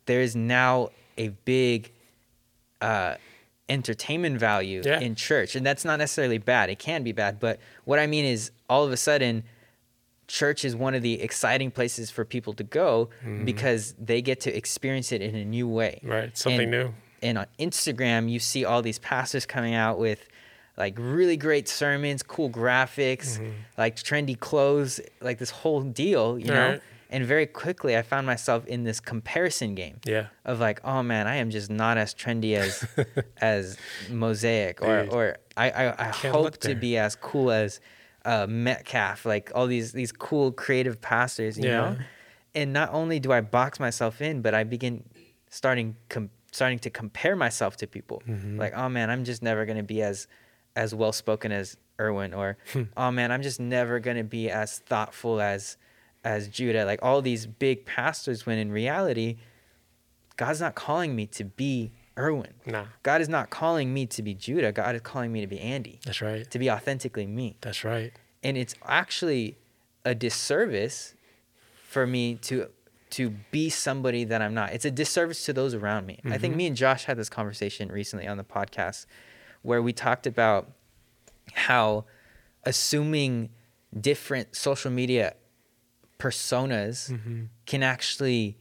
there 0.06 0.21
is 0.21 0.36
now 0.36 0.91
a 1.17 1.30
big 1.30 1.91
uh, 2.82 3.15
entertainment 3.69 4.39
value 4.39 4.82
Yeah. 4.84 5.00
in 5.00 5.13
church, 5.15 5.56
and 5.56 5.63
that's 5.65 5.86
not 5.86 6.00
necessarily 6.00 6.39
bad. 6.39 6.69
It 6.71 6.80
can 6.80 7.04
be 7.04 7.12
bad, 7.12 7.39
but 7.39 7.60
what 7.86 8.00
I 8.00 8.08
mean 8.08 8.26
is 8.26 8.52
all 8.69 8.84
of 8.86 8.91
a 8.91 8.97
sudden. 8.97 9.43
Church 10.28 10.63
is 10.63 10.76
one 10.78 10.95
of 10.95 11.02
the 11.02 11.21
exciting 11.21 11.71
places 11.71 12.10
for 12.10 12.24
people 12.24 12.54
to 12.54 12.63
go 12.63 13.10
Mhm. 13.21 13.43
because 13.43 13.93
they 14.00 14.21
get 14.21 14.39
to 14.41 14.56
experience 14.56 15.12
it 15.12 15.21
in 15.21 15.36
a 15.36 15.43
new 15.43 15.67
way 15.67 16.00
Right. 16.04 16.38
Something 16.38 16.62
And- 16.62 16.71
new. 16.71 16.93
and 17.21 17.38
on 17.38 17.47
Instagram, 17.60 18.32
you 18.32 18.39
see 18.39 18.63
all 18.63 18.82
these 18.82 18.97
pastors 18.97 19.45
coming 19.45 19.74
out 19.76 20.00
with 20.00 20.30
like 20.77 20.95
really 20.97 21.38
great 21.38 21.67
sermons, 21.67 22.23
cool 22.23 22.49
graphics, 22.49 23.38
Mhm. 23.39 23.53
like 23.77 23.95
trendy 23.97 24.39
clothes, 24.39 24.99
like 25.21 25.38
this 25.38 25.49
whole 25.51 25.81
deal, 25.81 26.39
you 26.39 26.45
know? 26.47 26.69
Right. 26.71 26.81
And 27.13 27.25
very 27.25 27.45
quickly, 27.45 27.97
I 27.97 28.03
found 28.03 28.25
myself 28.25 28.65
in 28.67 28.86
this 28.86 29.01
comparison 29.01 29.75
game 29.75 29.99
Yeah. 30.05 30.27
of 30.45 30.60
like, 30.62 30.79
oh 30.86 31.03
man, 31.03 31.27
I 31.27 31.36
am 31.36 31.49
just 31.49 31.69
not 31.69 31.97
as 31.97 32.13
trendy 32.15 32.55
as 32.55 32.86
as 33.41 33.77
Mosaic, 34.10 34.81
or 34.81 35.03
Dude. 35.03 35.13
or 35.13 35.38
I 35.57 35.71
I, 35.71 36.07
I 36.07 36.10
hope 36.10 36.57
to 36.60 36.75
be 36.75 36.97
as 36.97 37.15
cool 37.15 37.51
as 37.51 37.79
uh, 38.23 38.45
Metcalf, 38.47 39.25
like 39.25 39.51
all 39.55 39.67
these 39.67 39.91
these 39.91 40.12
cool 40.12 40.51
creative 40.51 41.01
pastors, 41.01 41.57
you 41.57 41.65
know. 41.65 41.97
And 42.53 42.73
not 42.73 42.89
only 42.93 43.19
do 43.19 43.31
I 43.31 43.41
box 43.41 43.79
myself 43.79 44.21
in, 44.21 44.41
but 44.41 44.53
I 44.53 44.63
begin 44.63 45.03
starting 45.49 45.95
com- 46.10 46.29
starting 46.51 46.79
to 46.79 46.89
compare 46.89 47.36
myself 47.36 47.77
to 47.77 47.88
people. 47.88 48.21
Mhm. 48.27 48.57
Like, 48.57 48.73
oh 48.75 48.89
man, 48.89 49.10
I'm 49.10 49.23
just 49.25 49.41
never 49.41 49.65
gonna 49.65 49.84
be 49.84 50.01
as 50.01 50.27
as 50.75 50.93
well 50.95 51.12
spoken 51.12 51.51
as 51.51 51.77
Erwin, 51.99 52.34
or 52.34 52.57
Hmm. 52.73 52.84
oh 52.97 53.12
man, 53.12 53.31
I'm 53.31 53.41
just 53.41 53.60
never 53.60 53.99
gonna 53.99 54.23
be 54.23 54.49
as 54.49 54.79
thoughtful 54.79 55.39
as 55.41 55.77
as 56.23 56.47
Judah. 56.47 56.86
Like 56.86 56.99
all 57.01 57.21
these 57.21 57.45
big 57.47 57.86
pastors, 57.86 58.45
when 58.45 58.57
in 58.57 58.71
reality, 58.71 59.38
God's 60.38 60.62
not 60.62 60.75
calling 60.75 61.15
me 61.15 61.27
to 61.27 61.43
be 61.43 61.91
Erwin. 62.17 62.53
Nah. 62.65 62.86
God 63.03 63.21
is 63.21 63.29
not 63.29 63.49
calling 63.49 63.93
me 63.93 64.05
to 64.07 64.21
be 64.21 64.34
Judah. 64.34 64.71
God 64.71 64.95
is 64.95 65.01
calling 65.01 65.31
me 65.31 65.41
to 65.41 65.47
be 65.47 65.60
Andy, 65.60 65.99
That's 66.05 66.21
right. 66.21 66.49
to 66.51 66.60
be 66.60 66.69
authentically 66.69 67.25
me. 67.27 67.57
That's 67.62 67.84
right. 67.84 68.12
And 68.43 68.57
it's 68.57 68.75
actually 68.86 69.57
a 70.03 70.15
disservice 70.15 71.13
for 71.88 72.05
me 72.07 72.36
to 72.36 72.67
to 73.12 73.29
be 73.51 73.69
somebody 73.69 74.23
that 74.23 74.41
I'm 74.41 74.53
not. 74.53 74.71
It's 74.71 74.86
a 74.86 74.91
disservice 74.91 75.43
to 75.45 75.51
those 75.53 75.73
around 75.73 76.05
me. 76.05 76.19
I 76.25 76.38
think 76.38 76.53
Mhm. 76.53 76.57
me 76.57 76.67
and 76.67 76.75
Josh 76.77 77.03
had 77.05 77.17
this 77.17 77.29
conversation 77.29 77.89
recently 77.91 78.25
on 78.25 78.38
the 78.38 78.43
podcast 78.45 79.05
where 79.62 79.82
we 79.82 79.93
talked 79.93 80.26
about 80.28 80.71
how 81.54 82.06
assuming 82.63 83.50
different 84.00 84.56
social 84.56 84.91
media 84.91 85.34
personas 86.19 87.10
Mhm. 87.12 87.47
can 87.65 87.84
actually 87.84 88.58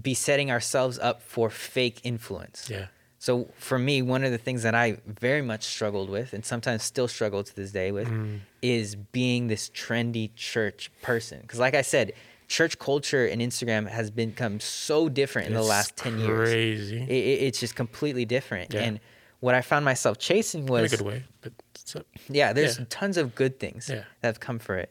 be 0.00 0.14
setting 0.14 0.50
ourselves 0.50 0.98
up 0.98 1.22
for 1.22 1.50
fake 1.50 2.00
influence. 2.02 2.68
Yeah. 2.70 2.86
So 3.18 3.48
for 3.56 3.78
me, 3.78 4.02
one 4.02 4.24
of 4.24 4.32
the 4.32 4.38
things 4.38 4.62
that 4.62 4.74
I 4.74 4.96
very 5.06 5.42
much 5.42 5.62
struggled 5.64 6.08
with, 6.10 6.32
and 6.32 6.44
sometimes 6.44 6.82
still 6.82 7.06
struggle 7.06 7.44
to 7.44 7.54
this 7.54 7.70
day 7.70 7.92
with, 7.92 8.08
Mm. 8.08 8.40
is 8.62 8.96
being 8.96 9.46
this 9.48 9.68
trendy 9.68 10.30
church 10.34 10.90
person. 11.02 11.40
Because, 11.42 11.58
like 11.60 11.74
I 11.74 11.82
said, 11.82 12.14
church 12.48 12.78
culture 12.78 13.26
and 13.26 13.40
Instagram 13.40 13.86
has 13.88 14.10
become 14.10 14.58
so 14.60 15.08
different 15.08 15.48
in 15.48 15.54
the 15.54 15.62
last 15.62 15.96
ten 15.96 16.18
years. 16.18 16.48
Crazy. 16.48 17.02
It, 17.02 17.10
it- 17.10 17.42
it's 17.46 17.60
just 17.60 17.76
completely 17.76 18.24
different. 18.24 18.72
Yeah. 18.74 18.80
And 18.80 19.00
what 19.42 19.56
I 19.56 19.60
found 19.60 19.84
myself 19.84 20.18
chasing 20.18 20.68
in 20.68 20.74
a 20.84 20.88
good 20.88 21.00
way. 21.00 21.24
But 21.40 21.52
so, 21.74 22.04
yeah, 22.28 22.52
there's 22.52 22.78
Yeah. 22.78 22.84
tons 22.88 23.16
of 23.16 23.34
good 23.34 23.58
things 23.58 23.88
Yeah. 23.88 24.04
that 24.20 24.28
have 24.28 24.40
come 24.40 24.60
for 24.60 24.76
it. 24.76 24.90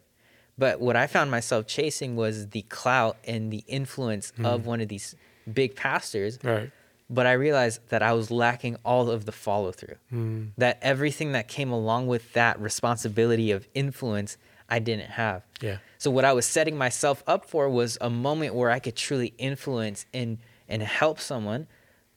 But 0.58 0.82
what 0.82 0.98
I 0.98 1.08
found 1.08 1.32
myself 1.32 1.68
chasing 1.68 2.18
was 2.18 2.50
the 2.50 2.64
clout 2.64 3.16
and 3.24 3.52
the 3.52 3.64
influence 3.68 4.34
Mm. 4.38 4.46
of 4.46 4.66
one 4.66 4.82
of 4.82 4.90
these 4.90 5.16
big 5.52 5.76
pastors 5.78 6.38
right. 6.44 6.70
but 7.10 7.26
I 7.26 7.32
realized 7.32 7.80
that 7.90 8.04
I 8.04 8.12
was 8.12 8.30
lacking 8.30 8.76
all 8.84 9.10
of 9.10 9.24
the 9.26 9.32
follow 9.32 9.72
through. 9.72 9.96
Hmm. 10.10 10.46
That 10.58 10.78
everything 10.82 11.32
that 11.32 11.48
came 11.48 11.72
along 11.72 12.08
with 12.08 12.34
that 12.34 12.60
responsibility 12.60 13.52
of 13.52 13.68
influence, 13.74 14.38
I 14.70 14.80
didn't 14.80 15.12
have. 15.12 15.44
Yeah. 15.62 15.78
So 15.98 16.12
what 16.12 16.26
I 16.26 16.34
was 16.34 16.46
setting 16.46 16.78
myself 16.78 17.24
up 17.26 17.46
for 17.46 17.70
was 17.70 17.98
a 18.02 18.10
moment 18.10 18.54
where 18.56 18.70
I 18.70 18.80
could 18.80 18.98
truly 18.98 19.34
influence 19.38 20.06
and 20.14 20.40
and 20.68 20.84
help 20.84 21.20
someone, 21.20 21.68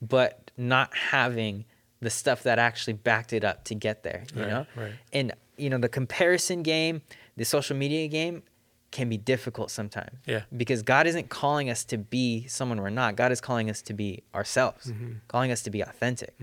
but 0.02 0.50
not 0.56 0.94
having 0.96 1.64
the 2.04 2.10
stuff 2.10 2.42
that 2.44 2.58
actually 2.58 2.92
backed 2.94 3.32
it 3.32 3.42
up 3.44 3.64
to 3.64 3.74
get 3.74 4.02
there. 4.02 4.24
You 4.34 4.42
Right, 4.42 4.50
know, 4.50 4.66
right. 4.76 4.92
and 5.12 5.32
you 5.56 5.68
know 5.70 5.78
the 5.78 5.88
comparison 5.88 6.62
game, 6.62 7.02
the 7.36 7.44
social 7.44 7.76
media 7.76 8.06
game, 8.08 8.42
can 8.90 9.08
be 9.08 9.16
difficult 9.16 9.70
sometimes. 9.72 10.16
Yeah. 10.26 10.42
Because 10.56 10.82
God 10.82 11.06
isn't 11.08 11.28
calling 11.28 11.68
us 11.68 11.84
to 11.86 11.98
be 11.98 12.46
someone 12.46 12.80
we're 12.80 12.90
not. 12.90 13.16
God 13.16 13.32
is 13.32 13.40
calling 13.40 13.68
us 13.68 13.82
to 13.82 13.92
be 13.92 14.22
ourselves, 14.34 14.86
Mm-hmm. 14.92 15.12
calling 15.28 15.50
us 15.50 15.62
to 15.62 15.70
be 15.70 15.80
authentic. 15.80 16.34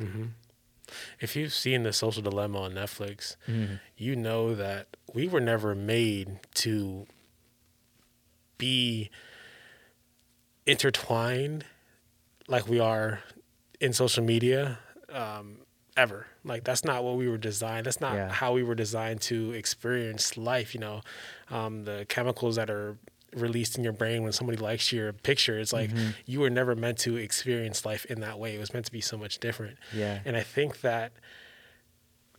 If 1.22 1.38
you've 1.38 1.54
seen 1.54 1.84
the 1.84 1.94
Social 1.94 2.22
Dilemma 2.22 2.60
on 2.64 2.74
Netflix, 2.74 3.38
Mm-hmm. 3.48 3.76
you 3.96 4.16
know 4.18 4.54
that 4.56 4.88
we 5.14 5.28
were 5.30 5.40
never 5.40 5.74
made 5.76 6.40
to 6.56 7.06
be 8.58 9.10
intertwined 10.66 11.66
like 12.48 12.68
we 12.68 12.80
are 12.80 13.22
in 13.80 13.94
social 13.94 14.24
media 14.24 14.80
um, 15.14 15.58
ever. 15.98 16.26
Like 16.44 16.64
that's 16.64 16.84
not 16.86 17.04
what 17.04 17.18
we 17.18 17.28
were 17.28 17.38
designed. 17.38 17.86
That's 17.86 18.00
not 18.02 18.16
Yeah. 18.16 18.30
how 18.32 18.54
we 18.54 18.64
were 18.64 18.76
designed 18.76 19.22
to 19.22 19.52
experience 19.52 20.38
life. 20.38 20.74
You 20.74 20.80
know, 20.82 21.02
um, 21.50 21.84
the 21.84 22.06
chemicals 22.10 22.56
that 22.56 22.70
are 22.70 22.98
released 23.36 23.78
in 23.78 23.84
your 23.84 23.94
brain 23.94 24.24
when 24.24 24.32
somebody 24.34 24.58
likes 24.58 24.92
your 24.92 25.14
picture. 25.14 25.58
It's 25.60 25.72
like 25.74 25.90
Mm-hmm. 25.90 26.10
you 26.26 26.40
were 26.42 26.50
never 26.50 26.76
meant 26.76 26.98
to 27.00 27.16
experience 27.18 27.86
life 27.86 28.04
in 28.06 28.20
that 28.22 28.38
way. 28.40 28.56
It 28.56 28.60
was 28.60 28.74
meant 28.74 28.86
to 28.88 28.92
be 28.92 29.02
so 29.02 29.18
much 29.18 29.40
different. 29.40 29.78
Yeah. 29.94 30.20
And 30.26 30.36
I 30.36 30.42
think 30.44 30.82
that 30.82 31.14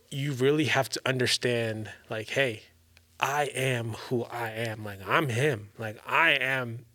you 0.09 0.33
really 0.33 0.65
have 0.65 0.89
to 0.89 1.01
understand, 1.05 1.89
like, 2.09 2.29
hey, 2.29 2.61
I 3.19 3.45
am 3.55 3.93
who 4.09 4.23
I 4.25 4.49
am. 4.51 4.83
Like 4.83 4.99
I'm 5.07 5.29
him. 5.29 5.69
Like 5.77 5.97
I 6.05 6.31
am 6.31 6.85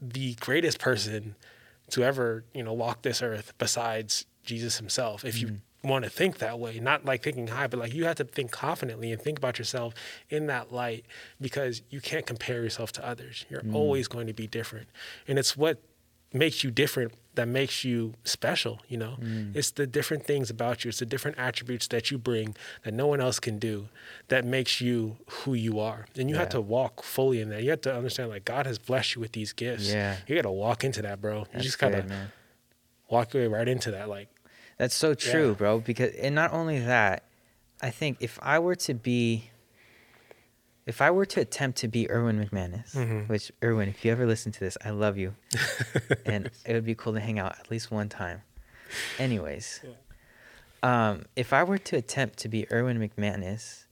the 0.00 0.34
greatest 0.34 0.78
person 0.78 1.34
to 1.90 2.02
ever, 2.02 2.44
you 2.54 2.62
know, 2.62 2.72
walk 2.72 3.02
this 3.02 3.20
earth 3.22 3.52
besides 3.58 4.24
Jesus 4.44 4.78
himself. 4.78 5.24
If 5.24 5.40
you 5.40 5.48
mm. 5.48 5.58
want 5.84 6.04
to 6.04 6.10
think 6.10 6.38
that 6.38 6.58
way, 6.58 6.78
not 6.80 7.04
like 7.04 7.22
thinking 7.22 7.48
high, 7.48 7.66
but 7.66 7.78
like 7.80 7.94
you 7.94 8.04
have 8.04 8.16
to 8.16 8.24
think 8.24 8.50
confidently 8.50 9.12
and 9.12 9.20
think 9.20 9.38
about 9.38 9.58
yourself 9.58 9.94
in 10.28 10.46
that 10.46 10.72
light 10.72 11.04
because 11.40 11.82
you 11.90 12.00
can't 12.00 12.26
compare 12.26 12.62
yourself 12.62 12.92
to 12.92 13.06
others. 13.06 13.44
You're 13.48 13.62
mm. 13.62 13.74
always 13.74 14.08
going 14.08 14.26
to 14.26 14.32
be 14.32 14.46
different. 14.46 14.88
And 15.28 15.38
it's 15.38 15.56
what 15.56 15.80
makes 16.32 16.64
you 16.64 16.70
different 16.70 17.12
that 17.34 17.48
makes 17.48 17.82
you 17.82 18.12
special, 18.24 18.80
you 18.88 18.98
know? 18.98 19.16
Mm. 19.20 19.56
It's 19.56 19.70
the 19.70 19.86
different 19.86 20.26
things 20.26 20.50
about 20.50 20.84
you, 20.84 20.90
it's 20.90 20.98
the 20.98 21.06
different 21.06 21.38
attributes 21.38 21.86
that 21.88 22.10
you 22.10 22.18
bring 22.18 22.54
that 22.84 22.92
no 22.92 23.06
one 23.06 23.20
else 23.20 23.40
can 23.40 23.58
do 23.58 23.88
that 24.28 24.44
makes 24.44 24.80
you 24.80 25.16
who 25.28 25.54
you 25.54 25.78
are. 25.78 26.06
And 26.16 26.28
you 26.28 26.36
have 26.36 26.50
to 26.50 26.60
walk 26.60 27.02
fully 27.02 27.40
in 27.40 27.48
that. 27.50 27.62
You 27.62 27.70
have 27.70 27.80
to 27.82 27.94
understand 27.94 28.30
like 28.30 28.44
God 28.44 28.66
has 28.66 28.78
blessed 28.78 29.14
you 29.14 29.20
with 29.20 29.32
these 29.32 29.52
gifts. 29.52 29.90
Yeah. 29.90 30.16
You 30.26 30.36
got 30.36 30.42
to 30.42 30.50
walk 30.50 30.84
into 30.84 31.00
that, 31.02 31.20
bro. 31.20 31.40
You 31.40 31.46
That's 31.52 31.64
just 31.64 31.78
got 31.78 31.90
to 31.90 32.02
good, 32.02 32.12
man. 33.12 33.18
walk 33.20 33.34
away 33.34 33.46
right 33.46 33.68
into 33.68 33.90
that 33.92 34.08
like 34.08 34.28
That's 34.78 34.94
so 34.94 35.14
true, 35.14 35.48
Yeah. 35.50 35.54
bro. 35.54 35.78
Because 35.80 36.14
and 36.16 36.34
not 36.34 36.52
only 36.52 36.80
that, 36.80 37.24
I 37.80 37.90
think 37.90 38.16
if 38.20 38.38
I 38.42 38.58
were 38.58 38.74
to 38.76 38.94
be, 38.94 39.50
if 40.86 41.00
I 41.00 41.10
were 41.10 41.26
to 41.26 41.40
attempt 41.40 41.78
to 41.78 41.88
be 41.88 42.10
Erwin 42.10 42.38
McManus, 42.44 42.94
Mhm. 42.96 43.28
which 43.28 43.52
Erwin, 43.62 43.88
if 43.88 44.04
you 44.04 44.10
ever 44.10 44.26
listen 44.26 44.50
to 44.52 44.60
this, 44.60 44.76
I 44.84 44.90
love 44.90 45.16
you, 45.18 45.34
and 46.26 46.50
it 46.64 46.72
would 46.72 46.84
be 46.84 46.94
cool 46.94 47.12
to 47.12 47.20
hang 47.20 47.38
out 47.38 47.58
at 47.60 47.70
least 47.70 47.90
one 47.92 48.08
time. 48.08 48.42
Anyways, 49.18 49.82
um, 50.82 51.26
if 51.36 51.52
I 51.52 51.62
were 51.62 51.78
to 51.78 51.96
attempt 51.96 52.38
to 52.40 52.48
be 52.48 52.66
Erwin 52.72 52.98
McManus, 52.98 53.84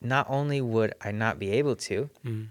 not 0.00 0.26
only 0.28 0.60
would 0.60 0.94
I 1.00 1.10
not 1.10 1.38
be 1.38 1.50
able 1.52 1.74
to, 1.76 2.10
mm, 2.24 2.48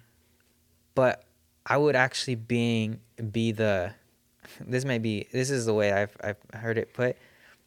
but 0.95 1.23
I 1.65 1.77
would 1.77 1.95
actually 1.95 2.35
being 2.35 2.99
be 3.31 3.51
the 3.51 3.93
this 4.59 4.85
may 4.85 4.97
be 4.99 5.27
this 5.31 5.49
is 5.49 5.65
the 5.65 5.73
way 5.73 5.91
I've 5.91 6.15
I've 6.23 6.37
heard 6.59 6.77
it 6.77 6.93
put 6.93 7.17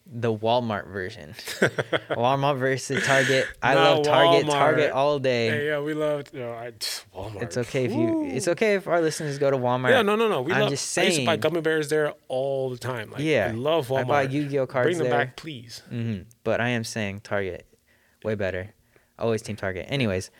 the 0.04 0.34
Walmart 0.34 0.88
version. 0.88 1.32
Walmart 2.10 2.58
versus 2.58 3.04
Target. 3.06 3.46
I 3.62 3.74
Not 3.74 3.94
love 3.98 4.04
Target. 4.04 4.46
Walmart. 4.46 4.50
Target 4.52 4.90
all 4.90 5.18
day. 5.20 5.48
Hey, 5.50 5.66
yeah, 5.68 5.78
we 5.80 5.94
love 5.94 6.24
you 6.32 6.40
know, 6.40 6.52
I, 6.52 6.72
Walmart. 7.14 7.42
It's 7.42 7.56
okay 7.56 7.84
if 7.84 7.92
you. 7.92 8.24
It's 8.24 8.48
okay 8.48 8.74
if 8.74 8.88
our 8.88 9.00
listeners 9.00 9.38
go 9.38 9.50
to 9.50 9.56
Walmart. 9.56 9.90
Yeah, 9.90 10.02
no, 10.02 10.16
no, 10.16 10.28
no. 10.28 10.42
We 10.42 10.52
I'm 10.52 10.62
love. 10.62 10.70
just 10.70 10.98
I 10.98 11.02
used 11.04 11.20
to 11.20 11.26
buy 11.26 11.36
gummy 11.36 11.60
bears 11.60 11.88
there 11.88 12.14
all 12.28 12.70
the 12.70 12.78
time. 12.78 13.12
Like, 13.12 13.20
Yeah. 13.22 13.52
we 13.52 13.58
love 13.58 13.88
Walmart. 13.88 14.00
I 14.00 14.04
buy 14.04 14.22
Yu-Gi-Oh 14.22 14.66
cards 14.66 14.86
Bring 14.86 14.98
them 14.98 15.08
there. 15.08 15.18
back, 15.18 15.36
please. 15.36 15.82
hmm 15.88 16.18
But 16.42 16.60
I 16.60 16.70
am 16.70 16.82
saying 16.82 17.20
Target, 17.20 17.64
way 18.24 18.34
better. 18.34 18.74
Always 19.20 19.40
Team 19.42 19.54
Target. 19.54 19.86
Anyways, 19.88 20.30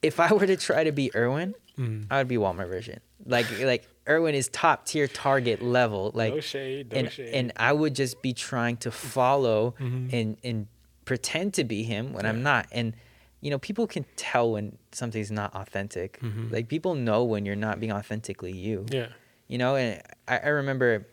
if 0.00 0.18
I 0.20 0.32
were 0.32 0.46
to 0.46 0.56
try 0.56 0.84
to 0.84 0.92
be 0.92 1.10
Erwin, 1.14 1.54
Mm. 1.78 2.06
I 2.10 2.18
would 2.18 2.28
be 2.28 2.36
Walmart 2.36 2.68
version. 2.68 3.00
Like 3.24 3.46
like 3.62 3.86
Erwin 4.10 4.34
is 4.34 4.48
top 4.48 4.84
tier 4.86 5.06
Target 5.08 5.62
level. 5.62 6.10
Like 6.14 6.34
no 6.34 6.40
shade, 6.40 6.92
no 6.92 6.98
and 6.98 7.12
shade. 7.12 7.32
and 7.32 7.52
I 7.56 7.72
would 7.72 7.94
just 7.94 8.20
be 8.22 8.32
trying 8.32 8.76
to 8.78 8.90
follow 8.90 9.74
Mhm. 9.80 10.12
and 10.12 10.36
and 10.44 10.66
pretend 11.04 11.54
to 11.54 11.64
be 11.64 11.82
him 11.84 12.12
when 12.12 12.26
I'm 12.26 12.42
not. 12.42 12.66
And 12.72 12.94
you 13.40 13.50
know, 13.50 13.58
people 13.58 13.86
can 13.86 14.04
tell 14.16 14.52
when 14.52 14.76
something's 14.92 15.30
not 15.30 15.54
authentic. 15.54 16.18
Mhm. 16.20 16.52
Like 16.52 16.68
people 16.68 16.94
know 16.94 17.24
when 17.24 17.46
you're 17.46 17.56
not 17.68 17.80
being 17.80 17.92
authentically 17.92 18.52
you. 18.52 18.84
yeah. 18.90 19.06
You 19.48 19.58
know, 19.58 19.74
and 19.76 20.00
I, 20.28 20.38
I 20.38 20.48
remember 20.48 21.06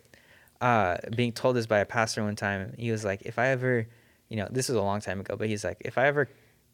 uh, 0.61 0.97
being 1.15 1.31
told 1.31 1.55
this 1.55 1.65
by 1.67 1.79
a 1.79 1.85
pastor 1.85 2.23
one 2.23 2.35
time. 2.35 2.73
He 2.77 2.91
was 2.91 3.05
like, 3.05 3.21
if 3.23 3.37
I 3.39 3.47
ever, 3.49 3.87
you 4.29 4.37
know, 4.37 4.47
this 4.51 4.67
was 4.69 4.75
a 4.75 4.81
long 4.81 5.01
time 5.01 5.19
ago, 5.19 5.35
but 5.35 5.47
he's 5.47 5.63
like, 5.63 5.77
if 5.85 5.97
I 5.97 6.07
ever 6.07 6.27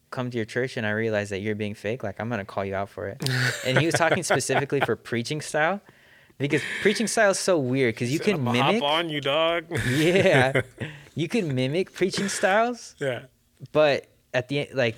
come 0.10 0.30
to 0.32 0.38
your 0.38 0.46
church 0.46 0.76
and 0.78 0.86
I 0.86 0.92
realize 0.92 1.30
that 1.30 1.40
you're 1.40 1.56
being 1.56 1.74
fake, 1.76 2.02
like 2.04 2.20
I'm 2.20 2.30
gonna 2.30 2.46
call 2.46 2.64
you 2.66 2.76
out 2.76 2.90
for 2.90 3.08
it. 3.08 3.22
and 3.66 3.78
he 3.78 3.86
was 3.86 3.96
talking 3.96 4.24
specifically 4.24 4.80
for 4.82 4.96
preaching 4.96 5.42
style, 5.42 5.82
because 6.38 6.62
preaching 6.82 7.08
style 7.08 7.32
is 7.32 7.40
so 7.40 7.58
weird 7.58 7.96
because 7.96 8.12
you 8.12 8.18
Said, 8.18 8.26
can 8.26 8.36
"I'ma 8.36 8.52
mimic. 8.54 8.82
hop 8.82 8.92
on 8.92 9.10
you, 9.10 9.22
dog. 9.22 9.66
yeah, 9.90 10.62
you 11.16 11.28
can 11.28 11.54
mimic 11.56 11.94
preaching 11.94 12.28
styles, 12.30 12.96
yeah. 13.00 13.24
but 13.72 14.08
at 14.34 14.48
the 14.50 14.60
end, 14.60 14.70
like 14.74 14.96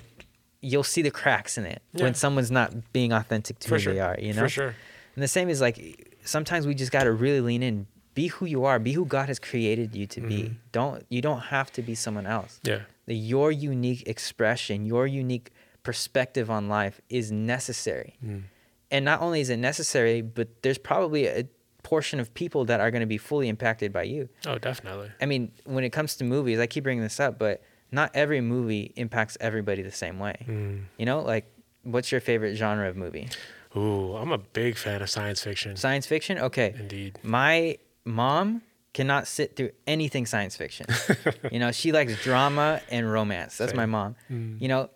you'll 0.60 0.82
see 0.82 1.02
the 1.02 1.10
cracks 1.10 1.56
in 1.58 1.64
it 1.66 1.82
Yeah. 1.92 2.04
when 2.04 2.14
someone's 2.14 2.50
not 2.50 2.92
being 2.92 3.12
authentic 3.12 3.58
to 3.60 3.68
For 3.68 3.74
who 3.76 3.80
sure. 3.80 3.94
they 3.94 4.00
are. 4.00 4.16
You 4.18 4.32
know, 4.32 4.42
For 4.42 4.48
sure. 4.48 4.74
and 5.14 5.22
the 5.22 5.28
same 5.28 5.48
is 5.48 5.60
like 5.60 6.16
sometimes 6.24 6.66
we 6.66 6.74
just 6.74 6.90
got 6.90 7.04
to 7.04 7.12
really 7.12 7.40
lean 7.40 7.62
in, 7.62 7.86
be 8.14 8.28
who 8.28 8.46
you 8.46 8.64
are, 8.64 8.78
be 8.78 8.92
who 8.92 9.04
God 9.04 9.28
has 9.28 9.38
created 9.38 9.94
you 9.94 10.06
to 10.06 10.20
be. 10.22 10.42
Mhm. 10.44 10.54
Don't 10.72 11.06
you 11.10 11.20
don't 11.20 11.40
have 11.54 11.70
to 11.72 11.82
be 11.82 11.94
someone 11.94 12.26
else. 12.26 12.60
Yeah. 12.64 12.80
The, 13.06 13.14
your 13.14 13.52
unique 13.52 14.08
expression, 14.08 14.84
your 14.86 15.06
unique 15.06 15.50
perspective 15.84 16.50
on 16.50 16.68
life 16.68 17.00
is 17.08 17.30
necessary. 17.30 18.14
Mm. 18.24 18.42
And 18.90 19.04
not 19.04 19.20
only 19.20 19.40
is 19.40 19.50
it 19.50 19.56
necessary, 19.56 20.22
but 20.22 20.62
there's 20.62 20.78
probably 20.78 21.26
a 21.26 21.46
portion 21.82 22.18
of 22.18 22.34
people 22.34 22.64
that 22.64 22.80
are 22.80 22.90
going 22.90 23.00
to 23.00 23.06
be 23.06 23.18
fully 23.18 23.48
impacted 23.48 23.92
by 23.92 24.02
you. 24.02 24.28
Oh, 24.46 24.58
definitely. 24.58 25.10
I 25.20 25.26
mean, 25.26 25.52
when 25.64 25.84
it 25.84 25.90
comes 25.90 26.16
to 26.16 26.24
movies, 26.24 26.58
I 26.58 26.66
keep 26.66 26.84
bringing 26.84 27.02
this 27.02 27.20
up, 27.20 27.38
but 27.38 27.62
not 27.92 28.10
every 28.14 28.40
movie 28.40 28.92
impacts 28.96 29.36
everybody 29.40 29.82
the 29.82 29.92
same 29.92 30.18
way. 30.18 30.36
Mm. 30.48 30.84
You 30.98 31.06
know, 31.06 31.20
like 31.20 31.46
what's 31.82 32.10
your 32.10 32.20
favorite 32.20 32.56
genre 32.56 32.88
of 32.88 32.96
movie? 32.96 33.28
Ooh, 33.76 34.16
I'm 34.16 34.32
a 34.32 34.38
big 34.38 34.76
fan 34.76 35.02
of 35.02 35.10
science 35.10 35.42
fiction. 35.42 35.76
Science 35.76 36.06
fiction? 36.06 36.38
Okay. 36.38 36.74
Indeed. 36.76 37.18
My 37.22 37.78
mom 38.04 38.62
cannot 38.92 39.28
sit 39.28 39.54
through 39.56 39.70
anything 39.86 40.24
science 40.24 40.56
fiction. 40.56 40.86
you 41.52 41.58
know, 41.58 41.70
she 41.70 41.92
likes 41.92 42.20
drama 42.22 42.80
and 42.90 43.10
romance. 43.10 43.58
That's 43.58 43.74
my 43.74 43.86
mom. 43.86 44.16
Mm. 44.30 44.60
You 44.60 44.68
know, 44.68 44.90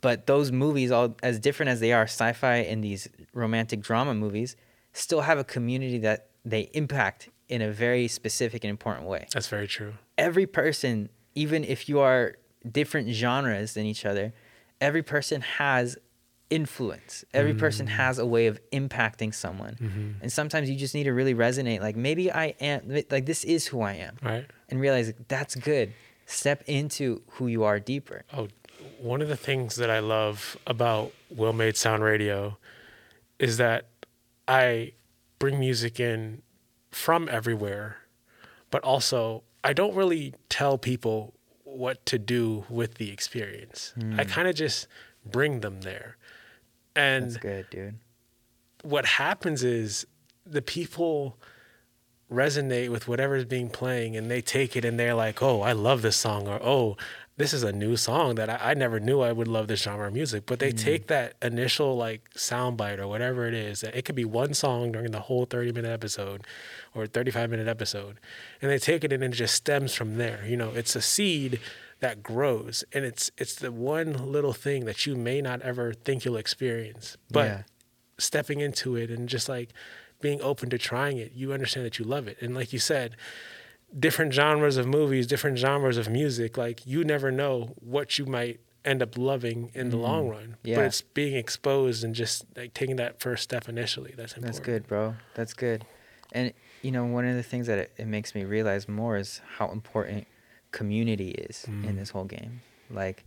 but 0.00 0.26
those 0.26 0.52
movies, 0.52 0.90
all 0.90 1.16
as 1.22 1.38
different 1.38 1.70
as 1.70 1.80
they 1.80 1.92
are, 1.92 2.04
sci-fi 2.04 2.56
and 2.56 2.82
these 2.84 3.08
romantic 3.32 3.80
drama 3.80 4.14
movies, 4.14 4.56
still 4.92 5.22
have 5.22 5.38
a 5.38 5.44
community 5.44 5.98
that 5.98 6.28
they 6.44 6.70
impact 6.74 7.28
in 7.48 7.62
a 7.62 7.70
very 7.70 8.08
specific 8.08 8.64
and 8.64 8.70
important 8.70 9.06
way. 9.06 9.26
That's 9.32 9.48
very 9.48 9.66
true. 9.66 9.94
Every 10.16 10.46
person, 10.46 11.08
even 11.34 11.64
if 11.64 11.88
you 11.88 12.00
are 12.00 12.36
different 12.70 13.08
genres 13.10 13.74
than 13.74 13.86
each 13.86 14.04
other, 14.04 14.32
every 14.80 15.02
person 15.02 15.40
has 15.40 15.96
influence. 16.50 17.24
Every 17.34 17.52
person 17.54 17.86
has 17.88 18.18
a 18.18 18.24
way 18.24 18.46
of 18.46 18.58
impacting 18.72 19.34
someone. 19.34 19.76
Mhm. 19.80 20.14
And 20.22 20.32
sometimes 20.32 20.70
you 20.70 20.76
just 20.76 20.94
need 20.94 21.04
to 21.04 21.12
really 21.12 21.34
resonate. 21.34 21.80
Like 21.80 21.94
maybe 21.96 22.32
I 22.32 22.54
am, 22.60 22.88
like 23.10 23.26
this 23.26 23.44
is 23.44 23.66
who 23.66 23.82
I 23.82 23.94
am, 23.94 24.16
Right. 24.22 24.46
and 24.70 24.80
realize 24.80 25.12
that's 25.28 25.54
good. 25.54 25.92
Step 26.24 26.62
into 26.66 27.22
who 27.32 27.46
you 27.48 27.64
are 27.64 27.78
deeper. 27.78 28.24
Oh, 28.32 28.48
one 29.00 29.22
of 29.22 29.28
the 29.28 29.36
things 29.36 29.76
that 29.76 29.90
I 29.90 30.00
love 30.00 30.56
about 30.66 31.12
Will 31.30 31.52
Made 31.52 31.76
Sound 31.76 32.02
Radio 32.02 32.58
is 33.38 33.56
that 33.58 33.86
I 34.46 34.92
bring 35.38 35.58
music 35.58 36.00
in 36.00 36.42
from 36.90 37.28
everywhere, 37.30 37.98
but 38.70 38.82
also 38.82 39.44
I 39.62 39.72
don't 39.72 39.94
really 39.94 40.34
tell 40.48 40.78
people 40.78 41.34
what 41.64 42.04
to 42.06 42.18
do 42.18 42.64
with 42.68 42.94
the 42.94 43.10
experience. 43.10 43.92
I 43.96 44.00
hmm. 44.00 44.28
kind 44.28 44.48
of 44.48 44.54
just 44.54 44.86
bring 45.24 45.60
them 45.60 45.82
there. 45.82 46.16
And 46.96 47.26
That's 47.26 47.36
good, 47.36 47.66
dude. 47.70 47.98
what 48.82 49.04
happens 49.04 49.62
is 49.62 50.06
the 50.44 50.62
people 50.62 51.38
resonate 52.30 52.90
with 52.90 53.08
whatever's 53.08 53.44
being 53.44 53.70
playing 53.70 54.16
and 54.16 54.30
they 54.30 54.40
take 54.40 54.76
it 54.76 54.84
and 54.84 54.98
they're 54.98 55.14
like, 55.14 55.42
oh, 55.42 55.62
I 55.62 55.72
love 55.72 56.02
this 56.02 56.16
song 56.16 56.48
or 56.48 56.60
oh, 56.62 56.96
this 57.38 57.52
is 57.52 57.62
a 57.62 57.72
new 57.72 57.96
song 57.96 58.34
that 58.34 58.50
I, 58.50 58.72
I 58.72 58.74
never 58.74 58.98
knew 58.98 59.20
I 59.20 59.32
would 59.32 59.46
love 59.48 59.68
this 59.68 59.82
genre 59.82 60.08
of 60.08 60.12
music. 60.12 60.44
But 60.44 60.58
they 60.58 60.70
mm-hmm. 60.70 60.84
take 60.84 61.06
that 61.06 61.34
initial 61.40 61.96
like 61.96 62.28
soundbite 62.34 62.98
or 62.98 63.06
whatever 63.06 63.46
it 63.46 63.54
is. 63.54 63.80
That 63.80 63.94
it 63.94 64.04
could 64.04 64.16
be 64.16 64.24
one 64.24 64.54
song 64.54 64.92
during 64.92 65.12
the 65.12 65.20
whole 65.20 65.46
30 65.46 65.72
minute 65.72 65.90
episode 65.90 66.42
or 66.94 67.06
35 67.06 67.48
minute 67.50 67.68
episode. 67.68 68.18
And 68.60 68.70
they 68.70 68.78
take 68.78 69.04
it 69.04 69.12
and 69.12 69.22
it 69.22 69.28
just 69.30 69.54
stems 69.54 69.94
from 69.94 70.18
there. 70.18 70.44
You 70.46 70.56
know, 70.56 70.70
it's 70.74 70.96
a 70.96 71.00
seed 71.00 71.60
that 72.00 72.22
grows 72.22 72.84
and 72.92 73.04
it's 73.04 73.30
it's 73.38 73.54
the 73.54 73.72
one 73.72 74.30
little 74.30 74.52
thing 74.52 74.84
that 74.84 75.06
you 75.06 75.16
may 75.16 75.40
not 75.40 75.62
ever 75.62 75.92
think 75.92 76.24
you'll 76.24 76.36
experience. 76.36 77.16
But 77.30 77.46
Yeah. 77.46 77.62
stepping 78.18 78.60
into 78.60 78.96
it 78.96 79.10
and 79.10 79.28
just 79.28 79.48
like 79.48 79.70
being 80.20 80.40
open 80.42 80.70
to 80.70 80.78
trying 80.78 81.18
it, 81.18 81.32
you 81.34 81.52
understand 81.52 81.86
that 81.86 82.00
you 82.00 82.04
love 82.04 82.26
it. 82.26 82.38
And 82.40 82.52
like 82.52 82.72
you 82.72 82.80
said, 82.80 83.16
different 83.96 84.32
genres 84.32 84.76
of 84.76 84.86
movies, 84.86 85.26
different 85.26 85.58
genres 85.58 85.96
of 85.96 86.08
music, 86.08 86.56
like 86.56 86.86
you 86.86 87.04
never 87.04 87.30
know 87.30 87.74
what 87.80 88.18
you 88.18 88.26
might 88.26 88.60
end 88.84 89.02
up 89.02 89.18
loving 89.18 89.70
in 89.74 89.90
the 89.90 89.96
long 89.96 90.26
mm. 90.26 90.30
run. 90.30 90.56
Yeah. 90.64 90.76
But 90.76 90.84
it's 90.86 91.00
being 91.02 91.36
exposed 91.36 92.04
and 92.04 92.14
just 92.14 92.44
like 92.56 92.74
taking 92.74 92.96
that 92.96 93.20
first 93.20 93.42
step 93.42 93.68
initially. 93.68 94.14
That's 94.16 94.32
important. 94.32 94.54
That's 94.54 94.64
good, 94.64 94.86
bro. 94.86 95.14
That's 95.34 95.52
good. 95.52 95.84
And 96.32 96.52
you 96.82 96.90
know, 96.92 97.04
one 97.04 97.26
of 97.26 97.34
the 97.34 97.42
things 97.42 97.66
that 97.66 97.78
it, 97.78 97.92
it 97.96 98.06
makes 98.06 98.34
me 98.34 98.44
realize 98.44 98.88
more 98.88 99.16
is 99.16 99.40
how 99.56 99.70
important 99.70 100.26
community 100.70 101.30
is 101.30 101.64
in 101.64 101.82
mm. 101.82 101.96
this 101.96 102.10
whole 102.10 102.24
game. 102.24 102.62
Like, 102.90 103.24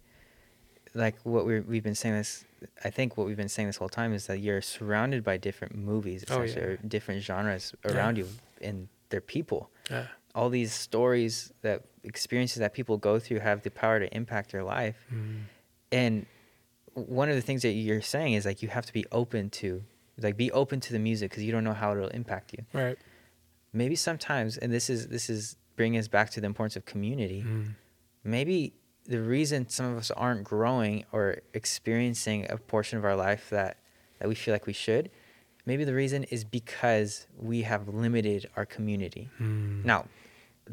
like 0.93 1.15
what 1.23 1.45
we 1.45 1.59
we've 1.61 1.83
been 1.83 1.95
saying 1.95 2.15
this. 2.15 2.45
I 2.83 2.91
think 2.91 3.17
what 3.17 3.25
we've 3.25 3.37
been 3.37 3.49
saying 3.49 3.67
this 3.67 3.77
whole 3.77 3.89
time 3.89 4.13
is 4.13 4.27
that 4.27 4.39
you're 4.39 4.61
surrounded 4.61 5.23
by 5.23 5.37
different 5.37 5.75
movies, 5.75 6.23
Oh, 6.29 6.43
yeah. 6.43 6.75
different 6.87 7.23
genres 7.23 7.73
Yeah. 7.83 7.93
around 7.93 8.17
you, 8.17 8.27
and 8.61 8.87
they're 9.09 9.19
people. 9.19 9.71
Yeah. 9.89 10.07
All 10.35 10.49
these 10.49 10.73
stories 10.73 11.51
that 11.61 11.83
experiences 12.03 12.59
that 12.59 12.73
people 12.73 12.97
go 12.97 13.19
through 13.19 13.39
have 13.39 13.61
the 13.63 13.71
power 13.71 13.99
to 13.99 14.13
impact 14.15 14.53
your 14.53 14.63
life. 14.63 15.05
Mm-hmm. 15.13 15.37
And 15.91 16.25
one 16.93 17.29
of 17.29 17.35
the 17.35 17.41
things 17.41 17.61
that 17.63 17.71
you're 17.71 18.01
saying 18.01 18.33
is 18.33 18.45
like 18.45 18.61
you 18.61 18.69
have 18.69 18.85
to 18.85 18.93
be 18.93 19.05
open 19.11 19.49
to, 19.49 19.83
like, 20.17 20.37
be 20.37 20.51
open 20.51 20.79
to 20.81 20.93
the 20.93 20.99
music 20.99 21.31
because 21.31 21.43
you 21.43 21.51
don't 21.51 21.63
know 21.63 21.73
how 21.73 21.91
it'll 21.93 22.07
impact 22.09 22.53
you 22.53 22.65
Right. 22.73 22.97
maybe 23.73 23.95
sometimes 23.95 24.57
and 24.57 24.71
this 24.73 24.89
is 24.89 25.07
this 25.07 25.29
is 25.29 25.55
bringing 25.77 25.99
us 25.99 26.07
back 26.07 26.29
to 26.31 26.41
the 26.41 26.47
importance 26.47 26.75
of 26.75 26.85
community 26.85 27.43
Mm. 27.47 27.75
maybe 28.23 28.73
the 29.05 29.19
reason 29.21 29.67
some 29.69 29.87
of 29.93 29.97
us 29.97 30.11
aren't 30.11 30.43
growing 30.43 31.05
or 31.11 31.37
experiencing 31.53 32.45
a 32.49 32.57
portion 32.57 32.97
of 32.99 33.05
our 33.05 33.15
life 33.15 33.49
that 33.49 33.77
that 34.19 34.27
we 34.27 34.35
feel 34.35 34.53
like 34.53 34.67
we 34.67 34.73
should 34.73 35.09
maybe 35.65 35.83
the 35.85 35.93
reason 35.95 36.23
is 36.25 36.43
because 36.43 37.25
we 37.37 37.61
have 37.63 37.87
limited 37.87 38.49
our 38.57 38.65
community 38.65 39.29
Mm. 39.39 39.83
now 39.85 40.05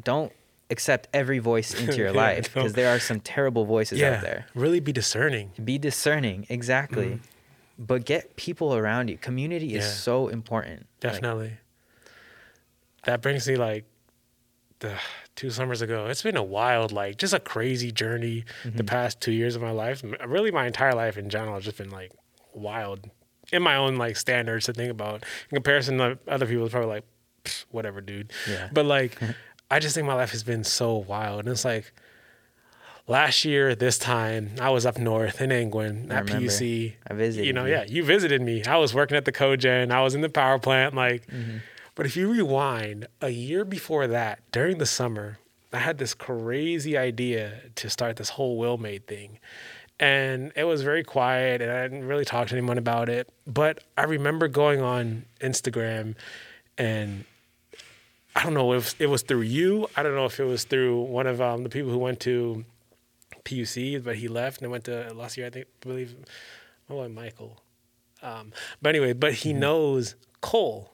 don't 0.03 0.31
accept 0.71 1.07
every 1.13 1.39
voice 1.39 1.73
into 1.79 1.97
your 1.97 2.07
Yeah, 2.13 2.21
life 2.25 2.53
because 2.53 2.73
there 2.73 2.93
are 2.95 2.99
some 2.99 3.19
terrible 3.19 3.65
voices 3.65 3.99
Yeah. 3.99 4.15
out 4.15 4.21
there 4.21 4.45
Really 4.55 4.79
be 4.79 4.91
discerning. 4.93 5.51
be 5.63 5.77
discerning 5.77 6.45
exactly 6.49 7.05
Mm. 7.05 7.19
but 7.79 8.05
get 8.05 8.35
people 8.35 8.75
around 8.75 9.09
you 9.09 9.17
community 9.17 9.73
is 9.75 9.85
Yeah. 9.85 9.91
so 9.91 10.27
important 10.27 10.81
Like, 11.03 11.13
Definitely. 11.13 11.53
that 13.05 13.21
brings 13.21 13.47
me 13.47 13.55
like 13.55 13.85
the 14.79 14.93
two 15.35 15.49
summers 15.49 15.81
ago. 15.81 16.05
It's 16.07 16.21
been 16.23 16.37
a 16.37 16.43
wild, 16.43 16.91
like 16.93 17.17
just 17.17 17.33
a 17.33 17.39
crazy 17.39 17.91
journey. 17.91 18.45
Mm-hmm. 18.63 18.77
The 18.77 18.83
past 18.85 19.19
two 19.19 19.31
years 19.33 19.55
of 19.55 19.61
my 19.61 19.71
life, 19.71 20.01
really 20.25 20.51
my 20.51 20.67
entire 20.67 20.93
life 20.93 21.17
in 21.17 21.29
general, 21.29 21.55
has 21.55 21.65
just 21.65 21.77
been 21.77 21.89
like 21.89 22.11
wild 22.53 23.09
in 23.51 23.61
my 23.61 23.75
own 23.75 23.95
like 23.97 24.15
standards 24.17 24.65
to 24.67 24.73
think 24.73 24.91
about. 24.91 25.23
In 25.49 25.55
comparison 25.55 25.97
to 25.97 26.17
other 26.27 26.45
people, 26.45 26.63
it's 26.65 26.71
probably 26.71 26.89
like 26.89 27.05
whatever, 27.71 27.99
dude. 28.01 28.31
Yeah. 28.49 28.69
But 28.71 28.85
like, 28.85 29.17
I 29.71 29.79
just 29.79 29.95
think 29.95 30.07
my 30.07 30.13
life 30.15 30.31
has 30.31 30.43
been 30.43 30.63
so 30.63 30.95
wild, 30.97 31.41
and 31.41 31.49
it's 31.49 31.65
like. 31.65 31.91
Last 33.07 33.43
year, 33.43 33.73
this 33.73 33.97
time, 33.97 34.51
I 34.61 34.69
was 34.69 34.85
up 34.85 34.99
north 34.99 35.41
in 35.41 35.51
Angwin 35.51 36.11
at 36.11 36.25
remember. 36.25 36.47
PUC. 36.51 36.93
I 37.09 37.13
visited 37.15 37.47
You 37.47 37.53
know, 37.53 37.65
you. 37.65 37.71
yeah, 37.71 37.83
you 37.87 38.03
visited 38.03 38.39
me. 38.39 38.63
I 38.65 38.77
was 38.77 38.93
working 38.93 39.17
at 39.17 39.25
the 39.25 39.31
cogen. 39.31 39.89
I 39.91 40.03
was 40.03 40.13
in 40.13 40.21
the 40.21 40.29
power 40.29 40.59
plant. 40.59 40.93
Like, 40.93 41.25
Mm-hmm. 41.25 41.57
but 41.95 42.05
if 42.05 42.15
you 42.15 42.31
rewind 42.31 43.07
a 43.19 43.29
year 43.29 43.65
before 43.65 44.05
that, 44.05 44.41
during 44.51 44.77
the 44.77 44.85
summer, 44.85 45.39
I 45.73 45.79
had 45.79 45.97
this 45.97 46.13
crazy 46.13 46.95
idea 46.99 47.61
to 47.77 47.89
start 47.89 48.17
this 48.17 48.29
whole 48.29 48.57
Will 48.59 48.77
Made 48.77 49.07
thing. 49.07 49.39
And 49.99 50.51
it 50.55 50.65
was 50.65 50.83
very 50.83 51.03
quiet 51.03 51.63
and 51.63 51.71
I 51.71 51.81
didn't 51.87 52.05
really 52.07 52.25
talk 52.25 52.49
to 52.49 52.55
anyone 52.55 52.77
about 52.77 53.09
it. 53.09 53.27
But 53.47 53.83
I 53.97 54.03
remember 54.03 54.47
going 54.47 54.81
on 54.81 55.25
Instagram 55.41 56.13
and 56.77 57.25
I 58.39 58.43
don't 58.43 58.53
know 58.53 58.71
if 58.71 58.99
it 59.01 59.07
was 59.07 59.21
through 59.21 59.41
you. 59.41 59.89
I 59.97 60.01
don't 60.01 60.15
know 60.15 60.23
if 60.23 60.39
it 60.39 60.45
was 60.45 60.63
through 60.63 61.01
one 61.01 61.27
of 61.27 61.41
um, 61.41 61.63
the 61.63 61.69
people 61.69 61.91
who 61.91 61.97
went 61.97 62.21
to 62.21 62.63
PUC, 63.43 64.01
but 64.01 64.15
he 64.15 64.29
left 64.29 64.61
and 64.61 64.71
went 64.71 64.85
to 64.85 65.13
last 65.13 65.35
year, 65.35 65.47
I 65.47 65.49
think, 65.49 65.65
I 65.83 65.87
believe, 65.87 66.15
oh, 66.89 67.05
Michael. 67.09 67.59
Um, 68.21 68.53
but 68.81 68.95
anyway, 68.95 69.11
but 69.11 69.33
he 69.33 69.51
knows 69.51 70.15
Cole. 70.39 70.93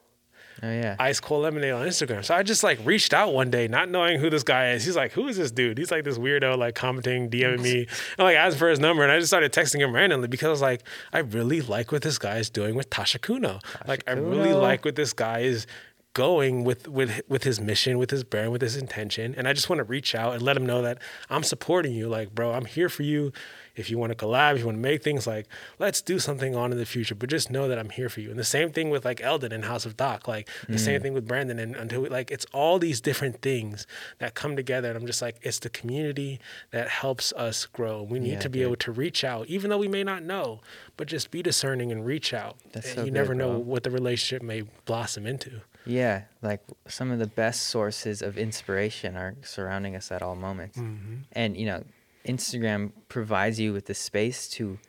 oh 0.64 0.72
yeah 0.72 0.96
Ice 0.98 1.20
Cold 1.20 1.43
Lemonade 1.43 1.72
on 1.74 1.86
Instagram. 1.88 2.26
So 2.26 2.34
I 2.34 2.41
just 2.41 2.64
like 2.64 2.80
reached 2.84 3.14
out 3.14 3.32
one 3.32 3.52
day, 3.52 3.68
not 3.68 3.89
knowing 3.89 4.20
who 4.20 4.32
this 4.32 4.43
guy 4.43 4.72
is. 4.72 4.84
He's 4.84 4.96
like, 4.96 5.12
"Who 5.12 5.28
is 5.28 5.38
this 5.38 5.52
dude?" 5.52 5.78
He's 5.78 5.91
like 5.91 6.04
this 6.04 6.18
weirdo, 6.18 6.58
like 6.58 6.74
commenting, 6.74 7.30
DMing 7.30 7.62
me. 7.62 7.88
I 8.18 8.24
like 8.24 8.38
asked 8.38 8.58
for 8.58 8.70
his 8.70 8.80
number, 8.80 9.04
and 9.04 9.12
I 9.12 9.20
just 9.20 9.30
started 9.30 9.52
texting 9.54 9.82
him 9.82 9.93
randomly 9.93 10.28
because 10.28 10.48
I 10.48 10.52
was 10.52 10.62
like, 10.62 10.82
I 11.14 11.20
really 11.20 11.62
like 11.62 11.91
what 11.91 12.02
this 12.02 12.18
guy 12.18 12.38
is 12.38 12.50
doing 12.50 12.74
with 12.74 12.89
Tasha 12.89 13.22
Kuno. 13.22 13.60
Like, 13.88 14.04
I 14.08 14.14
really 14.14 14.54
like 14.54 14.84
what 14.84 14.96
this 14.96 15.14
guy 15.14 15.39
is 15.39 15.68
going 16.16 16.63
with 16.63 16.88
with 16.88 17.22
with 17.28 17.43
his 17.43 17.59
mission, 17.59 17.99
with 17.99 18.09
his 18.09 18.24
brand, 18.24 18.51
with 18.51 18.61
his 18.61 18.78
intention. 18.78 19.36
And 19.38 19.47
I 19.47 19.53
just 19.53 19.70
want 19.70 19.80
to 19.80 19.84
reach 19.84 20.16
out 20.16 20.34
and 20.34 20.41
let 20.41 20.57
him 20.57 20.66
know 20.66 20.82
that 20.82 20.97
I'm 21.30 21.43
supporting 21.43 21.93
you. 21.93 22.07
Like, 22.07 22.34
bro, 22.34 22.53
I'm 22.53 22.66
here 22.66 22.89
for 22.89 23.03
you. 23.03 23.32
If 23.76 23.89
you 23.89 23.97
want 23.97 24.18
to 24.18 24.26
collab, 24.26 24.53
if 24.53 24.59
you 24.59 24.66
want 24.66 24.78
to 24.78 24.82
make 24.82 25.03
things 25.03 25.28
like, 25.28 25.47
let's 25.78 26.01
do 26.01 26.18
something 26.18 26.55
on 26.55 26.72
in 26.72 26.78
the 26.78 26.86
future. 26.86 27.13
But 27.13 27.30
just 27.30 27.51
know 27.51 27.68
that 27.68 27.78
I'm 27.78 27.89
here 27.89 28.07
for 28.07 28.22
you. 28.22 28.30
And 28.30 28.39
the 28.39 28.45
same 28.45 28.72
thing 28.72 28.89
with 28.89 29.03
like 29.03 29.20
Eldon 29.20 29.51
and 29.51 29.66
House 29.66 29.86
of 29.86 29.97
Doc. 29.97 30.30
Like 30.30 30.49
the 30.70 30.80
same 30.80 31.01
mm. 31.01 31.03
thing 31.03 31.13
with 31.13 31.28
Brandon. 31.28 31.59
And 31.59 31.76
until 31.76 32.01
we, 32.03 32.09
like 32.09 32.32
it's 32.32 32.45
all 32.53 32.80
these 32.80 33.01
different 33.01 33.41
things 33.41 33.86
that 34.20 34.34
come 34.34 34.55
together. 34.55 34.88
And 34.88 34.97
I'm 34.97 35.05
just 35.05 35.22
like, 35.22 35.36
it's 35.41 35.59
the 35.59 35.70
community 35.70 36.39
that 36.72 36.88
helps 36.88 37.34
us 37.34 37.66
grow. 37.66 38.01
We 38.01 38.20
need 38.20 38.34
Yeah, 38.36 38.39
to 38.39 38.49
be 38.49 38.59
dude. 38.59 38.68
able 38.68 38.78
to 38.78 38.91
reach 38.93 39.26
out, 39.26 39.47
even 39.47 39.70
though 39.70 39.78
we 39.78 39.89
may 39.89 40.05
not 40.05 40.24
know, 40.24 40.61
but 40.95 41.09
just 41.09 41.30
be 41.30 41.43
discerning 41.43 41.91
and 41.91 42.05
reach 42.05 42.34
out. 42.34 42.55
That's 42.72 42.88
And 42.88 42.95
so 42.95 43.01
you 43.01 43.07
good, 43.07 43.13
never 43.13 43.36
know 43.36 43.49
bro. 43.49 43.59
what 43.59 43.84
the 43.84 43.91
relationship 43.91 44.41
may 44.41 44.61
blossom 44.86 45.28
into. 45.28 45.59
Yeah, 45.86 46.23
like 46.41 46.61
some 46.88 47.11
of 47.11 47.19
the 47.19 47.27
best 47.27 47.63
sources 47.63 48.21
of 48.21 48.38
inspiration 48.38 49.15
are 49.15 49.36
surrounding 49.43 49.95
us 49.95 50.11
at 50.11 50.21
all 50.21 50.36
moments. 50.36 50.77
Mm-hmm. 50.77 51.15
And, 51.33 51.57
you 51.57 51.65
know, 51.65 51.83
Instagram 52.25 52.91
provides 53.07 53.59
you 53.59 53.71
with 53.73 53.86
the 53.86 53.93
space 53.93 54.47
to 54.49 54.79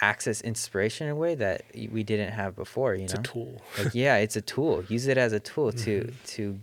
access 0.00 0.40
inspiration 0.40 1.06
in 1.06 1.12
a 1.12 1.16
way 1.16 1.34
that 1.34 1.62
we 1.90 2.02
didn't 2.02 2.32
have 2.32 2.56
before, 2.56 2.94
you 2.94 3.04
It's 3.04 3.14
know? 3.14 3.20
It's 3.20 3.28
a 3.28 3.32
tool. 3.32 3.62
Like, 3.84 3.94
yeah, 3.94 4.16
it's 4.16 4.36
a 4.36 4.40
tool. 4.40 4.84
Use 4.88 5.06
it 5.06 5.18
as 5.18 5.32
a 5.32 5.40
tool 5.40 5.72
to 5.72 6.00
Mm-hmm. 6.00 6.24
to 6.26 6.60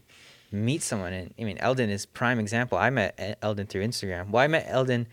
meet 0.52 0.82
someone. 0.82 1.14
And 1.14 1.34
I 1.40 1.44
mean, 1.44 1.58
Eldon 1.60 1.90
is 1.92 2.06
prime 2.08 2.40
example. 2.40 2.78
I 2.78 2.90
met 2.90 3.38
Eldon 3.44 3.68
through 3.68 3.86
Instagram. 3.86 4.30
Well, 4.32 4.44
I 4.44 4.48
met 4.48 4.66
Eldon 4.68 5.06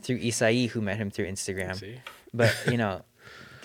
through 0.00 0.18
Isai, 0.20 0.68
who 0.70 0.80
met 0.80 0.96
him 0.96 1.10
through 1.10 1.26
Instagram. 1.26 1.78
See? 1.78 1.96
But 2.32 2.56
you 2.70 2.78
know, 2.78 3.02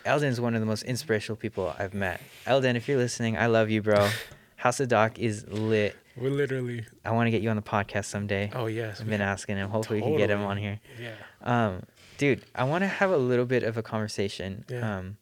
Eldon 0.06 0.30
is 0.30 0.41
one 0.41 0.54
of 0.56 0.60
the 0.62 0.66
most 0.66 0.84
inspirational 0.84 1.38
people 1.38 1.74
I've 1.80 1.93
met. 1.93 2.20
Eldon, 2.45 2.76
if 2.76 2.88
you're 2.88 2.97
listening, 2.97 3.38
I 3.38 3.45
love 3.47 3.70
you, 3.70 3.82
bro. 3.82 4.10
House 4.58 4.80
of 4.80 4.88
Doc 4.88 5.20
is 5.20 5.45
lit. 5.47 5.95
We're 6.16 6.30
literally. 6.30 6.86
I 7.04 7.12
want 7.12 7.28
to 7.28 7.32
get 7.32 7.41
you 7.41 7.49
on 7.49 7.56
the 7.56 7.62
podcast 7.62 8.06
someday. 8.06 8.51
Oh 8.54 8.68
yes. 8.68 9.01
I've 9.01 9.10
been 9.10 9.22
asking 9.22 9.58
him. 9.58 9.70
Hopefully, 9.70 9.99
we 10.01 10.08
can 10.08 10.18
get 10.18 10.30
him 10.30 10.41
on 10.41 10.58
here. 10.58 10.80
Yeah. 11.01 11.16
Um, 11.41 11.84
dude, 12.18 12.43
I 12.56 12.64
want 12.66 12.84
to 12.84 12.88
have 12.88 13.10
a 13.12 13.18
little 13.18 13.45
bit 13.45 13.64
of 13.64 13.78
a 13.78 13.82
conversation 13.84 14.64
Yeah. 14.70 14.97
um, 14.99 15.18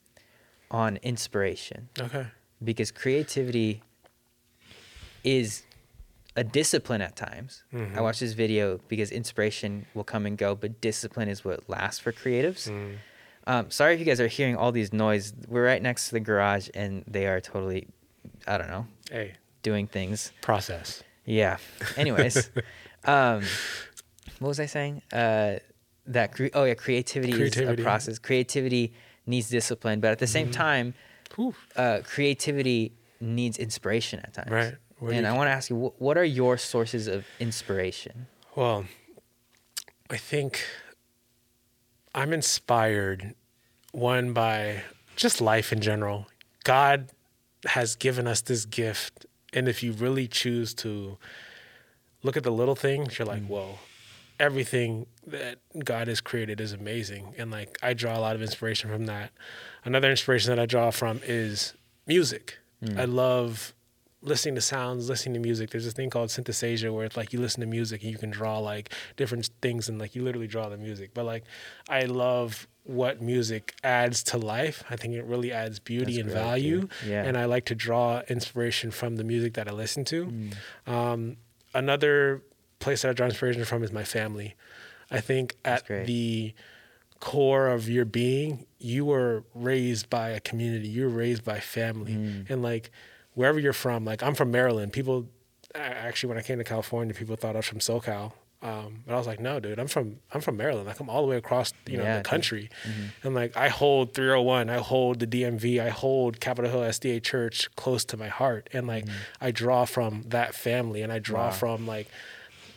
on 0.69 0.97
inspiration 0.97 1.89
Okay. 1.99 2.27
because 2.63 2.91
creativity 2.91 3.81
is 5.23 5.63
a 6.35 6.43
discipline 6.43 7.01
at 7.01 7.15
times. 7.15 7.63
Mhm. 7.73 7.97
I 7.97 8.01
watched 8.01 8.19
this 8.21 8.33
video 8.33 8.79
because 8.87 9.11
inspiration 9.11 9.85
will 9.93 10.03
come 10.03 10.25
and 10.25 10.37
go, 10.37 10.55
but 10.55 10.81
discipline 10.81 11.27
is 11.29 11.43
what 11.45 11.69
lasts 11.69 11.99
for 11.99 12.11
creatives. 12.11 12.69
Mm. 12.69 12.97
Um, 13.47 13.71
sorry 13.71 13.93
if 13.95 13.99
you 13.99 14.05
guys 14.05 14.19
are 14.21 14.27
hearing 14.27 14.55
all 14.55 14.71
these 14.71 14.93
noise. 14.93 15.33
We're 15.47 15.65
right 15.65 15.81
next 15.81 16.07
to 16.09 16.13
the 16.13 16.19
garage, 16.19 16.69
and 16.73 17.03
they 17.07 17.25
are 17.27 17.41
totally, 17.41 17.87
I 18.47 18.57
don't 18.57 18.69
know, 18.69 18.85
Hey, 19.09 19.33
doing 19.63 19.87
things. 19.87 20.31
process. 20.41 21.03
Yeah. 21.25 21.57
Anyways, 21.97 22.49
um, 23.05 23.43
what 24.39 24.47
was 24.49 24.59
I 24.59 24.65
saying? 24.67 25.01
Uh, 25.11 25.55
that 26.07 26.33
cre- 26.33 26.47
oh 26.53 26.63
yeah, 26.65 26.73
creativity, 26.75 27.33
is 27.41 27.57
a 27.57 27.75
process. 27.75 28.19
Creativity 28.19 28.93
needs 29.25 29.49
discipline, 29.49 29.99
but 29.99 30.11
at 30.11 30.19
the 30.19 30.27
same 30.27 30.49
Mhm. 30.49 30.53
time, 30.53 30.93
uh, 31.75 31.99
creativity 32.03 32.93
needs 33.19 33.57
inspiration 33.57 34.19
at 34.19 34.33
times. 34.33 34.49
Right. 34.51 34.75
And 35.01 35.25
you- 35.25 35.25
I 35.25 35.31
want 35.33 35.47
to 35.47 35.51
ask 35.51 35.69
you, 35.69 35.75
wh- 35.77 36.01
what 36.01 36.17
are 36.17 36.23
your 36.23 36.57
sources 36.57 37.07
of 37.07 37.25
inspiration? 37.39 38.27
Well, 38.55 38.85
I 40.09 40.17
think 40.17 40.63
I'm 42.13 42.33
inspired, 42.33 43.35
one, 43.91 44.33
by 44.33 44.83
just 45.15 45.41
life 45.41 45.71
in 45.71 45.81
general. 45.81 46.27
God 46.63 47.11
has 47.65 47.95
given 47.95 48.27
us 48.27 48.41
this 48.41 48.65
gift 48.65 49.25
and 49.53 49.67
if 49.67 49.83
you 49.83 49.91
really 49.93 50.27
choose 50.27 50.73
to 50.75 51.17
look 52.23 52.37
at 52.37 52.43
the 52.43 52.51
little 52.51 52.75
things, 52.75 53.17
you're 53.17 53.25
like, 53.25 53.43
mm. 53.43 53.47
whoa, 53.47 53.79
everything 54.39 55.07
that 55.27 55.59
God 55.83 56.07
has 56.07 56.21
created 56.21 56.61
is 56.61 56.73
amazing. 56.73 57.35
And 57.37 57.51
like 57.51 57.77
I 57.81 57.93
draw 57.93 58.17
a 58.17 58.21
lot 58.21 58.35
of 58.35 58.41
inspiration 58.41 58.89
from 58.89 59.05
that. 59.05 59.31
Another 59.83 60.09
inspiration 60.09 60.49
that 60.49 60.59
I 60.59 60.65
draw 60.65 60.91
from 60.91 61.19
is 61.25 61.73
music. 62.07 62.59
Mm. 62.83 62.99
I 62.99 63.05
love 63.05 63.73
listening 64.23 64.55
to 64.55 64.61
sounds, 64.61 65.09
listening 65.09 65.33
to 65.33 65.39
music. 65.39 65.71
There's 65.71 65.85
this 65.85 65.93
thing 65.93 66.09
called 66.09 66.29
synesthesia 66.29 66.93
where 66.93 67.05
it's 67.05 67.17
like 67.17 67.33
you 67.33 67.39
listen 67.39 67.61
to 67.61 67.67
music 67.67 68.03
and 68.03 68.11
you 68.11 68.17
can 68.17 68.29
draw 68.29 68.59
like 68.59 68.93
different 69.17 69.49
things 69.61 69.89
and 69.89 69.97
like 69.99 70.15
you 70.15 70.23
literally 70.23 70.47
draw 70.47 70.69
the 70.69 70.77
music. 70.77 71.11
But 71.13 71.25
like 71.25 71.43
I 71.89 72.03
love 72.05 72.67
what 72.83 73.21
music 73.21 73.73
adds 73.83 74.21
to 74.23 74.37
life. 74.37 74.83
I 74.89 74.95
think 74.95 75.13
it 75.15 75.23
really 75.25 75.51
adds 75.51 75.79
beauty 75.79 76.13
That's 76.13 76.17
and 76.19 76.25
great, 76.31 76.35
value. 76.43 76.87
Yeah. 77.07 77.23
And 77.23 77.37
I 77.37 77.45
like 77.45 77.65
to 77.65 77.75
draw 77.75 78.21
inspiration 78.27 78.91
from 78.91 79.15
the 79.15 79.23
music 79.23 79.53
that 79.55 79.67
I 79.67 79.71
listen 79.71 80.05
to. 80.05 80.49
Um, 80.87 81.37
another 81.73 82.41
place 82.79 83.01
that 83.03 83.09
I 83.09 83.13
draw 83.13 83.25
inspiration 83.27 83.63
from 83.65 83.83
is 83.83 83.91
my 83.91 84.03
family. 84.03 84.55
I 85.09 85.19
think 85.19 85.57
That's 85.63 85.81
at 85.81 85.87
great. 85.87 86.05
the 86.07 86.53
core 87.19 87.67
of 87.67 87.87
your 87.87 88.05
being, 88.05 88.65
you 88.79 89.05
were 89.05 89.43
raised 89.53 90.09
by 90.09 90.29
a 90.29 90.39
community. 90.39 90.87
You 90.87 91.03
were 91.03 91.09
raised 91.09 91.43
by 91.43 91.59
family, 91.59 92.13
Mm. 92.13 92.49
and 92.49 92.61
like 92.63 92.89
wherever 93.33 93.59
you're 93.59 93.73
from, 93.73 94.05
like 94.05 94.21
I'm 94.23 94.35
from 94.35 94.51
Maryland. 94.51 94.93
People 94.93 95.27
actually, 95.75 96.29
when 96.29 96.37
I 96.37 96.41
came 96.41 96.57
to 96.57 96.63
California, 96.63 97.13
people 97.13 97.35
thought 97.35 97.55
I 97.55 97.59
was 97.59 97.65
from 97.65 97.79
SoCal. 97.79 98.33
Um, 98.63 99.03
but 99.07 99.15
I 99.15 99.17
was 99.17 99.25
like, 99.25 99.39
no, 99.39 99.59
dude, 99.59 99.79
I'm 99.79 99.87
from 99.87 100.17
I'm 100.31 100.39
from 100.41 100.55
Maryland. 100.55 100.85
Like 100.85 100.99
I'm 100.99 101.09
all 101.09 101.23
the 101.23 101.27
way 101.27 101.37
across, 101.37 101.73
you 101.87 101.97
know, 101.97 102.03
Yeah, 102.03 102.17
the 102.17 102.23
country, 102.23 102.69
Mm-hmm. 102.87 103.25
and 103.27 103.33
like 103.35 103.57
I 103.57 103.69
hold 103.69 104.13
301, 104.13 104.69
I 104.69 104.77
hold 104.77 105.19
the 105.19 105.25
DMV, 105.25 105.81
I 105.81 105.89
hold 105.89 106.39
Capitol 106.39 106.69
Hill 106.69 106.81
SDA 106.81 107.23
Church 107.23 107.69
close 107.75 108.05
to 108.05 108.17
my 108.17 108.27
heart, 108.27 108.69
and 108.71 108.85
like 108.85 109.05
I 109.39 109.49
draw 109.49 109.85
from 109.85 110.25
that 110.27 110.53
family, 110.53 111.01
and 111.01 111.11
I 111.11 111.17
draw 111.17 111.39
Mm-hmm. 111.49 111.65
Wow. 111.65 111.75
from 111.75 111.87
like 111.87 112.07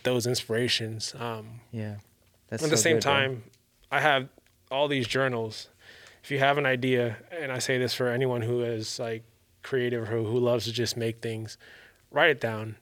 those 0.04 0.26
inspirations. 0.26 1.14
Um, 1.18 1.60
Yeah. 1.70 1.96
That's 2.48 2.62
at 2.64 2.70
the 2.70 2.76
same 2.78 2.96
good, 2.96 3.02
bro. 3.04 3.12
time, 3.12 3.42
I 3.90 4.00
have 4.00 4.28
all 4.70 4.88
these 4.88 5.06
journals. 5.06 5.68
If 6.22 6.30
you 6.30 6.38
have 6.38 6.56
an 6.56 6.64
idea, 6.64 7.18
and 7.30 7.52
I 7.52 7.58
say 7.58 7.76
this 7.76 7.92
for 7.92 8.08
anyone 8.08 8.40
who 8.40 8.62
is 8.62 8.98
like 8.98 9.22
creative 9.64 10.04
or 10.04 10.06
who 10.22 10.38
loves 10.38 10.64
to 10.66 10.72
just 10.72 10.96
make 10.96 11.20
things, 11.20 11.58
write 12.12 12.30
it 12.30 12.40
down. 12.40 12.76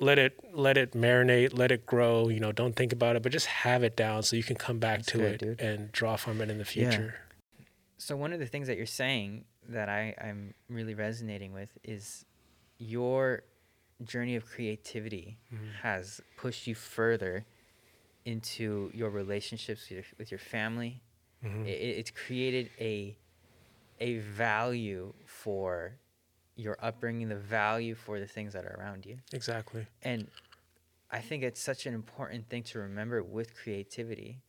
Let 0.00 0.16
it 0.18 0.38
let 0.52 0.76
it 0.76 0.92
marinate, 0.92 1.58
let 1.58 1.72
it 1.72 1.84
grow. 1.84 2.28
You 2.28 2.38
know, 2.38 2.52
don't 2.52 2.76
think 2.76 2.92
about 2.92 3.16
it, 3.16 3.22
but 3.24 3.32
just 3.32 3.46
have 3.46 3.82
it 3.82 3.96
down 3.96 4.22
so 4.22 4.36
you 4.36 4.44
can 4.44 4.54
come 4.54 4.78
back 4.78 4.98
That's 4.98 5.08
to 5.12 5.18
good, 5.18 5.34
it 5.34 5.38
dude. 5.40 5.60
and 5.60 5.90
draw 5.90 6.14
from 6.14 6.40
it 6.40 6.48
in 6.50 6.58
the 6.58 6.64
Yeah. 6.64 6.88
future. 6.90 7.14
So 7.96 8.16
one 8.16 8.32
of 8.32 8.38
the 8.38 8.46
things 8.46 8.68
that 8.68 8.76
you're 8.76 8.86
saying 8.86 9.44
that 9.68 9.88
I, 9.88 10.14
I'm 10.22 10.54
really 10.68 10.94
resonating 10.94 11.52
with 11.52 11.76
is 11.82 12.24
your 12.78 13.42
journey 14.04 14.36
of 14.36 14.46
creativity 14.46 15.38
has 15.82 16.20
pushed 16.36 16.68
you 16.68 16.76
further 16.76 17.44
into 18.24 18.92
your 18.94 19.10
relationships 19.10 19.80
with 19.88 19.90
your, 19.90 20.04
with 20.16 20.30
your 20.30 20.38
family. 20.38 21.02
Mhm. 21.44 21.66
It, 21.66 21.70
it's 21.98 22.12
created 22.12 22.70
a 22.78 23.16
a 24.00 24.18
value 24.18 25.12
for 25.42 25.92
your 26.56 26.76
upbringing, 26.82 27.28
the 27.28 27.36
value 27.36 27.94
for 27.94 28.18
the 28.18 28.26
things 28.26 28.52
that 28.52 28.64
are 28.64 28.76
around 28.80 29.06
you. 29.06 29.18
Exactly. 29.32 29.86
And 30.02 30.28
I 31.10 31.20
think 31.20 31.42
it's 31.44 31.60
such 31.60 31.86
an 31.86 31.94
important 31.94 32.48
thing 32.48 32.64
to 32.64 32.78
remember 32.80 33.22
with 33.22 33.54
creativity 33.56 34.40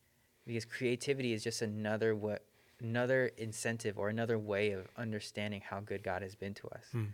because 0.46 0.64
creativity 0.64 1.32
is 1.32 1.44
just 1.44 1.62
another 1.62 2.14
what 2.14 2.44
another 2.80 3.30
incentive 3.36 3.98
or 3.98 4.08
another 4.08 4.38
way 4.38 4.72
of 4.72 4.88
understanding 4.96 5.60
how 5.70 5.80
good 5.80 6.02
God 6.02 6.22
has 6.22 6.34
been 6.34 6.54
to 6.54 6.66
us. 6.68 6.84
Hmm. 6.92 7.04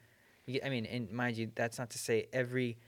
You- 0.47 0.61
I 0.65 0.69
mean, 0.71 0.87
and 0.87 1.11
mind 1.11 1.37
you, 1.37 1.51
that's 1.55 1.79
not 1.79 1.91
to 1.91 1.99
say 1.99 2.29
every 2.33 2.79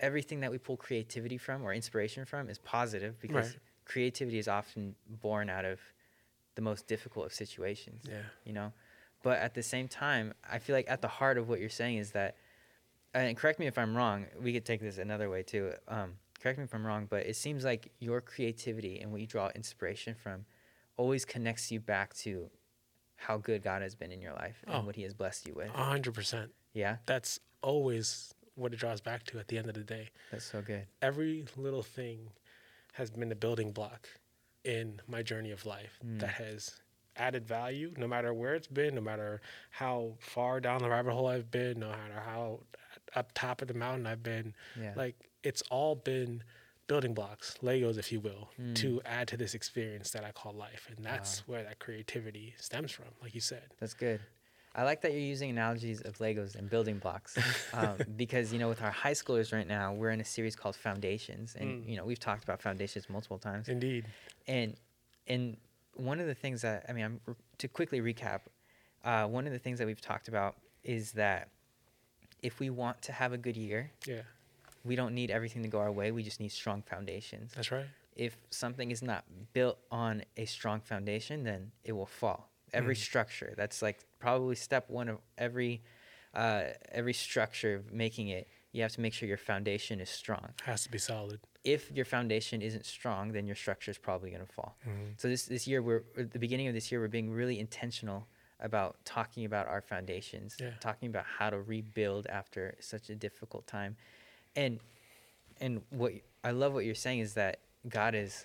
everything 0.00 0.40
that 0.40 0.50
we 0.50 0.58
pull 0.58 0.76
creativity 0.76 1.38
from 1.38 1.62
or 1.62 1.72
inspiration 1.72 2.24
from 2.24 2.48
is 2.50 2.58
positive 2.58 3.20
because 3.20 3.50
Right. 3.50 3.58
creativity 3.84 4.38
is 4.38 4.48
often 4.48 4.96
born 5.06 5.48
out 5.48 5.64
of 5.64 5.78
the 6.56 6.62
most 6.62 6.86
difficult 6.88 7.26
of 7.26 7.32
situations 7.32 8.02
Yeah. 8.08 8.22
you 8.44 8.52
know 8.52 8.72
but 9.24 9.38
at 9.38 9.54
the 9.54 9.62
same 9.62 9.88
time 9.88 10.32
i 10.48 10.58
feel 10.60 10.76
like 10.76 10.86
at 10.88 11.00
the 11.02 11.08
heart 11.08 11.36
of 11.38 11.48
what 11.48 11.58
you're 11.58 11.68
saying 11.82 11.98
is 11.98 12.12
that 12.12 12.36
and 13.12 13.36
correct 13.36 13.58
me 13.58 13.66
if 13.66 13.76
i'm 13.78 13.96
wrong 13.96 14.26
we 14.40 14.52
could 14.52 14.64
take 14.64 14.80
this 14.80 14.98
another 14.98 15.28
way 15.28 15.42
too 15.42 15.72
um, 15.88 16.12
correct 16.40 16.58
me 16.58 16.64
if 16.64 16.72
i'm 16.74 16.86
wrong 16.86 17.06
but 17.10 17.26
it 17.26 17.34
seems 17.34 17.64
like 17.64 17.90
your 17.98 18.20
creativity 18.20 19.00
and 19.00 19.10
what 19.10 19.20
you 19.20 19.26
draw 19.26 19.50
inspiration 19.56 20.14
from 20.14 20.44
always 20.96 21.24
connects 21.24 21.72
you 21.72 21.80
back 21.80 22.14
to 22.14 22.48
how 23.16 23.36
good 23.38 23.62
god 23.62 23.82
has 23.82 23.94
been 23.96 24.12
in 24.12 24.20
your 24.20 24.34
life 24.34 24.62
Oh. 24.68 24.76
and 24.78 24.86
what 24.86 24.94
he 24.96 25.02
has 25.02 25.14
blessed 25.14 25.46
you 25.48 25.54
with 25.54 25.70
A 25.74 25.84
hundred 25.84 26.14
percent. 26.14 26.52
yeah 26.74 26.96
That's 27.06 27.40
always 27.62 28.34
what 28.56 28.72
it 28.72 28.76
draws 28.78 29.00
back 29.00 29.24
to 29.24 29.38
at 29.40 29.48
the 29.48 29.58
end 29.58 29.66
of 29.68 29.74
the 29.74 29.82
day. 29.82 30.10
that's 30.30 30.44
so 30.44 30.60
good 30.62 30.86
every 31.02 31.44
little 31.56 31.82
thing 31.82 32.28
has 32.92 33.10
been 33.10 33.32
a 33.32 33.34
building 33.34 33.72
block 33.72 34.08
in 34.64 35.00
my 35.08 35.22
journey 35.22 35.50
of 35.50 35.64
life 35.66 35.98
Mm. 36.04 36.20
that 36.20 36.30
has 36.34 36.80
added 37.16 37.46
value 37.46 37.92
no 37.96 38.06
matter 38.06 38.34
where 38.34 38.54
it's 38.54 38.66
been 38.66 38.94
no 38.94 39.00
matter 39.00 39.40
how 39.70 40.14
far 40.20 40.60
down 40.60 40.80
the 40.82 40.88
rabbit 40.88 41.12
hole 41.12 41.26
i've 41.28 41.50
been 41.50 41.78
no 41.78 41.88
matter 41.88 42.20
how 42.24 42.58
up 43.14 43.30
top 43.34 43.62
of 43.62 43.68
the 43.68 43.74
mountain 43.74 44.06
i've 44.06 44.22
been. 44.22 44.52
Yeah. 44.80 44.92
Like 44.96 45.14
it's 45.42 45.62
all 45.70 45.94
been 45.94 46.42
building 46.86 47.14
blocks 47.14 47.56
legos 47.62 47.96
if 47.98 48.10
you 48.12 48.20
will 48.20 48.48
Mm. 48.60 48.74
to 48.76 49.00
add 49.04 49.28
to 49.28 49.36
this 49.36 49.54
experience 49.54 50.10
that 50.10 50.24
i 50.24 50.32
call 50.32 50.52
life. 50.52 50.88
And 50.94 51.04
that's 51.04 51.46
where 51.48 51.62
that 51.62 51.78
creativity 51.78 52.54
stems 52.58 52.90
from 52.92 53.06
like 53.22 53.34
you 53.34 53.40
said. 53.40 53.62
That's 53.80 53.94
good. 53.94 54.20
I 54.76 54.82
like 54.82 55.02
that 55.02 55.12
you're 55.12 55.20
using 55.20 55.50
analogies 55.50 56.00
of 56.00 56.18
Legos 56.18 56.56
and 56.56 56.68
building 56.68 56.98
blocks 56.98 57.38
um, 57.72 57.96
because 58.16 58.52
you 58.52 58.58
know 58.58 58.68
with 58.68 58.82
our 58.82 58.90
high 58.90 59.12
schoolers 59.12 59.52
right 59.52 59.68
now 59.68 59.92
we're 59.94 60.10
in 60.10 60.20
a 60.20 60.24
series 60.24 60.56
called 60.56 60.74
Foundations. 60.74 61.54
And 61.54 61.84
Mm. 61.84 61.88
you 61.88 61.96
know 61.96 62.04
we've 62.04 62.18
talked 62.18 62.42
about 62.42 62.60
foundations 62.60 63.08
multiple 63.08 63.38
times. 63.38 63.68
Indeed. 63.68 64.06
And 64.48 64.74
and 65.28 65.56
one 65.96 66.20
of 66.20 66.26
the 66.26 66.34
things 66.34 66.62
that 66.62 66.84
I 66.88 66.92
mean 66.92 67.04
I'm, 67.04 67.36
to 67.58 67.68
quickly 67.68 68.00
recap 68.00 68.40
uh, 69.04 69.26
one 69.26 69.46
of 69.46 69.52
the 69.52 69.58
things 69.58 69.78
that 69.78 69.86
we've 69.86 70.00
talked 70.00 70.28
about 70.28 70.56
is 70.82 71.12
that 71.12 71.48
if 72.42 72.60
we 72.60 72.70
want 72.70 73.00
to 73.02 73.12
have 73.12 73.32
a 73.32 73.38
good 73.38 73.56
year 73.56 73.90
yeah 74.06 74.22
we 74.84 74.96
don't 74.96 75.14
need 75.14 75.30
everything 75.30 75.62
to 75.62 75.68
go 75.68 75.78
our 75.78 75.92
way 75.92 76.10
we 76.10 76.22
just 76.22 76.40
need 76.40 76.52
strong 76.52 76.82
foundations 76.82 77.52
that's 77.54 77.70
right 77.70 77.86
if 78.16 78.36
something 78.50 78.90
is 78.90 79.02
not 79.02 79.24
built 79.52 79.78
on 79.90 80.22
a 80.36 80.44
strong 80.44 80.80
foundation, 80.80 81.44
then 81.44 81.72
it 81.84 81.92
will 81.92 82.06
fall. 82.06 82.48
Every 82.72 82.94
Mm. 82.94 82.98
structure, 82.98 83.54
that's 83.56 83.82
like 83.82 84.04
probably 84.18 84.56
step 84.56 84.88
one 84.88 85.08
of 85.08 85.18
every 85.38 85.82
uh, 86.34 86.70
every 86.90 87.12
structure 87.12 87.76
of 87.76 87.92
making 87.92 88.26
it. 88.26 88.48
You 88.72 88.82
have 88.82 88.90
to 88.92 89.00
make 89.00 89.14
sure 89.14 89.28
your 89.28 89.38
foundation 89.38 90.00
is 90.00 90.10
strong. 90.10 90.54
has 90.64 90.82
to 90.82 90.90
be 90.90 90.98
solid 90.98 91.40
If 91.64 91.90
your 91.90 92.04
foundation 92.04 92.60
isn't 92.60 92.84
strong, 92.84 93.32
then 93.32 93.46
your 93.46 93.56
structure 93.56 93.90
is 93.90 93.96
probably 93.98 94.30
going 94.30 94.44
to 94.46 94.52
fall. 94.52 94.76
Mhm. 94.86 95.18
So 95.18 95.28
this 95.28 95.46
this 95.46 95.66
year, 95.66 95.82
we're 95.82 96.04
at 96.16 96.30
the 96.32 96.38
beginning 96.38 96.68
of 96.68 96.74
this 96.74 96.92
year, 96.92 97.00
we're 97.00 97.08
being 97.08 97.30
really 97.30 97.58
intentional 97.58 98.28
about 98.60 99.02
talking 99.04 99.44
about 99.44 99.66
our 99.66 99.80
foundations, 99.80 100.56
Yeah. 100.60 100.74
talking 100.80 101.08
about 101.08 101.24
how 101.24 101.50
to 101.50 101.60
rebuild 101.60 102.26
after 102.28 102.74
such 102.80 103.08
a 103.10 103.14
difficult 103.14 103.66
time, 103.66 103.96
and 104.54 104.78
and 105.60 105.82
what 105.90 106.12
I 106.42 106.50
love 106.50 106.74
what 106.74 106.84
you're 106.84 106.94
saying 106.94 107.20
is 107.20 107.34
that 107.34 107.60
God 107.88 108.14
is 108.14 108.44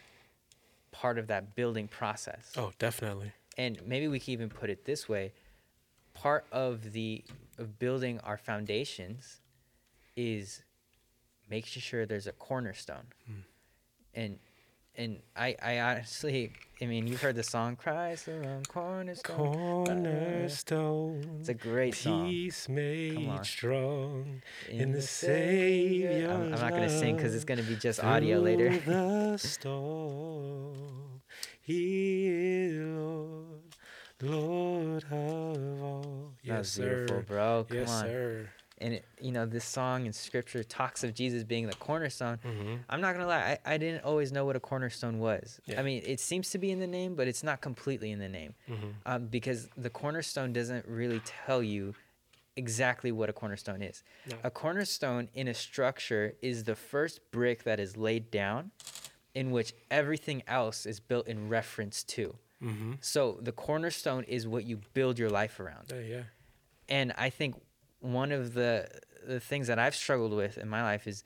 part 0.91 1.17
of 1.17 1.27
that 1.27 1.55
building 1.55 1.87
process. 1.87 2.53
oh 2.57 2.71
definitely 2.79 3.31
And 3.57 3.85
maybe 3.85 4.07
we 4.07 4.19
can 4.21 4.31
even 4.31 4.49
put 4.49 4.69
it 4.69 4.85
this 4.85 5.09
way: 5.09 5.33
part 6.13 6.45
of 6.51 6.93
the 6.93 7.25
of 7.57 7.77
building 7.79 8.19
our 8.21 8.37
foundations 8.37 9.41
is 10.15 10.63
making 11.49 11.81
sure 11.81 12.05
there's 12.05 12.27
a 12.27 12.31
cornerstone. 12.33 13.07
Hmm. 13.25 13.39
And 14.13 14.39
and 14.95 15.19
I 15.35 15.55
I 15.61 15.79
honestly, 15.79 16.51
I 16.81 16.85
mean, 16.85 17.07
you've 17.07 17.21
heard 17.21 17.35
the 17.35 17.43
song 17.43 17.75
"Christ 17.75 18.27
alone, 18.27 18.63
cornerstone." 18.67 19.53
cornerstone 19.53 21.37
It's 21.39 21.49
a 21.49 21.53
great 21.53 21.95
song. 21.95 22.27
Peace 22.27 22.67
made 22.67 23.45
strong 23.45 24.41
In 24.67 24.91
the 24.91 25.01
Savior- 25.01 26.29
I'm, 26.31 26.53
I'm 26.53 26.59
not 26.59 26.71
gonna 26.71 26.89
sing 26.89 27.15
because 27.15 27.33
it's 27.35 27.45
gonna 27.45 27.63
be 27.63 27.75
just 27.75 28.03
audio 28.03 28.39
later. 28.39 28.77
the 28.79 29.37
storm. 29.41 31.21
He 31.61 32.27
is 32.27 32.79
Lord, 34.21 35.05
Lord 35.11 35.57
of 35.57 35.83
all. 35.83 36.33
Yes, 36.43 36.77
beautiful, 36.77 37.17
sir. 37.19 37.23
bro. 37.27 37.65
Come 37.69 37.77
yes, 37.77 37.89
on. 37.89 38.03
sir. 38.05 38.49
And 38.81 38.93
it, 38.93 39.05
you 39.19 39.31
know, 39.31 39.45
this 39.45 39.65
song 39.65 40.05
in 40.05 40.13
Scripture 40.13 40.63
talks 40.63 41.03
of 41.03 41.13
Jesus 41.13 41.43
being 41.43 41.67
the 41.67 41.75
cornerstone. 41.75 42.39
hmm 42.43 42.75
I'm 42.89 43.01
not 43.01 43.13
gonna 43.13 43.27
lie, 43.27 43.59
I, 43.65 43.73
I 43.73 43.77
didn't 43.77 44.03
always 44.05 44.31
know 44.31 44.45
what 44.45 44.55
a 44.55 44.59
cornerstone 44.59 45.19
was. 45.19 45.59
Yeah. 45.65 45.79
I 45.79 45.83
mean, 45.83 46.01
it 46.05 46.19
seems 46.19 46.49
to 46.51 46.57
be 46.57 46.71
in 46.71 46.79
the 46.79 46.87
name, 46.87 47.15
but 47.15 47.27
it's 47.27 47.43
not 47.43 47.59
completely 47.61 48.11
in 48.11 48.19
the 48.19 48.29
name, 48.29 48.53
hmm 48.67 48.75
um, 49.05 49.27
because 49.27 49.69
the 49.75 49.89
cornerstone 49.89 50.53
doesn't 50.53 50.85
really 50.87 51.21
tell 51.25 51.61
you 51.61 51.93
exactly 52.55 53.11
what 53.11 53.29
a 53.29 53.33
cornerstone 53.33 53.81
is. 53.81 54.03
No. 54.29 54.35
A 54.43 54.51
cornerstone 54.51 55.29
in 55.33 55.47
a 55.47 55.53
structure 55.53 56.33
is 56.41 56.63
the 56.65 56.75
first 56.75 57.19
brick 57.31 57.63
that 57.63 57.79
is 57.79 57.95
laid 57.97 58.31
down, 58.31 58.71
in 59.35 59.51
which 59.51 59.73
everything 59.91 60.43
else 60.47 60.85
is 60.85 60.99
built 60.99 61.27
in 61.27 61.49
reference 61.49 62.03
to. 62.03 62.35
hmm 62.61 62.93
So 63.01 63.39
the 63.41 63.51
cornerstone 63.51 64.23
is 64.23 64.47
what 64.47 64.63
you 64.65 64.79
build 64.93 65.19
your 65.19 65.29
life 65.29 65.59
around. 65.59 65.91
Yeah, 65.93 66.01
yeah. 66.01 66.23
And 66.89 67.13
I 67.17 67.29
think 67.29 67.55
one 67.99 68.31
of 68.31 68.53
the 68.53 68.87
the 69.27 69.39
things 69.39 69.67
that 69.67 69.77
I've 69.79 69.95
struggled 69.95 70.31
with 70.33 70.57
in 70.57 70.67
my 70.69 70.81
life 70.81 71.05
is 71.07 71.23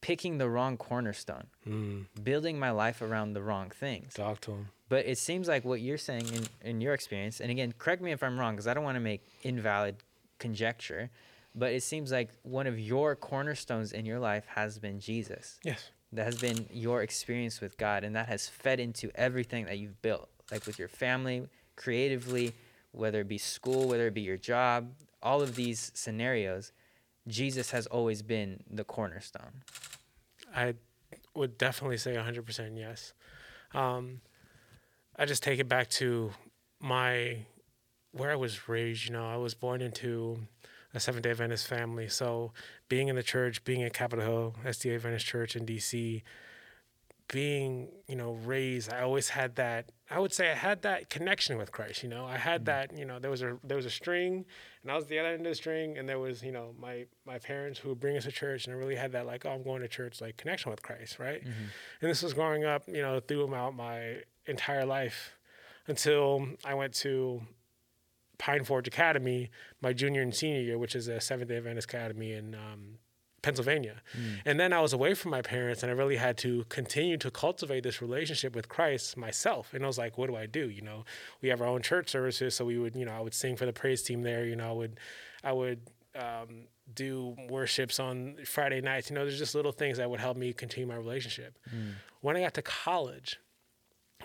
picking 0.00 0.38
the 0.38 0.48
wrong 0.48 0.76
cornerstone, 0.76 1.46
Mm, 1.66 2.06
building 2.22 2.58
my 2.58 2.70
life 2.70 3.00
around 3.02 3.32
the 3.32 3.42
wrong 3.42 3.70
things. 3.70 4.14
talk 4.14 4.40
to 4.42 4.52
him. 4.52 4.68
But 4.88 5.06
it 5.06 5.18
seems 5.18 5.48
like 5.48 5.64
what 5.64 5.80
you're 5.80 5.98
saying 5.98 6.28
in, 6.32 6.44
in 6.62 6.80
your 6.80 6.92
experience, 6.94 7.40
and 7.40 7.50
again, 7.50 7.72
correct 7.78 8.02
me 8.02 8.12
if 8.12 8.22
I'm 8.22 8.38
wrong, 8.38 8.54
because 8.54 8.66
I 8.66 8.74
don't 8.74 8.84
want 8.84 8.96
to 8.96 9.00
make 9.00 9.22
invalid 9.42 9.96
conjecture, 10.38 11.10
but 11.54 11.72
it 11.72 11.82
seems 11.82 12.12
like 12.12 12.30
one 12.42 12.66
of 12.66 12.78
your 12.78 13.16
cornerstones 13.16 13.92
in 13.92 14.04
your 14.04 14.18
life 14.18 14.44
has 14.54 14.78
been 14.78 15.00
Jesus. 15.00 15.58
Yes. 15.64 15.90
That 16.12 16.26
has 16.26 16.36
been 16.38 16.66
your 16.70 17.02
experience 17.02 17.60
with 17.60 17.76
God, 17.78 18.04
and 18.04 18.14
that 18.14 18.28
has 18.28 18.46
fed 18.46 18.78
into 18.78 19.10
everything 19.16 19.64
that 19.66 19.78
you've 19.78 20.00
built, 20.02 20.28
like 20.52 20.66
with 20.66 20.78
your 20.78 20.88
family, 20.88 21.48
creatively, 21.76 22.52
whether 22.92 23.20
it 23.20 23.28
be 23.28 23.38
school, 23.38 23.88
whether 23.88 24.06
it 24.06 24.14
be 24.14 24.20
your 24.20 24.36
job, 24.36 24.92
all 25.24 25.42
of 25.42 25.56
these 25.56 25.90
scenarios. 25.94 26.72
Jesus 27.26 27.70
has 27.70 27.86
always 27.86 28.22
been 28.22 28.62
the 28.70 28.84
cornerstone. 28.84 29.62
I 30.54 30.74
would 31.34 31.56
definitely 31.58 31.96
say 31.96 32.14
100% 32.14 32.78
yes. 32.78 33.14
Um, 33.72 34.20
I 35.16 35.24
just 35.24 35.42
take 35.42 35.58
it 35.58 35.68
back 35.68 35.88
to 35.90 36.32
my 36.80 37.38
where 38.12 38.30
I 38.30 38.36
was 38.36 38.68
raised. 38.68 39.06
You 39.06 39.12
know, 39.12 39.26
I 39.26 39.36
was 39.36 39.54
born 39.54 39.80
into 39.80 40.46
a 40.92 41.00
Seventh 41.00 41.24
Day 41.24 41.30
Adventist 41.30 41.66
family, 41.66 42.08
so 42.08 42.52
being 42.88 43.08
in 43.08 43.16
the 43.16 43.22
church, 43.22 43.64
being 43.64 43.82
at 43.82 43.92
Capitol 43.92 44.24
Hill 44.24 44.54
SDA 44.64 44.96
Adventist 44.96 45.26
Church 45.26 45.56
in 45.56 45.64
D.C., 45.64 46.22
being 47.34 47.88
you 48.06 48.14
know 48.14 48.34
raised, 48.44 48.92
I 48.92 49.02
always 49.02 49.30
had 49.30 49.56
that. 49.56 49.90
I 50.08 50.20
would 50.20 50.32
say 50.32 50.52
I 50.52 50.54
had 50.54 50.82
that 50.82 51.10
connection 51.10 51.58
with 51.58 51.72
Christ. 51.72 52.04
You 52.04 52.08
know, 52.08 52.24
I 52.24 52.36
had 52.36 52.66
that. 52.66 52.96
You 52.96 53.04
know, 53.04 53.18
there 53.18 53.30
was 53.30 53.42
a 53.42 53.58
there 53.64 53.76
was 53.76 53.86
a 53.86 53.90
string, 53.90 54.44
and 54.82 54.92
I 54.92 54.94
was 54.94 55.06
the 55.06 55.18
other 55.18 55.30
end 55.30 55.44
of 55.44 55.50
the 55.50 55.54
string, 55.56 55.98
and 55.98 56.08
there 56.08 56.20
was 56.20 56.44
you 56.44 56.52
know 56.52 56.76
my 56.78 57.06
my 57.26 57.38
parents 57.40 57.80
who 57.80 57.88
would 57.88 57.98
bring 57.98 58.16
us 58.16 58.22
to 58.22 58.30
church, 58.30 58.66
and 58.66 58.74
I 58.74 58.78
really 58.78 58.94
had 58.94 59.10
that 59.12 59.26
like 59.26 59.44
oh 59.44 59.50
I'm 59.50 59.64
going 59.64 59.82
to 59.82 59.88
church 59.88 60.20
like 60.20 60.36
connection 60.36 60.70
with 60.70 60.82
Christ, 60.84 61.18
right? 61.18 61.42
And 62.00 62.10
this 62.10 62.22
was 62.22 62.34
growing 62.34 62.64
up, 62.64 62.84
you 62.86 63.02
know, 63.02 63.18
throughout 63.18 63.74
my 63.74 64.18
entire 64.46 64.86
life 64.86 65.36
until 65.88 66.46
I 66.64 66.74
went 66.74 66.94
to 66.94 67.42
Pine 68.38 68.62
Forge 68.62 68.86
Academy 68.86 69.50
my 69.82 69.92
junior 69.92 70.22
and 70.22 70.32
senior 70.32 70.60
year, 70.60 70.78
which 70.78 70.94
is 70.94 71.08
a 71.08 71.20
Seventh 71.20 71.48
Day 71.48 71.56
Adventist 71.56 71.88
Academy 71.88 72.32
in 72.32 72.54
um, 72.54 72.98
Pennsylvania. 73.44 73.96
And 74.44 74.58
then 74.58 74.72
I 74.72 74.80
was 74.80 74.92
away 74.92 75.14
from 75.14 75.30
my 75.30 75.42
parents, 75.42 75.82
and 75.82 75.92
I 75.92 75.94
really 75.94 76.16
had 76.16 76.36
to 76.38 76.64
continue 76.68 77.16
to 77.18 77.30
cultivate 77.30 77.82
this 77.82 78.00
relationship 78.00 78.54
with 78.54 78.68
Christ 78.68 79.16
myself. 79.16 79.72
And 79.74 79.84
I 79.84 79.86
was 79.86 79.98
like, 79.98 80.16
what 80.18 80.28
do 80.28 80.36
I 80.36 80.46
do? 80.46 80.68
You 80.70 80.82
know, 80.82 81.04
we 81.42 81.48
have 81.50 81.60
our 81.60 81.68
own 81.68 81.82
church 81.82 82.08
services, 82.08 82.54
so 82.54 82.64
we 82.64 82.78
would, 82.78 82.96
you 82.96 83.04
know, 83.04 83.12
I 83.12 83.20
would 83.20 83.34
sing 83.34 83.56
for 83.56 83.66
the 83.66 83.72
praise 83.72 84.02
team 84.02 84.22
there. 84.22 84.44
You 84.44 84.56
know, 84.56 84.68
I 84.68 84.72
would, 84.72 85.00
I 85.42 85.52
would. 85.52 85.80
Um, 86.16 86.68
do 86.94 87.34
worships 87.48 87.98
on 87.98 88.36
Friday 88.44 88.80
nights. 88.80 89.08
You 89.08 89.14
know, 89.16 89.24
there's 89.24 89.38
just 89.38 89.54
little 89.54 89.72
things 89.72 89.96
that 89.98 90.08
would 90.10 90.20
help 90.20 90.36
me 90.36 90.52
continue 90.52 90.86
my 90.86 90.96
relationship. 90.96 91.58
When 92.20 92.36
I 92.36 92.40
got 92.42 92.54
to 92.54 92.62
college, 92.62 93.40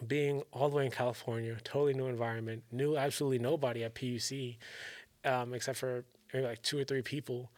being 0.06 0.44
all 0.52 0.70
the 0.70 0.76
way 0.76 0.86
in 0.86 0.92
California, 0.92 1.56
totally 1.64 1.94
new 1.94 2.08
environment, 2.08 2.64
knew 2.72 2.98
absolutely 2.98 3.40
nobody 3.40 3.84
at 3.84 3.96
PUC, 3.96 4.58
um, 5.26 5.54
except 5.54 5.78
for 5.78 6.04
maybe 6.34 6.46
like 6.46 6.62
two 6.62 6.78
or 6.78 6.84
three 6.84 7.02
people. 7.02 7.50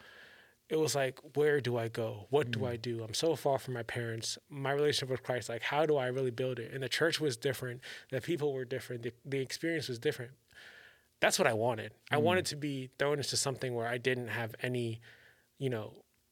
It 0.71 0.79
was 0.79 0.95
like, 0.95 1.19
where 1.35 1.59
do 1.59 1.75
I 1.75 1.89
go? 1.89 2.27
What 2.29 2.49
do 2.49 2.65
I 2.65 2.77
mm. 2.77 2.81
do? 2.81 3.03
I'm 3.03 3.13
so 3.13 3.35
far 3.35 3.59
from 3.59 3.73
my 3.73 3.83
parents. 3.83 4.37
My 4.49 4.71
relationship 4.71 5.09
with 5.09 5.21
Christ, 5.21 5.49
like, 5.49 5.63
how 5.63 5.85
do 5.85 5.97
I 5.97 6.07
really 6.07 6.31
build 6.31 6.59
it? 6.59 6.71
And 6.73 6.81
the 6.81 6.87
church 6.87 7.19
was 7.19 7.35
different. 7.35 7.81
The 8.09 8.21
people 8.21 8.53
were 8.53 8.63
different. 8.63 9.03
The, 9.03 9.11
the 9.25 9.41
experience 9.41 9.89
was 9.89 9.99
different. 9.99 10.31
That's 11.19 11.37
what 11.37 11.45
I 11.45 11.51
wanted. 11.53 11.91
I 12.09 12.15
mm. 12.15 12.21
wanted 12.21 12.45
to 12.45 12.55
be 12.55 12.89
thrown 12.97 13.17
into 13.17 13.35
something 13.35 13.75
where 13.75 13.85
I 13.85 13.97
didn't 13.97 14.29
have 14.29 14.55
any, 14.63 15.01
you 15.59 15.69
know, 15.69 15.91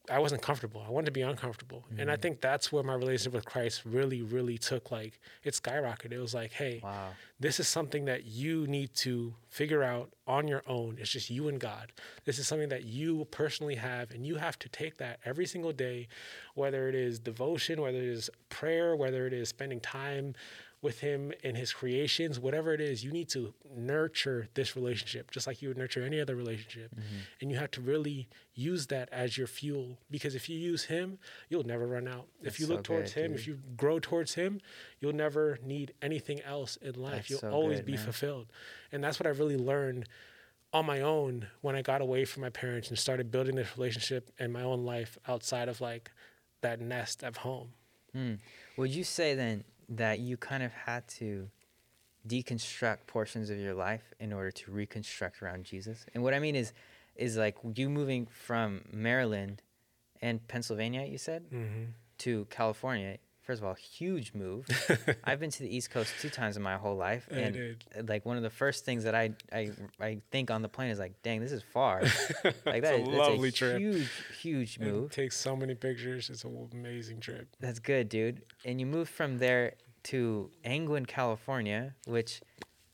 I 0.10 0.20
wasn't 0.20 0.42
comfortable. 0.42 0.84
I 0.86 0.90
wanted 0.90 1.06
to 1.08 1.12
be 1.12 1.22
uncomfortable. 1.22 1.86
And 1.98 2.10
I 2.10 2.16
mm. 2.16 2.22
think 2.22 2.42
that's 2.42 2.72
where 2.72 2.84
my 2.84 2.94
relationship 2.94 3.34
with 3.34 3.46
Christ 3.46 3.84
really, 3.86 4.22
really 4.22 4.58
took 4.58 4.92
like 4.92 5.20
it 5.44 5.54
skyrocketed. 5.54 6.14
It 6.14 6.20
was 6.20 6.34
like, 6.34 6.52
hey, 6.52 6.82
Wow. 6.84 7.10
this 7.40 7.60
is 7.60 7.68
something 7.68 8.06
that 8.06 8.26
you 8.26 8.68
need 8.68 8.94
to 8.96 9.36
figure 9.48 9.84
out 9.84 10.12
on 10.28 10.48
your 10.48 10.64
own. 10.68 10.98
It's 11.00 11.12
just 11.12 11.30
you 11.30 11.48
and 11.48 11.60
God. 11.60 11.92
This 12.26 12.40
is 12.40 12.48
something 12.48 12.70
that 12.70 12.86
you 12.86 13.26
personally 13.32 13.76
have, 13.76 14.12
and 14.12 14.26
you 14.26 14.36
have 14.36 14.58
to 14.60 14.70
take 14.70 14.98
that 14.98 15.20
every 15.26 15.46
single 15.46 15.72
day, 15.72 16.08
whether 16.56 16.88
it 16.90 16.96
is 16.96 17.20
devotion, 17.20 17.82
whether 17.82 17.98
it 17.98 18.04
is 18.04 18.30
prayer, 18.50 18.96
whether 18.96 19.28
it 19.28 19.34
is 19.34 19.50
spending 19.50 19.80
time 19.80 20.36
with 20.82 21.02
Him 21.02 21.34
in 21.44 21.56
His 21.56 21.74
creations, 21.74 22.40
whatever 22.40 22.74
it 22.74 22.80
is, 22.80 23.04
you 23.04 23.12
need 23.12 23.28
to 23.30 23.54
nurture 23.76 24.48
this 24.54 24.76
relationship 24.76 25.32
just 25.32 25.46
like 25.46 25.62
you 25.62 25.68
would 25.68 25.78
nurture 25.78 26.04
any 26.04 26.22
other 26.22 26.36
relationship. 26.36 26.96
And 27.42 27.52
you 27.52 27.58
have 27.58 27.72
to 27.72 27.82
really 27.82 28.30
use 28.54 28.88
that 28.88 29.10
as 29.12 29.38
your 29.38 29.48
fuel 29.48 30.00
because 30.10 30.36
if 30.36 30.50
you 30.50 30.58
use 30.58 30.86
Him, 30.86 31.20
you'll 31.50 31.66
never 31.66 31.86
run 31.86 32.08
out. 32.08 32.28
That's 32.42 32.56
if 32.56 32.60
you 32.62 32.68
so 32.68 32.74
look 32.74 32.84
towards 32.84 33.14
good, 33.14 33.26
Him, 33.26 33.32
dude. 33.32 33.40
if 33.40 33.48
you 33.48 33.60
grow 33.76 34.00
towards 34.00 34.36
Him, 34.36 34.62
you'll 35.00 35.14
never 35.14 35.60
need 35.64 35.94
anything 36.02 36.42
else 36.42 36.78
in 36.78 36.96
life. 36.96 37.14
That's 37.14 37.30
you'll 37.30 37.40
so 37.40 37.52
always 37.52 37.80
good, 37.80 37.86
be 37.86 37.94
man. 37.94 38.04
fulfilled. 38.04 38.48
And 38.92 39.04
that's 39.04 39.20
what 39.20 39.28
I 39.28 39.32
really 39.32 39.58
learned 39.58 40.08
on 40.72 40.86
my 40.86 41.02
own 41.02 41.48
when 41.62 41.76
I 41.76 41.82
got 41.82 42.02
away 42.02 42.26
from 42.26 42.42
my 42.42 42.50
parents 42.50 42.90
and 42.90 42.98
started 42.98 43.32
building 43.32 43.56
this 43.56 43.78
relationship 43.78 44.32
in 44.40 44.52
my 44.52 44.62
own 44.62 44.86
life 44.86 45.18
outside 45.28 45.68
of 45.68 45.82
like 45.82 46.12
that 46.62 46.80
nest 46.80 47.24
of 47.24 47.38
home. 47.38 47.70
Hmm. 48.14 48.36
Would 48.78 48.92
you 48.92 49.04
say 49.04 49.34
then 49.34 49.64
that 49.90 50.20
you 50.20 50.38
kind 50.38 50.64
of 50.64 50.72
had 50.72 51.08
to 51.20 51.50
deconstruct 52.28 53.00
portions 53.08 53.50
of 53.50 53.58
your 53.58 53.74
life 53.74 54.14
in 54.20 54.34
order 54.34 54.52
to 54.52 54.72
reconstruct 54.72 55.42
around 55.42 55.64
Jesus? 55.64 56.06
And 56.14 56.24
what 56.24 56.34
I 56.34 56.40
mean 56.40 56.56
is, 56.56 56.74
is 57.16 57.38
like 57.38 57.58
you 57.76 57.90
moving 57.90 58.28
from 58.28 58.86
Maryland 58.92 59.62
and 60.22 60.46
Pennsylvania, 60.48 61.06
you 61.06 61.18
said, 61.18 61.44
Mm-hmm. 61.52 61.84
to 62.20 62.46
California. 62.50 63.18
First 63.50 63.62
of 63.64 63.68
all, 63.68 63.74
huge 63.74 64.36
move. 64.36 64.68
I've 65.24 65.40
been 65.40 65.50
to 65.50 65.64
the 65.64 65.76
East 65.76 65.90
Coast 65.90 66.14
two 66.22 66.30
times 66.30 66.56
in 66.56 66.62
my 66.62 66.78
whole 66.78 66.96
life, 66.96 67.28
I 67.32 67.36
and 67.38 67.54
did. 67.56 67.84
like 68.08 68.24
one 68.24 68.38
of 68.38 68.44
the 68.44 68.52
first 68.52 68.86
things 68.86 69.06
that 69.06 69.16
I 69.16 69.32
I, 69.52 69.72
I 70.00 70.20
think 70.30 70.52
on 70.52 70.62
the 70.62 70.70
plane 70.70 70.92
is 70.92 71.00
like, 71.00 71.14
dang, 71.24 71.40
this 71.42 71.52
is 71.52 71.64
far. 71.74 72.04
Like 72.66 72.84
that 72.84 72.94
a 72.94 72.98
is- 73.02 73.08
that's 73.08 73.18
lovely 73.18 73.50
a 73.50 73.52
trip. 73.52 73.80
huge, 73.80 74.10
huge 74.40 74.80
move. 74.80 75.10
takes 75.12 75.36
so 75.36 75.56
many 75.56 75.74
pictures. 75.74 76.30
It's 76.30 76.44
an 76.44 76.70
amazing 76.72 77.22
trip. 77.22 77.48
That's 77.60 77.80
good, 77.80 78.08
dude. 78.08 78.44
And 78.66 78.80
you 78.80 78.86
moved 78.86 79.10
from 79.10 79.40
there 79.40 79.74
to 80.04 80.52
Angwin, 80.64 81.08
California, 81.08 81.96
which 82.06 82.42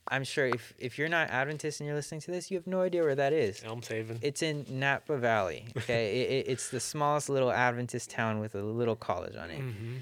I'm 0.08 0.24
sure 0.24 0.46
if 0.48 0.74
if 0.78 0.98
you're 0.98 1.10
not 1.10 1.32
Adventist 1.32 1.82
and 1.82 1.88
you're 1.88 1.98
listening 1.98 2.22
to 2.22 2.32
this, 2.32 2.50
you 2.50 2.56
have 2.58 2.66
no 2.68 2.80
idea 2.82 3.04
where 3.04 3.16
that 3.16 3.34
is. 3.34 3.62
Elm 3.66 3.82
Haven. 3.82 4.20
It's 4.22 4.42
in 4.42 4.66
Napa 4.70 5.18
Valley. 5.18 5.66
Okay, 5.80 6.22
it, 6.22 6.30
it, 6.32 6.52
it's 6.52 6.70
the 6.70 6.80
smallest 6.80 7.28
little 7.28 7.52
Adventist 7.52 8.10
town 8.10 8.40
with 8.40 8.56
a 8.56 8.62
little 8.64 8.96
college 8.96 9.36
on 9.36 9.50
it. 9.52 9.60
hmm 9.60 9.96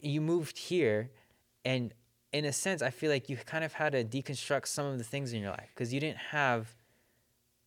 You 0.00 0.20
moved 0.20 0.58
here, 0.58 1.10
and 1.64 1.92
in 2.32 2.44
a 2.44 2.52
sense, 2.52 2.82
I 2.82 2.90
feel 2.90 3.10
like 3.10 3.28
you 3.28 3.36
kind 3.36 3.64
of 3.64 3.72
had 3.72 3.92
to 3.92 4.04
deconstruct 4.04 4.66
some 4.66 4.86
of 4.86 4.98
the 4.98 5.04
things 5.04 5.32
in 5.32 5.40
your 5.40 5.50
life 5.50 5.68
because 5.74 5.92
you 5.94 6.00
didn't 6.00 6.18
have, 6.18 6.68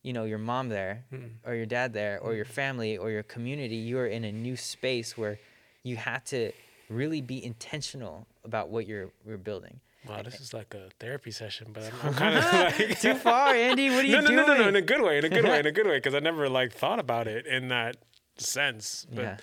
you 0.02 0.12
know, 0.12 0.24
your 0.24 0.38
mom 0.38 0.68
there 0.68 1.04
Mm. 1.12 1.30
or 1.44 1.54
your 1.54 1.66
dad 1.66 1.92
there 1.92 2.18
or 2.20 2.34
your 2.34 2.44
family 2.44 2.96
or 2.96 3.10
your 3.10 3.22
community. 3.24 3.76
You 3.76 3.96
were 3.96 4.06
in 4.06 4.24
a 4.24 4.32
new 4.32 4.56
space 4.56 5.18
where 5.18 5.38
you 5.82 5.96
had 5.96 6.24
to 6.26 6.52
really 6.88 7.20
be 7.20 7.44
intentional 7.44 8.26
about 8.44 8.68
what 8.68 8.86
you're, 8.86 9.10
you're 9.26 9.36
building. 9.38 9.80
Wow, 10.08 10.22
this 10.22 10.40
is 10.40 10.52
like 10.52 10.74
a 10.74 10.90
therapy 10.98 11.30
session, 11.30 11.68
but 11.72 11.84
I'm, 11.84 12.08
I'm 12.08 12.14
kind 12.14 12.36
of 12.36 12.44
like 12.88 13.00
Too 13.00 13.14
far, 13.14 13.54
Andy. 13.54 13.88
What 13.90 14.04
are 14.04 14.06
you 14.06 14.12
no, 14.16 14.20
no, 14.20 14.26
doing? 14.26 14.36
no, 14.36 14.46
no, 14.46 14.62
no, 14.62 14.68
in 14.68 14.76
a 14.76 14.80
good 14.82 15.00
way, 15.02 15.18
in 15.18 15.24
a 15.24 15.28
good 15.28 15.44
way, 15.44 15.58
in 15.60 15.66
a 15.66 15.72
good 15.78 15.86
way, 15.86 15.96
because 15.98 16.14
I 16.14 16.18
never 16.20 16.48
like 16.48 16.72
thought 16.72 16.98
about 16.98 17.26
it 17.28 17.46
in 17.46 17.68
that 17.68 17.96
sense. 18.36 19.06
But 19.12 19.22
yeah, 19.22 19.36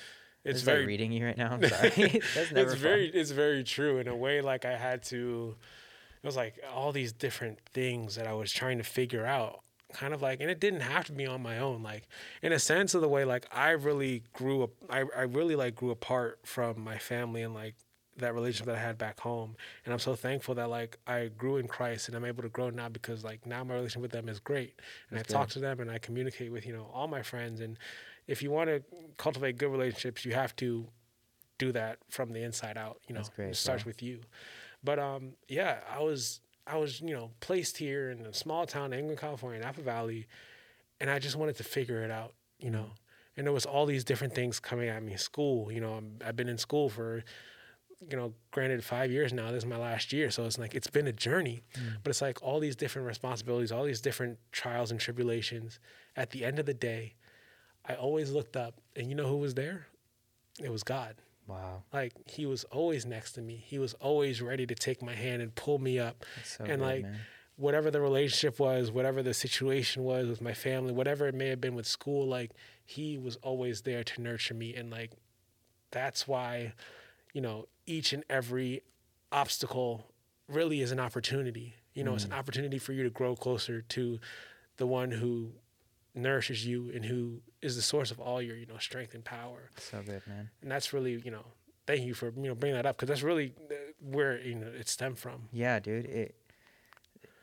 it's 0.46 0.62
very 0.62 0.82
that 0.82 0.88
reading 0.88 1.12
you 1.12 1.26
right 1.26 1.38
now. 1.38 1.52
I'm 1.52 1.64
sorry. 1.70 1.90
That's 2.36 2.52
never 2.52 2.60
it's 2.62 2.74
fun. 2.74 2.82
very 2.82 3.08
it's 3.08 3.32
very 3.32 3.64
true 3.64 3.98
in 4.00 4.08
a 4.08 4.16
way 4.16 4.42
like 4.42 4.66
i 4.66 4.76
had 4.76 5.04
to 5.04 5.56
it 6.22 6.26
was 6.28 6.36
like 6.36 6.56
all 6.74 6.92
these 6.92 7.12
different 7.14 7.60
things 7.74 8.16
that 8.16 8.28
i 8.28 8.34
was 8.34 8.52
trying 8.52 8.78
to 8.78 8.84
figure 8.84 9.26
out 9.26 9.62
kind 9.94 10.14
of 10.14 10.22
like 10.22 10.40
and 10.40 10.50
it 10.52 10.60
didn't 10.60 10.82
have 10.82 11.06
to 11.06 11.12
be 11.12 11.26
on 11.26 11.42
my 11.42 11.58
own 11.58 11.82
like 11.82 12.08
in 12.44 12.52
a 12.54 12.60
sense 12.60 12.94
of 12.94 13.02
the 13.02 13.08
way 13.08 13.26
like 13.26 13.48
i 13.52 13.72
really 13.72 14.24
grew 14.34 14.62
up 14.64 14.70
i, 14.90 15.00
I 15.18 15.22
really 15.24 15.56
like 15.56 15.76
grew 15.76 15.90
apart 15.92 16.40
from 16.44 16.80
my 16.84 16.98
family 17.00 17.42
and 17.42 17.54
like 17.56 17.76
that 18.18 18.34
relationship 18.36 18.68
that 18.68 18.76
i 18.76 18.80
had 18.80 18.98
back 19.00 19.20
home 19.20 19.56
and 19.86 19.94
i'm 19.94 20.00
so 20.00 20.14
thankful 20.14 20.54
that 20.56 20.70
like 20.70 21.00
i 21.08 21.30
grew 21.38 21.58
in 21.58 21.68
christ 21.68 22.08
and 22.08 22.16
i'm 22.16 22.26
able 22.26 22.44
to 22.44 22.50
grow 22.50 22.70
now 22.70 22.90
because 22.90 23.24
like 23.24 23.46
now 23.48 23.64
my 23.64 23.74
relationship 23.76 24.02
with 24.04 24.12
them 24.12 24.30
is 24.30 24.40
great 24.40 24.74
and 25.10 25.18
That's 25.18 25.34
i 25.34 25.38
talk 25.38 25.50
to 25.52 25.60
them 25.60 25.80
and 25.80 25.90
i 25.90 25.98
communicate 25.98 26.52
with 26.52 26.66
you 26.68 26.74
know 26.74 26.92
all 26.94 27.08
my 27.08 27.24
friends 27.24 27.62
and 27.62 27.78
if 28.30 28.42
you 28.42 28.52
want 28.52 28.70
to 28.70 28.84
cultivate 29.18 29.58
good 29.58 29.72
relationships 29.72 30.24
you 30.24 30.34
have 30.34 30.56
to 30.56 30.88
do 31.60 31.72
that 31.74 32.00
from 32.10 32.32
the 32.32 32.42
inside 32.42 32.78
out. 32.78 33.00
You 33.08 33.14
know, 33.14 33.22
great, 33.36 33.50
it 33.50 33.56
starts 33.56 33.84
bro. 33.84 33.92
with 33.92 34.02
you. 34.02 34.22
But 34.84 34.98
um, 34.98 35.34
yeah, 35.48 35.80
I 35.94 36.00
was 36.00 36.40
I 36.66 36.78
was 36.78 37.02
you 37.02 37.14
know 37.14 37.30
placed 37.42 37.78
here 37.78 38.10
in 38.10 38.26
a 38.26 38.34
small 38.34 38.66
town, 38.66 38.94
in 38.94 39.00
Angwin, 39.00 39.18
California, 39.18 39.62
Napa 39.62 39.82
Valley, 39.82 40.26
and 41.00 41.12
I 41.12 41.20
just 41.20 41.36
wanted 41.36 41.58
to 41.58 41.64
figure 41.64 42.02
it 42.04 42.10
out. 42.10 42.34
You 42.58 42.72
know, 42.72 42.88
and 43.38 43.46
there 43.46 43.54
was 43.54 43.66
all 43.66 43.86
these 43.86 44.04
different 44.04 44.34
things 44.34 44.60
coming 44.60 44.90
at 44.90 45.04
me. 45.04 45.16
School, 45.18 45.72
you 45.72 45.82
know, 45.82 45.94
I'm, 45.94 46.18
I've 46.26 46.36
been 46.36 46.50
in 46.50 46.58
school 46.58 46.90
for 46.90 47.24
you 48.10 48.16
know, 48.16 48.34
granted, 48.52 48.82
five 48.82 49.12
years 49.12 49.34
now. 49.34 49.52
This 49.52 49.64
is 49.64 49.70
my 49.70 49.76
last 49.76 50.14
year, 50.14 50.32
so 50.32 50.46
it's 50.46 50.58
like 50.58 50.74
it's 50.74 50.88
been 50.88 51.08
a 51.08 51.12
journey. 51.12 51.64
But 52.02 52.12
it's 52.12 52.22
like 52.22 52.42
all 52.42 52.62
these 52.62 52.78
different 52.78 53.06
responsibilities, 53.06 53.74
all 53.74 53.84
these 53.84 54.00
different 54.00 54.40
trials 54.54 54.92
and 54.92 55.00
tribulations. 55.02 55.80
At 56.16 56.30
the 56.30 56.46
end 56.46 56.60
of 56.60 56.66
the 56.66 56.74
day, 56.74 57.16
I 57.90 57.96
always 57.96 58.32
looked 58.32 58.56
up, 58.56 58.76
and 58.96 59.10
you 59.10 59.16
know 59.16 59.28
who 59.28 59.38
was 59.38 59.56
there? 59.56 59.88
It 60.64 60.72
was 60.72 60.84
God. 60.84 61.16
Wow. 61.48 61.82
Like 61.92 62.14
he 62.28 62.46
was 62.46 62.64
always 62.66 63.06
next 63.06 63.32
to 63.34 63.42
me. 63.42 63.64
He 63.66 63.80
was 63.80 63.96
always 63.96 64.42
ready 64.42 64.68
to 64.68 64.76
take 64.76 65.02
my 65.02 65.16
hand 65.16 65.42
and 65.42 65.54
pull 65.56 65.80
me 65.80 65.98
up. 65.98 66.24
That's 66.36 66.58
so 66.58 66.64
and 66.66 66.74
good, 66.74 66.80
like 66.80 67.02
man. 67.02 67.18
whatever 67.58 67.90
the 67.90 68.00
relationship 68.00 68.60
was, 68.60 68.92
whatever 68.92 69.24
the 69.24 69.34
situation 69.34 70.04
was 70.04 70.28
with 70.28 70.42
my 70.42 70.54
family, 70.54 70.94
whatever 70.94 71.28
it 71.28 71.34
may 71.34 71.48
have 71.48 71.60
been 71.60 71.74
with 71.74 71.88
school, 71.88 72.28
like 72.28 72.52
he 72.86 73.18
was 73.18 73.36
always 73.38 73.82
there 73.82 74.04
to 74.04 74.22
nurture 74.22 74.54
me 74.54 74.76
and 74.76 74.92
like 74.92 75.12
that's 75.92 76.28
why, 76.28 76.74
you 77.34 77.42
know, 77.42 77.68
each 77.88 78.14
and 78.14 78.24
every 78.30 78.84
obstacle 79.32 80.06
really 80.48 80.82
is 80.82 80.92
an 80.92 81.00
opportunity. 81.00 81.74
You 81.96 82.04
know, 82.04 82.14
it's 82.14 82.26
an 82.26 82.30
mm. 82.30 82.38
opportunity 82.38 82.78
for 82.78 82.94
you 82.94 83.04
to 83.04 83.10
grow 83.10 83.36
closer 83.36 83.82
to 83.82 84.20
the 84.78 84.86
one 84.86 85.10
who 85.12 85.54
nourishes 86.16 86.66
you 86.66 86.92
and 86.94 87.06
who 87.06 87.42
is 87.62 87.76
the 87.76 87.82
source 87.82 88.12
of 88.12 88.20
all 88.20 88.42
your, 88.42 88.56
you 88.56 88.66
know, 88.66 88.78
strength 88.78 89.14
and 89.14 89.24
power 89.24 89.70
So 89.78 90.02
good, 90.02 90.22
man. 90.28 90.50
and 90.62 90.72
that's 90.72 90.92
really 90.94 91.22
you 91.24 91.32
know 91.32 91.46
thank 91.88 92.02
you 92.02 92.14
for 92.14 92.28
you 92.36 92.48
know 92.50 92.56
bringing 92.56 92.76
that 92.76 92.86
up 92.86 92.96
because 92.98 93.08
that's 93.10 93.24
really 93.24 93.54
uh, 93.72 93.74
where 94.02 94.40
you 94.42 94.56
know 94.56 94.68
it 94.68 94.88
stemmed 94.90 95.18
from 95.20 95.48
Yeah, 95.52 95.80
dude. 95.80 96.06
It. 96.06 96.36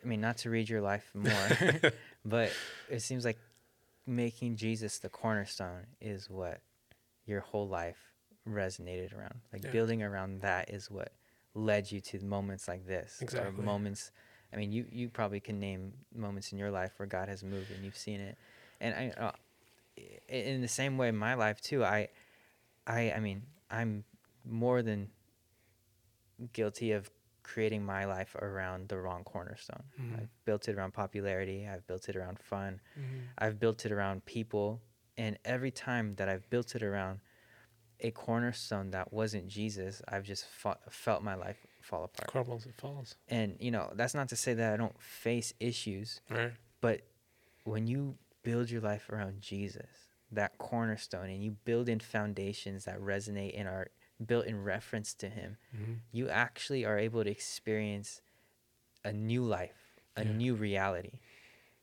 I 0.05 0.09
mean, 0.09 0.21
not 0.21 0.37
to 0.39 0.51
read 0.51 0.69
your 0.69 0.81
life 0.81 1.11
more, 1.15 1.93
but 2.25 2.53
it 2.89 3.01
seems 3.01 3.25
like 3.25 3.39
making 4.07 4.55
Jesus 4.57 4.99
the 5.01 5.09
cornerstone 5.09 5.87
is 6.01 6.31
what 6.31 6.61
your 7.25 7.41
whole 7.41 7.67
life 7.69 7.99
resonated 8.49 9.13
around. 9.17 9.41
Like 9.53 9.65
Yeah. 9.65 9.71
building 9.73 10.03
around 10.05 10.43
that 10.43 10.71
is 10.71 10.89
what 10.91 11.13
led 11.55 11.91
you 11.91 12.01
to 12.03 12.25
moments 12.25 12.69
like 12.69 12.87
this. 12.87 13.21
Exactly. 13.21 13.49
Or 13.49 13.65
moments. 13.65 14.13
I 14.53 14.57
mean, 14.57 14.71
you 14.71 14.87
you 14.93 15.09
probably 15.09 15.41
can 15.41 15.59
name 15.59 15.93
moments 16.15 16.53
in 16.53 16.59
your 16.59 16.71
life 16.71 16.93
where 16.99 17.07
God 17.07 17.29
has 17.29 17.43
moved 17.43 17.71
and 17.73 17.85
you've 17.85 17.97
seen 17.97 18.21
it. 18.21 18.39
And 18.81 18.95
I, 18.95 19.21
uh, 19.21 19.33
in 20.29 20.61
the 20.61 20.69
same 20.69 20.99
way, 20.99 21.09
in 21.09 21.17
my 21.17 21.35
life 21.35 21.61
too. 21.61 21.85
I, 21.85 22.09
I, 22.87 23.13
I 23.13 23.21
mean, 23.21 23.43
I'm 23.71 24.05
more 24.45 24.83
than 24.83 25.11
guilty 26.53 26.93
of 26.93 27.11
creating 27.43 27.85
my 27.85 28.05
life 28.05 28.35
around 28.35 28.89
the 28.89 28.99
wrong 28.99 29.23
cornerstone. 29.25 29.85
Mhm. 30.01 30.21
I've 30.21 30.45
built 30.45 30.69
it 30.69 30.75
around 30.77 30.93
popularity. 30.93 31.67
I've 31.67 31.87
built 31.87 32.09
it 32.09 32.17
around 32.17 32.39
fun. 32.41 32.81
I've 33.39 33.59
built 33.61 33.87
it 33.87 33.93
around 33.93 34.25
people. 34.25 34.83
And 35.17 35.39
every 35.45 35.71
time 35.71 36.17
that 36.17 36.29
I've 36.29 36.49
built 36.51 36.75
it 36.75 36.83
around 36.83 37.21
a 38.01 38.11
cornerstone 38.11 38.91
that 38.91 39.13
wasn't 39.13 39.47
Jesus, 39.49 40.03
I've 40.09 40.25
just 40.25 40.45
fa- 40.45 40.79
felt 40.91 41.23
my 41.23 41.35
life 41.35 41.67
fall 41.81 42.05
apart. 42.05 42.29
crumbles 42.29 42.67
it 42.67 42.75
falls 42.77 43.15
And, 43.29 43.57
you 43.61 43.71
know, 43.71 43.91
that's 43.95 44.13
not 44.15 44.29
to 44.31 44.37
say 44.37 44.53
that 44.55 44.75
I 44.75 44.77
don't 44.77 45.01
face 45.01 45.55
issues, 45.61 46.21
right 46.29 46.53
but 46.81 47.01
when 47.65 47.87
you 47.87 48.17
build 48.49 48.67
your 48.71 48.81
life 48.93 49.05
around 49.11 49.35
Jesus, 49.53 49.91
that 50.39 50.53
cornerstone, 50.59 51.29
and 51.35 51.41
you 51.45 51.51
build 51.71 51.87
in 51.89 52.01
foundations 52.01 52.81
that 52.87 52.99
resonate 53.13 53.55
and 53.59 53.67
are 53.69 53.87
built 54.31 54.47
in 54.47 54.57
reference 54.75 55.11
to 55.23 55.29
Him, 55.39 55.51
Mhm. 55.77 55.95
you 56.19 56.25
actually 56.29 56.83
are 56.85 56.99
able 57.07 57.23
to 57.25 57.31
experience 57.31 58.11
a 59.05 59.13
new 59.13 59.43
life, 59.59 59.81
a 60.17 60.25
Yeah. 60.25 60.33
new 60.33 60.55
reality. 60.69 61.17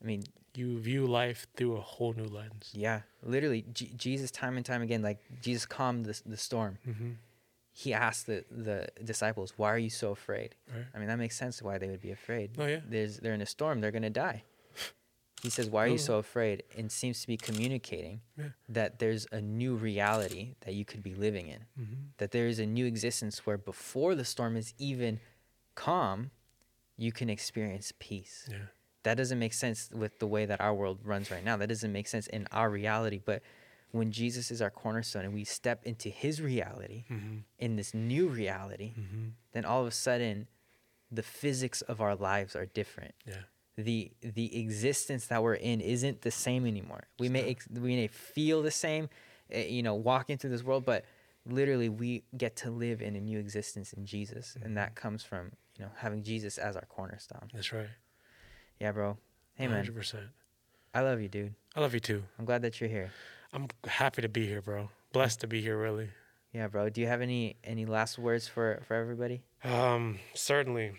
I 0.01 0.05
mean, 0.05 0.23
you 0.55 0.79
view 0.79 1.05
life 1.21 1.47
through 1.55 1.75
a 1.77 1.81
whole 1.81 2.13
new 2.13 2.29
lens 2.39 2.71
yeah, 2.85 2.99
literally, 3.21 3.61
J- 3.77 3.91
Jesus, 4.05 4.29
time 4.31 4.55
and 4.57 4.65
time 4.65 4.81
again, 4.87 5.01
like 5.09 5.19
Jesus 5.41 5.65
calmed 5.65 6.05
the, 6.09 6.15
the 6.25 6.37
storm. 6.37 6.77
mm-hmm. 6.87 7.11
He 7.75 7.91
asked 8.07 8.27
the, 8.27 8.45
the 8.51 8.77
disciples, 9.03 9.49
"Why 9.57 9.69
are 9.75 9.79
you 9.87 9.89
so 9.89 10.11
afraid?" 10.11 10.49
right 10.73 10.85
I 10.93 10.99
mean, 10.99 11.07
that 11.07 11.17
makes 11.17 11.35
sense 11.43 11.55
why 11.67 11.75
they 11.79 11.89
would 11.91 12.01
be 12.09 12.11
afraid. 12.11 12.47
Oh, 12.59 12.67
yeah. 12.67 12.81
There's 12.93 13.17
they're 13.21 13.33
in 13.33 13.41
a 13.41 13.47
storm, 13.57 13.81
they're 13.81 13.95
gonna 13.99 14.11
die. 14.27 14.43
He 15.43 15.49
says, 15.49 15.69
Why 15.69 15.83
are 15.83 15.87
you 15.87 15.93
Oh. 15.95 15.97
so 16.11 16.17
afraid? 16.17 16.63
And 16.77 16.91
seems 16.91 17.21
to 17.21 17.27
be 17.27 17.37
communicating 17.37 18.21
Yeah. 18.37 18.49
that 18.69 18.99
there's 18.99 19.27
a 19.31 19.41
new 19.41 19.75
reality 19.75 20.55
that 20.61 20.73
you 20.73 20.85
could 20.85 21.03
be 21.03 21.13
living 21.13 21.47
in. 21.49 21.65
mm-hmm. 21.79 21.93
That 22.17 22.31
there 22.31 22.47
is 22.47 22.59
a 22.59 22.65
new 22.65 22.85
existence 22.85 23.45
where 23.45 23.57
before 23.57 24.15
the 24.15 24.25
storm 24.25 24.55
is 24.57 24.73
even 24.77 25.19
calm, 25.75 26.31
you 26.97 27.11
can 27.11 27.29
experience 27.29 27.91
peace. 27.99 28.47
yeah 28.49 28.67
That 29.03 29.15
doesn't 29.17 29.39
make 29.39 29.53
sense 29.53 29.89
with 29.91 30.19
the 30.19 30.27
way 30.27 30.45
that 30.45 30.61
our 30.61 30.73
world 30.73 30.99
runs 31.03 31.29
right 31.29 31.43
now. 31.43 31.57
That 31.57 31.67
doesn't 31.67 31.91
make 31.91 32.07
sense 32.07 32.27
in 32.27 32.47
our 32.51 32.69
reality. 32.69 33.19
But 33.23 33.41
when 33.91 34.11
Jesus 34.11 34.49
is 34.49 34.61
our 34.61 34.71
cornerstone 34.71 35.25
and 35.25 35.33
we 35.33 35.43
step 35.43 35.85
into 35.85 36.09
his 36.09 36.41
reality, 36.41 37.03
mm-hmm. 37.11 37.39
in 37.59 37.75
this 37.75 37.93
new 37.93 38.27
reality, 38.29 38.93
Mm-hmm. 38.97 39.25
then 39.51 39.65
all 39.65 39.81
of 39.81 39.87
a 39.87 39.91
sudden 39.91 40.47
the 41.11 41.21
physics 41.23 41.81
of 41.83 41.99
our 42.01 42.15
lives 42.15 42.55
are 42.55 42.65
different 42.65 43.13
yeah 43.27 43.43
the 43.77 44.11
the 44.21 44.59
existence 44.59 45.27
that 45.27 45.41
we're 45.41 45.55
in 45.55 45.81
isn't 45.81 46.21
the 46.21 46.31
same 46.31 46.65
anymore. 46.65 47.03
We 47.19 47.29
may 47.29 47.49
ex- 47.49 47.67
we 47.69 47.95
may 47.95 48.07
feel 48.07 48.61
the 48.61 48.71
same 48.71 49.09
eh, 49.51 49.65
you 49.65 49.81
know 49.83 49.95
walking 49.95 50.37
through 50.37 50.51
this 50.51 50.63
world 50.63 50.85
but 50.85 51.05
literally 51.45 51.89
we 51.89 52.23
get 52.37 52.55
to 52.57 52.71
live 52.71 53.01
in 53.01 53.15
a 53.15 53.19
new 53.19 53.37
existence 53.37 53.91
in 53.93 54.05
jesus 54.05 54.55
and 54.63 54.77
that 54.77 54.95
comes 54.95 55.23
from 55.23 55.51
you 55.77 55.83
know 55.83 55.91
having 55.97 56.23
jesus 56.23 56.57
as 56.57 56.75
our 56.75 56.85
cornerstone. 56.85 57.49
That's 57.53 57.73
right. 57.73 57.87
Yeah 58.79 58.91
bro. 58.91 59.17
Hey 59.55 59.67
man. 59.67 59.85
100% 59.85 60.15
i 60.93 61.01
love 61.01 61.19
you 61.21 61.27
dude. 61.29 61.55
I 61.75 61.79
love 61.81 61.93
you 61.93 61.99
too. 61.99 62.23
I'm 62.37 62.45
glad 62.45 62.61
that 62.61 62.79
you're 62.79 62.89
here. 62.89 63.11
I'm 63.51 63.67
happy 63.85 64.21
to 64.21 64.29
be 64.29 64.45
here 64.47 64.61
bro. 64.61 64.89
Blessed 65.11 65.41
to 65.41 65.47
be 65.47 65.61
here 65.61 65.77
really. 65.77 66.09
Yeah 66.53 66.67
bro. 66.67 66.89
Do 66.89 67.01
you 67.01 67.07
have 67.07 67.21
any 67.21 67.55
any 67.63 67.85
last 67.85 68.19
words 68.19 68.47
for 68.47 68.81
for 68.87 68.95
everybody? 68.95 69.41
Um, 69.63 70.19
certainly. 70.35 70.91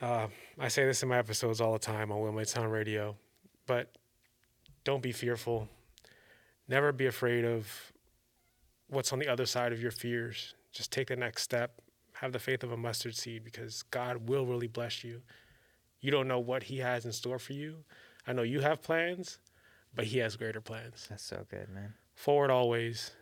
Uh, 0.00 0.28
I 0.58 0.68
say 0.68 0.84
this 0.84 1.02
in 1.02 1.08
my 1.08 1.18
episodes 1.18 1.60
all 1.60 1.72
the 1.72 1.78
time 1.78 2.12
on 2.12 2.20
Will 2.20 2.32
Made 2.32 2.48
Sound 2.48 2.70
Radio, 2.70 3.16
but 3.66 3.90
don't 4.84 5.02
be 5.02 5.12
fearful. 5.12 5.68
Never 6.68 6.92
be 6.92 7.06
afraid 7.06 7.44
of 7.44 7.68
what's 8.88 9.12
on 9.12 9.18
the 9.18 9.28
other 9.28 9.46
side 9.46 9.72
of 9.72 9.82
your 9.82 9.90
fears. 9.90 10.54
Just 10.72 10.92
take 10.92 11.08
the 11.08 11.16
next 11.16 11.42
step. 11.42 11.80
Have 12.14 12.32
the 12.32 12.38
faith 12.38 12.62
of 12.62 12.72
a 12.72 12.76
mustard 12.76 13.16
seed 13.16 13.44
because 13.44 13.82
God 13.84 14.28
will 14.28 14.46
really 14.46 14.68
bless 14.68 15.02
you. 15.02 15.20
You 16.00 16.10
don't 16.10 16.28
know 16.28 16.38
what 16.38 16.62
He 16.64 16.78
has 16.78 17.04
in 17.04 17.12
store 17.12 17.38
for 17.38 17.52
you. 17.54 17.78
I 18.26 18.32
know 18.32 18.42
you 18.42 18.60
have 18.60 18.82
plans, 18.82 19.38
but 19.94 20.04
He 20.04 20.18
has 20.18 20.36
greater 20.36 20.60
plans. 20.60 21.06
that's 21.08 21.24
so 21.24 21.44
good 21.50 21.68
man 21.70 21.94
Forward 22.14 22.50
always, 22.50 23.12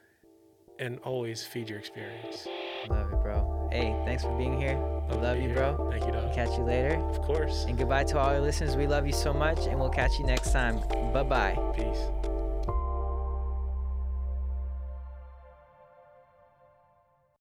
and 0.79 0.99
always 1.01 1.45
feed 1.45 1.69
your 1.71 1.79
experience. 1.79 2.47
love 2.89 3.13
it 3.13 3.17
bro 3.23 3.69
hey 3.71 3.95
thanks 4.05 4.23
for 4.23 4.37
being 4.37 4.59
here 4.61 4.96
i 5.09 5.13
to 5.13 5.19
love 5.19 5.37
you 5.39 5.49
here. 5.49 5.55
bro 5.55 5.91
Thank 5.91 6.07
you, 6.07 6.13
dog. 6.13 6.33
catch 6.35 6.57
you 6.59 6.65
later 6.65 6.97
Of 7.11 7.23
course. 7.23 7.65
And 7.69 7.77
goodbye 7.79 8.05
to 8.05 8.19
all 8.19 8.27
our 8.29 8.41
listeners. 8.41 8.77
We 8.77 8.87
love 8.87 9.07
you 9.07 9.13
so 9.13 9.33
much, 9.33 9.67
and 9.67 9.79
we'll 9.79 9.91
catch 9.91 10.19
you 10.19 10.27
next 10.27 10.53
time. 10.53 10.81
Bye 11.13 11.23
bye. 11.23 11.57
Peace. 11.75 12.36